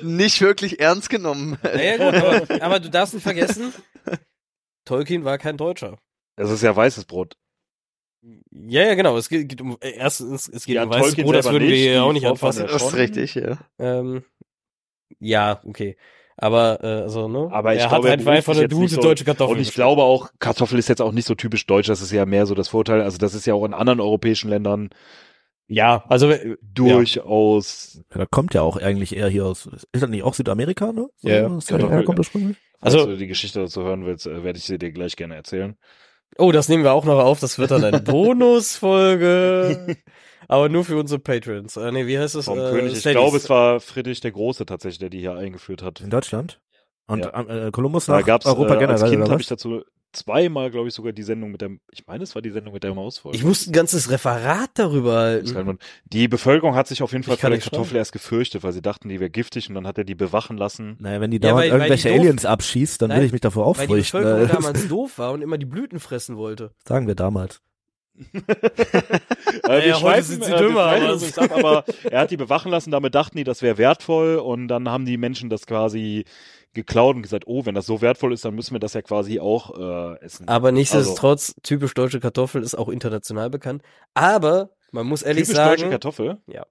[0.00, 1.58] nicht wirklich ernst genommen.
[1.62, 3.72] Naja gut, aber, aber du darfst nicht vergessen,
[4.84, 5.98] Tolkien war kein Deutscher.
[6.36, 7.36] das ist ja weißes Brot.
[8.52, 9.16] Ja, ja, genau.
[9.16, 11.70] Es geht, geht um erstens, es geht Ja, um weißes Tolkien Brot, das würden wir
[11.70, 12.66] nicht, hier die auch nicht anfassen.
[12.68, 13.58] Das ist richtig, ja.
[13.78, 14.24] Ähm,
[15.22, 15.96] ja, okay.
[16.36, 17.48] Aber äh, also, ne?
[17.52, 19.56] Aber ich er glaube, er hat halt einfach eine gute so- deutsche Kartoffel.
[19.56, 22.26] Und ich glaube auch, Kartoffel ist jetzt auch nicht so typisch deutsch, das ist ja
[22.26, 23.02] mehr so das Vorteil.
[23.02, 24.90] Also das ist ja auch in anderen europäischen Ländern
[25.68, 28.00] Ja, also äh, durchaus.
[28.12, 31.08] Ja, da kommt ja auch eigentlich eher hier aus, ist das nicht auch Südamerika, ne?
[31.18, 32.20] So, Ja, das Kartoffel, ja, kommt ja.
[32.20, 32.56] ursprünglich.
[32.80, 35.36] Also, Falls du die Geschichte dazu hören willst, äh, werde ich sie dir gleich gerne
[35.36, 35.76] erzählen.
[36.38, 37.40] Oh, das nehmen wir auch noch auf.
[37.40, 38.00] Das wird dann eine
[38.82, 39.96] Bonusfolge.
[40.48, 41.76] Aber nur für unsere Patrons.
[41.76, 42.46] Äh, nee, wie heißt es?
[42.46, 42.92] Vom äh, König.
[42.92, 43.18] Ich Steadies.
[43.20, 46.00] glaube, es war Friedrich der Große tatsächlich, der die hier eingeführt hat.
[46.00, 46.60] In Deutschland?
[47.06, 47.40] Und Ja.
[47.66, 49.82] äh, Kolumbus Da nach gab's Europa äh, generell, als Kind habe ich dazu
[50.14, 52.84] zweimal, glaube ich, sogar die Sendung mit der, ich meine, es war die Sendung mit
[52.84, 53.36] der Mausfolge.
[53.36, 55.78] Ich musste ein ganzes Referat darüber halten.
[56.04, 59.08] Die Bevölkerung hat sich auf jeden Fall vor der Kartoffel erst gefürchtet, weil sie dachten,
[59.08, 60.96] die wäre giftig und dann hat er die bewachen lassen.
[61.00, 63.26] Naja, wenn die Ja, dauernd weil- weil irgendwelche die doof- Aliens abschießt, dann Nein, will
[63.26, 64.20] ich mich davor Weil die aufrichten.
[64.20, 66.72] Bevölkerung Äh, damals doof war und immer die Blüten fressen wollte.
[66.86, 67.60] sagen wir damals.
[69.68, 72.90] Äh, Ja, heute sind sie äh, dümmer, nicht ab, aber er hat die bewachen lassen,
[72.90, 76.24] damit dachten die, das wäre wertvoll und dann haben die Menschen das quasi
[76.74, 79.40] geklaut und gesagt, oh, wenn das so wertvoll ist, dann müssen wir das ja quasi
[79.40, 80.48] auch äh, essen.
[80.48, 83.82] Aber nichtsdestotrotz, typisch deutsche Kartoffel ist auch international bekannt.
[84.14, 86.38] Aber man muss ehrlich Typisch deutsche sagen, Kartoffel?
[86.46, 86.66] Ja.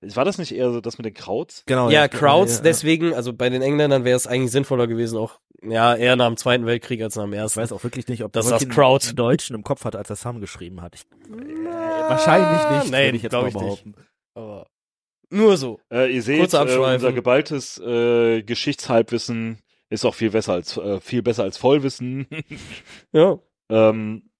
[0.00, 1.62] War das nicht eher so das mit den Krauts?
[1.66, 1.90] Genau.
[1.90, 5.38] ja, ich- Crowds, ja, deswegen, also bei den Engländern wäre es eigentlich sinnvoller gewesen, auch
[5.64, 7.60] ja eher nach dem Zweiten Weltkrieg als nach dem Ich Ersten.
[7.60, 10.40] weiß auch wirklich nicht, ob Das das einen Deutschen im Kopf hat, als er Sam
[10.40, 10.94] geschrieben hat.
[10.96, 11.68] Ich, äh,
[12.08, 13.62] wahrscheinlich nicht, Nee, würde ich jetzt mal ich nicht.
[13.62, 13.94] behaupten.
[14.34, 14.66] Aber
[15.30, 15.80] nur so.
[15.92, 19.58] Äh, ihr seht, Kurzer äh, unser geballtes äh, Geschichtshalbwissen
[19.88, 22.26] ist auch viel besser als äh, viel besser als Vollwissen.
[23.12, 23.38] Ja.
[23.70, 24.30] ähm,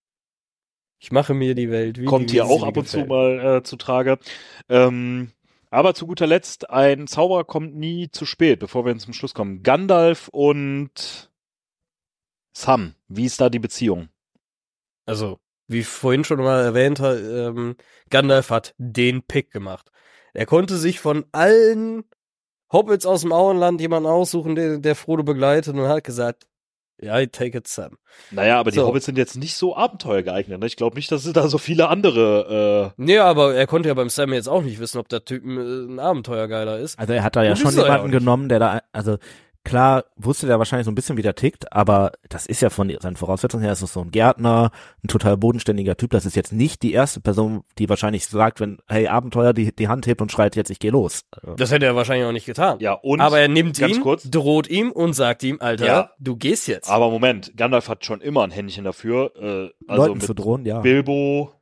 [1.02, 1.98] Ich mache mir die Welt.
[1.98, 3.08] Wie kommt die, hier wie auch ab und zu gefällt.
[3.08, 4.20] mal äh, zu Trage.
[4.68, 5.32] Ähm,
[5.68, 9.64] aber zu guter Letzt, ein Zauber kommt nie zu spät, bevor wir zum Schluss kommen.
[9.64, 11.28] Gandalf und
[12.56, 14.10] Sam, wie ist da die Beziehung?
[15.04, 17.74] Also, wie vorhin schon mal erwähnt, ähm,
[18.08, 19.90] Gandalf hat den Pick gemacht.
[20.34, 22.04] Er konnte sich von allen
[22.72, 26.46] Hobbits aus dem Auenland jemanden aussuchen, der, der Frodo begleitet und hat gesagt,
[27.02, 27.98] I take it Sam.
[28.30, 28.86] Naja, aber die So.
[28.86, 30.60] Hobbits sind jetzt nicht so Abenteuer geeignet.
[30.60, 30.66] Ne?
[30.66, 32.92] Ich glaube nicht, dass es da so viele andere.
[32.96, 35.44] Äh, Nee, aber er konnte ja beim Sam jetzt auch nicht wissen, ob der Typ
[35.44, 36.98] äh, ein Abenteuergeiler ist.
[36.98, 39.18] Also er hat da ja Und schon jemanden genommen, der da, also
[39.64, 42.92] klar wusste der wahrscheinlich so ein bisschen, wie der tickt, aber das ist ja von
[43.00, 44.70] seinen Voraussetzungen her, ist es so ein Gärtner,
[45.04, 46.10] ein total bodenständiger Typ.
[46.10, 49.88] Das ist jetzt nicht die erste Person, die wahrscheinlich sagt, wenn, hey, Abenteuer, die, die
[49.88, 51.22] Hand hebt und schreit, jetzt ich geh los.
[51.30, 52.78] Also, Das hätte er wahrscheinlich auch nicht getan.
[52.80, 53.20] ja, und.
[53.20, 54.28] aber er nimmt ganz ihn, kurz.
[54.30, 56.10] droht ihm und sagt ihm, Alter, Ja.
[56.18, 56.90] du gehst jetzt.
[56.90, 59.32] aber Moment, Gandalf hat schon immer ein Händchen dafür.
[59.36, 60.80] Äh, also Leuten mit zu drohen, ja.
[60.80, 61.52] Bilbo,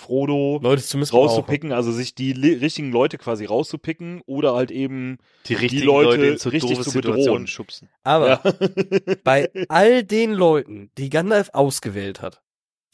[0.00, 1.28] Frodo, Leute zu missbrauchen.
[1.28, 6.26] rauszupicken, also sich die richtigen Leute quasi rauszupicken oder halt eben Die richtigen Leute Leute
[6.26, 7.46] in so richtig zu bedrohen.
[7.46, 7.88] schubsen.
[8.02, 9.14] Aber ja.
[9.24, 12.42] bei all den Leuten, die Gandalf ausgewählt hat,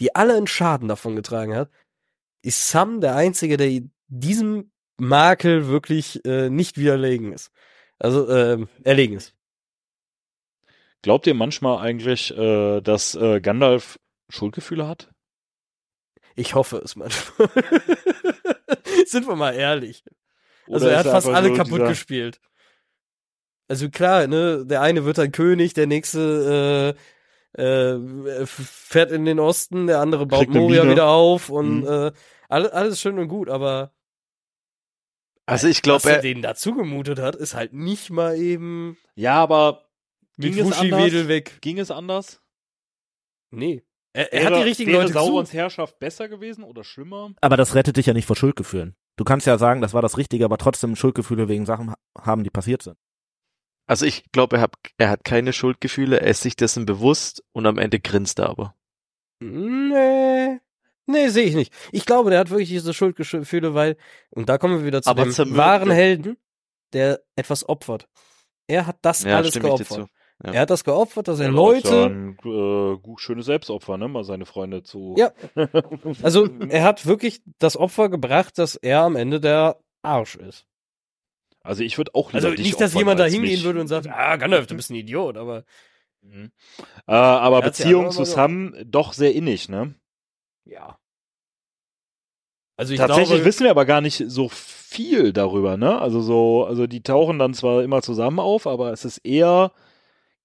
[0.01, 1.71] die alle einen Schaden davon getragen hat,
[2.43, 7.51] ist Sam der Einzige, der diesem Makel wirklich äh, nicht widerlegen ist.
[7.99, 9.35] Also ähm, erlegen ist.
[11.03, 13.99] Glaubt ihr manchmal eigentlich, äh, dass äh, Gandalf
[14.29, 15.11] Schuldgefühle hat?
[16.37, 17.49] Ich hoffe es manchmal.
[19.07, 20.05] Sind wir mal ehrlich.
[20.71, 22.41] Also Oder er hat fast alle so kaputt gespielt.
[23.69, 26.97] Also klar, ne, der eine wird dann König, der nächste
[27.57, 31.87] äh, äh, fährt in den Osten, der andere baut Kriegt Moria wieder auf und Mhm.
[31.87, 32.13] äh,
[32.49, 33.93] alles, alles schön und gut, aber
[35.47, 38.97] Also ich was glaube, er er, denen dazu gemutet hat, ist halt nicht mal eben
[39.15, 39.89] Ja, aber
[40.39, 41.29] Ging es anders?
[41.29, 41.59] weg.
[41.63, 42.43] ging es anders?
[43.51, 43.83] Nee.
[44.17, 45.55] Er, er hat Wäre- die richtigen wäre Leute Saurons gesucht.
[45.63, 47.33] Herrschaft besser gewesen oder schlimmer?
[47.41, 48.97] Aber das rettet dich ja nicht vor Schuldgefühlen.
[49.17, 52.43] Du kannst ja sagen, das war das Richtige, aber trotzdem Schuldgefühle wegen Sachen ha- haben,
[52.45, 52.97] die passiert sind.
[53.87, 57.67] also ich glaube, er hat, er hat keine Schuldgefühle, er ist sich dessen bewusst und
[57.67, 58.75] am Ende grinst er aber.
[59.41, 60.61] Nee.
[61.09, 61.73] Nee, sehe ich nicht.
[61.93, 63.97] Ich glaube, der hat wirklich diese Schuldgefühle, weil,
[64.31, 65.91] und da kommen wir wieder zu Aber dem wahren.
[65.91, 66.37] Helden,
[66.93, 68.09] der etwas opfert.
[68.67, 70.11] Er hat das Ja, alles stimme ich dir geopfert.
[70.45, 70.53] Ja.
[70.53, 74.07] Er hat das geopfert, dass er Ja, Leute, ja ein äh, gut, schönes Selbstopfer, ne?
[74.09, 75.15] Mal seine Freunde zu.
[75.17, 75.33] Ja.
[76.23, 80.67] also er hat wirklich das Opfer gebracht, dass er am Ende der Arsch ist.
[81.63, 84.09] Also ich würde auch lieber Also dich nicht, dass jemand da hingehen würde und sagt,
[84.09, 85.65] ah, Gandalf, du bist ein Idiot, aber
[86.29, 86.51] Mhm.
[87.07, 89.95] Äh, aber Er Beziehung zu Sam doch sehr innig, ne?
[90.65, 90.99] ja.
[92.79, 95.99] Also ich Tatsächlich glaube, wissen wir aber gar nicht so viel darüber, ne?
[95.99, 99.73] Also so, also die tauchen dann zwar immer zusammen auf, aber es ist eher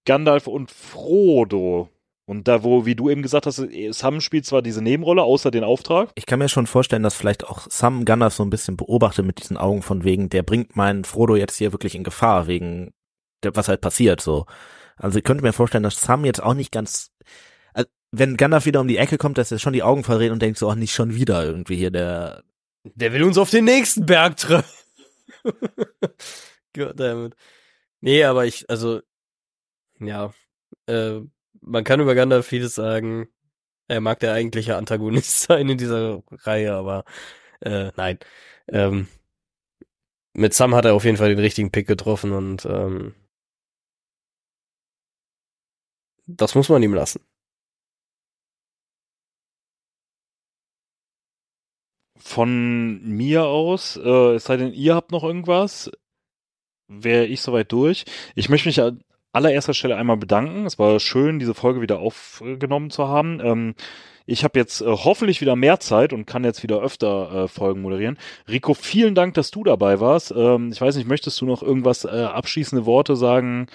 [0.06, 1.90] Gandalf und Frodo.
[2.26, 5.64] Und da, wo, wie du eben gesagt hast, Sam spielt zwar diese Nebenrolle, außer den
[5.64, 6.11] Auftrag.
[6.15, 9.40] Ich kann mir schon vorstellen, dass vielleicht auch Sam Gandalf so ein bisschen beobachtet mit
[9.40, 12.94] diesen Augen von wegen, der bringt meinen Frodo jetzt hier wirklich in Gefahr, wegen
[13.44, 14.45] der, was halt passiert, so.
[14.95, 17.11] Also ich könnte mir vorstellen, dass Sam jetzt auch nicht ganz,
[17.73, 20.41] also wenn Gandalf wieder um die Ecke kommt, dass er schon die Augen verdreht und
[20.41, 22.44] denkt so, ach, nicht schon wieder irgendwie hier der,
[22.84, 24.69] der will uns auf den nächsten Berg treffen.
[26.76, 27.36] Goddammit.
[27.99, 29.02] Nee, aber ich, also,
[30.02, 30.34] ja,
[30.88, 31.22] äh,
[31.61, 33.30] man kann über Gandalf vieles sagen.
[33.90, 37.06] Er mag der eigentliche Antagonist sein in dieser Reihe, aber
[37.61, 38.19] Äh, nein.
[38.69, 39.07] Ähm,
[40.34, 43.14] mit Sam hat er auf jeden Fall den richtigen Pick getroffen und ähm,
[46.26, 47.22] das muss man ihm lassen.
[52.18, 55.90] Von mir aus, äh, es sei denn, ihr habt noch irgendwas,
[56.88, 58.06] wäre ich soweit durch.
[58.36, 58.82] Ich möchte mich
[59.34, 60.66] allererster Stelle einmal bedanken.
[60.66, 63.40] Es war schön, diese Folge wieder aufgenommen zu haben.
[63.44, 63.76] Ähm,
[64.26, 67.82] ich habe jetzt äh, hoffentlich wieder mehr Zeit und kann jetzt wieder öfter äh, Folgen
[67.82, 68.18] moderieren.
[68.48, 70.34] Rico, vielen Dank, dass du dabei warst.
[70.36, 73.68] Ähm, ich weiß nicht, möchtest du noch irgendwas äh, abschließende Worte sagen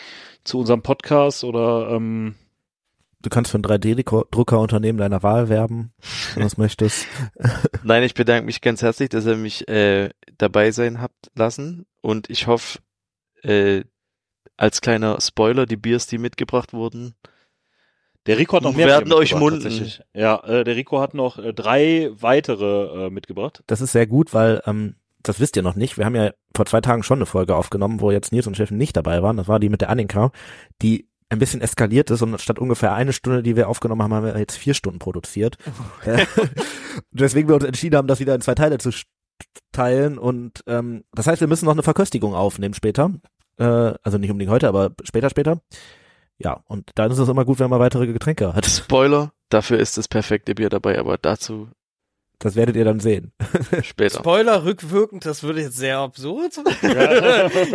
[0.45, 2.37] zu unserem Podcast oder ähm,
[3.23, 5.93] Du kannst für ein 3D-Druckerunternehmen deiner Wahl werben,
[6.35, 7.09] wenn du es möchtest.
[7.83, 12.31] Nein, ich bedanke mich ganz herzlich, dass ihr mich äh, dabei sein habt lassen und
[12.31, 12.79] ich hoffe,
[13.43, 13.83] äh,
[14.57, 17.15] als kleiner Spoiler, die Biers, die mitgebracht wurden,
[18.27, 19.93] der Rico hat noch mehr werden euch munden.
[20.13, 23.63] Ja, äh, der Rico hat noch äh, drei weitere äh, mitgebracht.
[23.67, 25.97] Das ist sehr gut, weil ähm, das wisst ihr noch nicht.
[25.97, 28.77] Wir haben ja vor zwei Tagen schon eine Folge aufgenommen, wo jetzt Nils und Steffen
[28.77, 29.37] nicht dabei waren.
[29.37, 30.33] Das war die mit der Annika,
[30.83, 34.27] die ein bisschen eskaliert ist und statt ungefähr eine Stunde, die wir aufgenommen haben, haben
[34.27, 35.57] wir jetzt vier Stunden produziert.
[36.05, 36.25] Äh,
[37.11, 38.91] Deswegen wir uns entschieden haben, das wieder in zwei Teile zu
[39.73, 43.11] teilen und ähm, das heißt, wir müssen noch eine Verköstigung aufnehmen später.
[43.59, 45.61] Äh, also nicht unbedingt heute, aber später, später.
[46.39, 48.67] Ja, und dann ist es immer gut, wenn man weitere Getränke hat.
[48.67, 51.71] Spoiler, dafür ist das perfekte Bier dabei, aber dazu
[52.39, 53.33] Das werdet ihr dann sehen.
[53.83, 54.19] später.
[54.19, 56.59] Spoiler rückwirkend, das würde jetzt sehr absurd.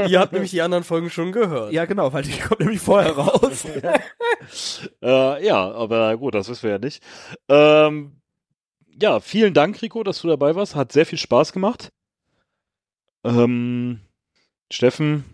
[0.08, 1.74] Ihr habt nämlich die anderen Folgen schon gehört.
[1.74, 3.66] Ja, genau, weil die kommt nämlich vorher raus.
[5.02, 7.02] Äh, ja, aber gut, das wissen wir ja nicht.
[7.50, 8.22] Ähm,
[9.02, 10.76] ja, vielen Dank, Rico, dass du dabei warst.
[10.76, 11.92] Hat sehr viel Spaß gemacht.
[13.24, 14.02] Ähm,
[14.72, 15.26] Steffen,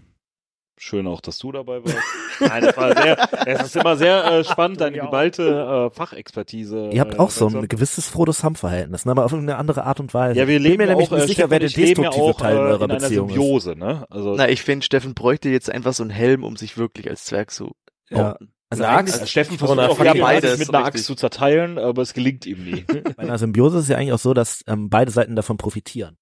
[0.78, 1.98] schön auch, dass du dabei warst.
[2.40, 6.90] Nein, das war sehr, es ist immer sehr äh, spannend, deine geballte äh, Fachexpertise.
[6.92, 9.12] Ihr habt äh, auch so ein gewisses Frodo-Sam-Verhältnis, ne?
[9.12, 10.40] aber auf eine andere Art und Weise.
[10.40, 12.10] Ja, wir Ich bin leben mir ja nämlich auch, nicht äh, sicher, wer der destruktive
[12.10, 13.36] auch, Teil äh, eurer in einer Beziehung ist.
[13.36, 14.06] Symbiose, ne?
[14.10, 17.26] Also, Na, ich finde, Steffen bräuchte jetzt einfach so einen Helm, um sich wirklich als
[17.26, 17.76] Zwerg zu
[18.10, 18.38] Ja.
[18.70, 20.84] Also Eine eigentlich, also Steffen Von versucht einer auch ja, beides, mit einer.
[20.84, 22.84] Axt zu zerteilen, aber es gelingt ihm nie.
[23.16, 26.18] bei einer Symbiose ist es ja eigentlich auch so, dass ähm, beide Seiten davon profitieren.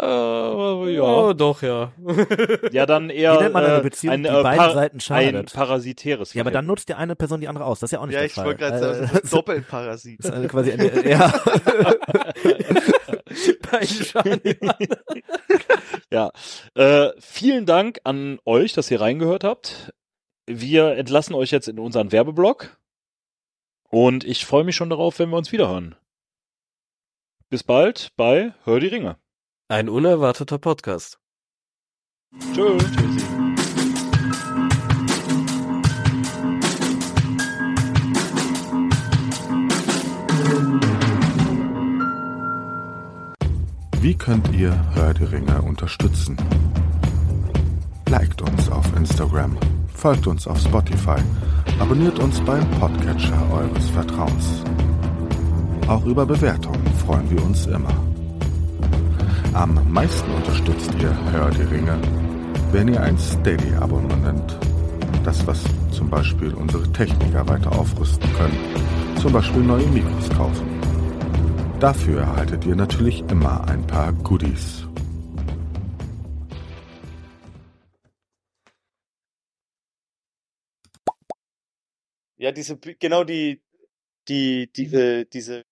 [0.00, 1.02] Äh, ja.
[1.02, 1.92] Oh, doch, ja.
[2.72, 5.00] Ja, dann eher Wie nennt man eine äh, Beziehung, ein, die äh, beiden Seiten ein
[5.00, 5.52] schadet?
[5.52, 7.80] parasitäres Ja, aber dann nutzt die eine Person die andere aus.
[7.80, 8.46] Das ist ja auch nicht Ja, der ich Fall.
[8.46, 10.18] wollte gerade Äh, sagen, ist Doppelparasit.
[10.22, 11.32] das ist eine quasi eine, ja.
[16.10, 16.30] Ja,
[16.74, 19.92] äh, vielen Dank an euch, dass ihr reingehört habt.
[20.46, 22.78] Wir entlassen euch jetzt in unseren Werbeblock
[23.90, 25.94] und ich freue mich schon darauf, wenn wir uns wiederhören.
[27.50, 29.16] Bis bald bei Hör die Ringe.
[29.70, 31.18] Ein unerwarteter Podcast.
[32.54, 32.78] Tschö.
[44.00, 46.38] Wie könnt ihr Hör die Ringe unterstützen?
[48.08, 49.54] Liked uns auf Instagram,
[49.92, 51.20] folgt uns auf Spotify,
[51.78, 54.64] abonniert uns beim Podcatcher eures Vertrauens.
[55.86, 58.07] Auch über Bewertungen freuen wir uns immer.
[59.58, 62.00] Am meisten unterstützt ihr Hör die Ringe,
[62.70, 64.56] wenn ihr ein Steady-Abonnement,
[65.24, 68.56] das was zum Beispiel unsere Techniker weiter aufrüsten können,
[69.20, 70.64] zum Beispiel neue Mikros kaufen.
[71.80, 74.86] Dafür erhaltet ihr natürlich immer ein paar Goodies.
[82.36, 83.60] Ja, diese, genau die,
[84.28, 85.64] die, diese, diese,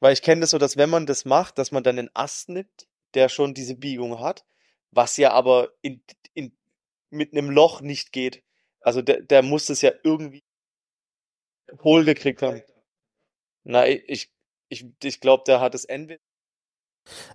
[0.00, 2.48] weil ich kenne das so, dass wenn man das macht, dass man dann einen Ast
[2.48, 4.44] nimmt, der schon diese Biegung hat,
[4.90, 6.02] was ja aber in,
[6.34, 6.56] in,
[7.10, 8.42] mit einem Loch nicht geht.
[8.80, 10.44] Also der, der muss das ja irgendwie
[11.82, 12.62] hohl gekriegt haben.
[13.64, 14.30] Na, ich,
[14.68, 16.20] ich, ich glaube, der hat es entweder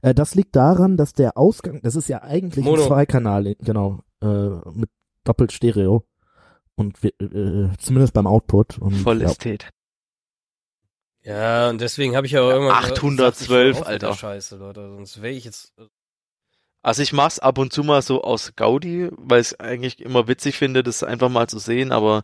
[0.01, 2.81] Äh, das liegt daran, dass der Ausgang, das ist ja eigentlich Mono.
[2.81, 4.25] ein Zweikanal, genau, äh,
[4.73, 4.89] mit
[5.23, 6.05] doppelt Stereo.
[6.75, 8.77] Und wir, äh, zumindest beim Output.
[8.79, 9.27] Und, Voll ja.
[9.27, 9.63] Ästhet.
[9.63, 9.69] Ja,
[11.23, 14.15] und deswegen habe ich ja auch irgendwann gesagt, 812, ich hör auf mit Alter.
[14.15, 15.73] Scheiße, Leute, sonst wäre ich jetzt
[16.81, 20.57] Also ich mach's ab und zu mal so aus Gaudi, weil ich eigentlich immer witzig
[20.57, 22.23] finde, das einfach mal zu sehen, aber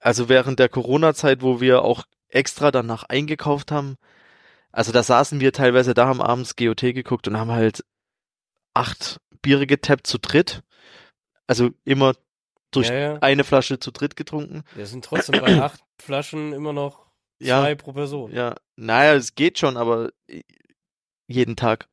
[0.00, 3.96] also während der Corona-Zeit, wo wir auch extra danach eingekauft haben,
[4.72, 7.84] also da saßen wir teilweise da, haben abends GOT geguckt und haben halt
[8.74, 10.62] acht Biere getappt zu dritt.
[11.46, 12.14] Also immer
[12.70, 13.18] durch ja, ja.
[13.20, 14.62] eine Flasche zu dritt getrunken.
[14.74, 17.09] Wir sind trotzdem bei acht Flaschen immer noch
[17.40, 17.60] Ja.
[17.60, 18.32] zwei pro Person.
[18.32, 20.10] Ja, naja, es geht schon, aber
[21.26, 21.88] jeden Tag.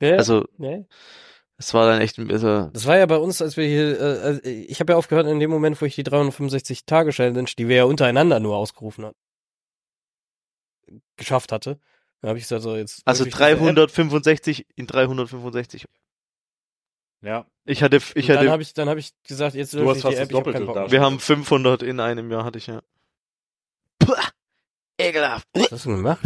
[0.00, 0.80] Ja, Also ja.
[1.56, 4.20] es war dann echt ein bisschen, Das war ja bei uns, als wir hier, äh,
[4.20, 7.68] also ich habe ja aufgehört in dem Moment, wo ich die 365 Tage Challenge, die
[7.68, 9.18] wir ja untereinander nur ausgerufen hatten,
[11.16, 11.78] geschafft hatte.
[12.20, 13.02] Da habe ich gesagt, so jetzt.
[13.04, 13.74] Also öffne ich diese App.
[13.74, 15.86] 365 in 365.
[17.20, 17.46] Ja.
[17.64, 19.98] Ich hatte, ich Und dann hatte, habe ich, dann habe ich gesagt, jetzt Du hast
[19.98, 22.80] ich fast die App, ich hab wir haben 500 in einem Jahr, hatte ich ja.
[23.98, 24.14] Puh,
[24.98, 25.46] ekelhaft.
[25.54, 26.20] Was hast du denn gemacht?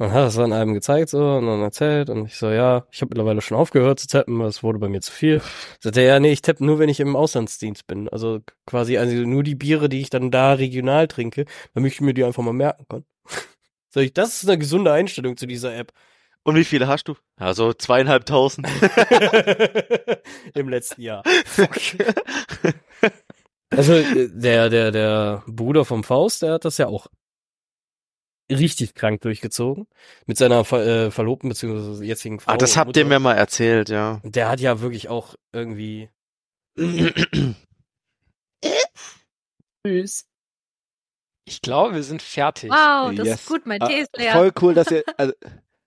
[0.00, 3.02] Dann hat es an einem gezeigt so und dann erzählt und ich so, ja, ich
[3.02, 5.42] habe mittlerweile schon aufgehört zu tappen, weil es wurde bei mir zu viel.
[5.78, 8.08] Sagt er, ja, nee, ich tappe nur, wenn ich im Auslandsdienst bin.
[8.08, 11.44] Also quasi also nur die Biere, die ich dann da regional trinke,
[11.74, 13.04] damit ich mir die einfach mal merken kann.
[13.90, 15.92] Sag ich, das ist eine gesunde Einstellung zu dieser App.
[16.44, 17.16] Und wie viele hast du?
[17.38, 18.66] Ja, so zweieinhalbtausend.
[20.54, 21.22] Im letzten Jahr.
[23.68, 27.06] Also äh, der, der, der Bruder vom Faust, der hat das ja auch
[28.50, 29.86] richtig krank durchgezogen.
[30.26, 32.04] Mit seiner Ver äh, Verlobten bzw.
[32.04, 32.52] jetzigen Frau.
[32.52, 34.20] ah, das habt ihr mir mal erzählt, ja.
[34.24, 36.10] Der hat ja wirklich auch irgendwie.
[39.86, 40.26] Süß.
[41.46, 42.70] Ich glaube, wir sind fertig.
[42.70, 43.40] Wow, das Yes.
[43.40, 44.32] ist gut, mein Ah, Tee ist leer.
[44.32, 45.02] Voll cool, dass ihr.
[45.16, 45.32] Also,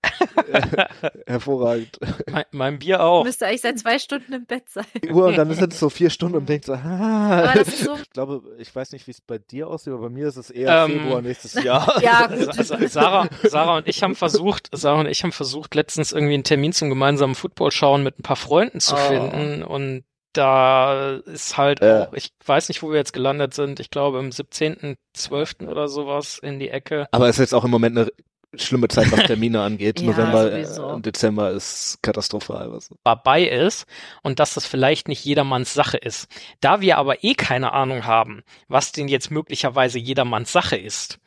[1.28, 1.98] hervorragend.
[2.32, 3.24] Mein, mein Bier auch.
[3.24, 4.86] Müsste eigentlich seit zwei Stunden im Bett sein.
[5.12, 7.44] Uhr und dann sind es so vier Stunden und denkt so, ah.
[7.44, 10.04] Aber das ist so- Ich glaube, ich weiß nicht, wie es bei dir aussieht, aber
[10.04, 11.74] bei mir ist es eher Ähm, Februar nächstes Jahr.
[12.02, 12.54] Ja, gut.
[12.54, 16.44] Sa- Sarah, Sarah und ich haben versucht, Sarah und ich haben versucht, letztens irgendwie einen
[16.44, 18.98] Termin zum gemeinsamen Football schauen mit ein paar Freunden zu Oh.
[18.98, 20.04] finden und
[20.34, 22.08] da ist halt Äh.
[22.10, 25.68] auch, ich weiß nicht, wo wir jetzt gelandet sind, ich glaube im 17.12.
[25.68, 27.08] oder sowas in die Ecke.
[27.12, 28.12] Aber es ist jetzt auch im Moment eine
[28.56, 30.00] schlimme Zeit, was Termine angeht.
[30.00, 30.82] Ja, November sowieso.
[30.82, 32.72] äh, und Dezember ist katastrophal.
[32.72, 32.90] Was.
[33.04, 33.86] dabei ist
[34.22, 36.28] und dass das vielleicht nicht jedermanns Sache ist.
[36.62, 41.20] Da wir aber eh keine Ahnung haben, was denn jetzt möglicherweise jedermanns Sache ist,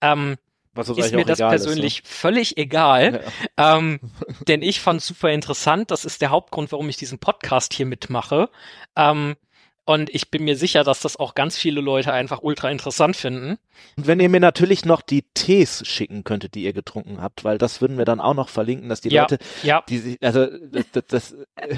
[0.00, 0.36] ähm,
[0.76, 3.06] ist mir das egal persönlich völlig egal.
[3.06, 3.24] Ist, ne?
[3.58, 3.78] ja.
[3.78, 4.00] Ähm,
[4.46, 5.90] denn ich fand super interessant.
[5.90, 8.48] Das ist der Hauptgrund, warum ich diesen Podcast hier mitmache.
[8.96, 9.36] Ähm,
[9.92, 13.58] und ich bin mir sicher, dass das auch ganz viele Leute einfach ultra interessant finden.
[13.96, 17.58] Und wenn ihr mir natürlich noch die Tees schicken könntet, die ihr getrunken habt, weil
[17.58, 19.22] das würden wir dann auch noch verlinken, dass die Ja.
[19.22, 21.36] Leute, Ja, die sich, also das, das, das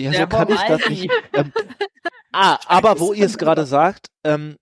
[0.00, 1.10] ja, so kann ich das nicht.
[1.34, 1.52] Ähm,
[2.32, 4.56] ah, aber wo ihr es gerade sagt, ähm,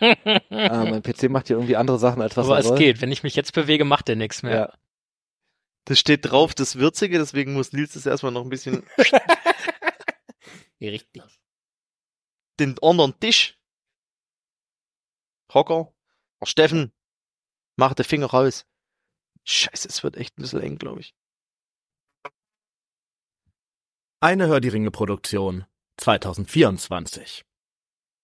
[0.00, 2.78] ah, mein PC macht hier irgendwie andere Sachen als was aber er es soll.
[2.78, 3.00] geht.
[3.00, 4.54] Wenn ich mich jetzt bewege, macht der nichts mehr.
[4.54, 4.72] Ja.
[5.84, 8.82] Das steht drauf, das Würzige, deswegen muss Nils das erstmal noch ein bisschen
[10.80, 11.22] Richtig.
[12.58, 13.58] den anderen Tisch.
[15.52, 15.92] Hocker.
[16.40, 16.92] Oh, Steffen,
[17.76, 18.66] mach den Finger raus.
[19.44, 21.14] Scheiße, es wird echt ein bisschen eng, glaube ich.
[24.20, 25.66] Eine Hör die Ringe Produktion
[25.96, 27.44] 2024.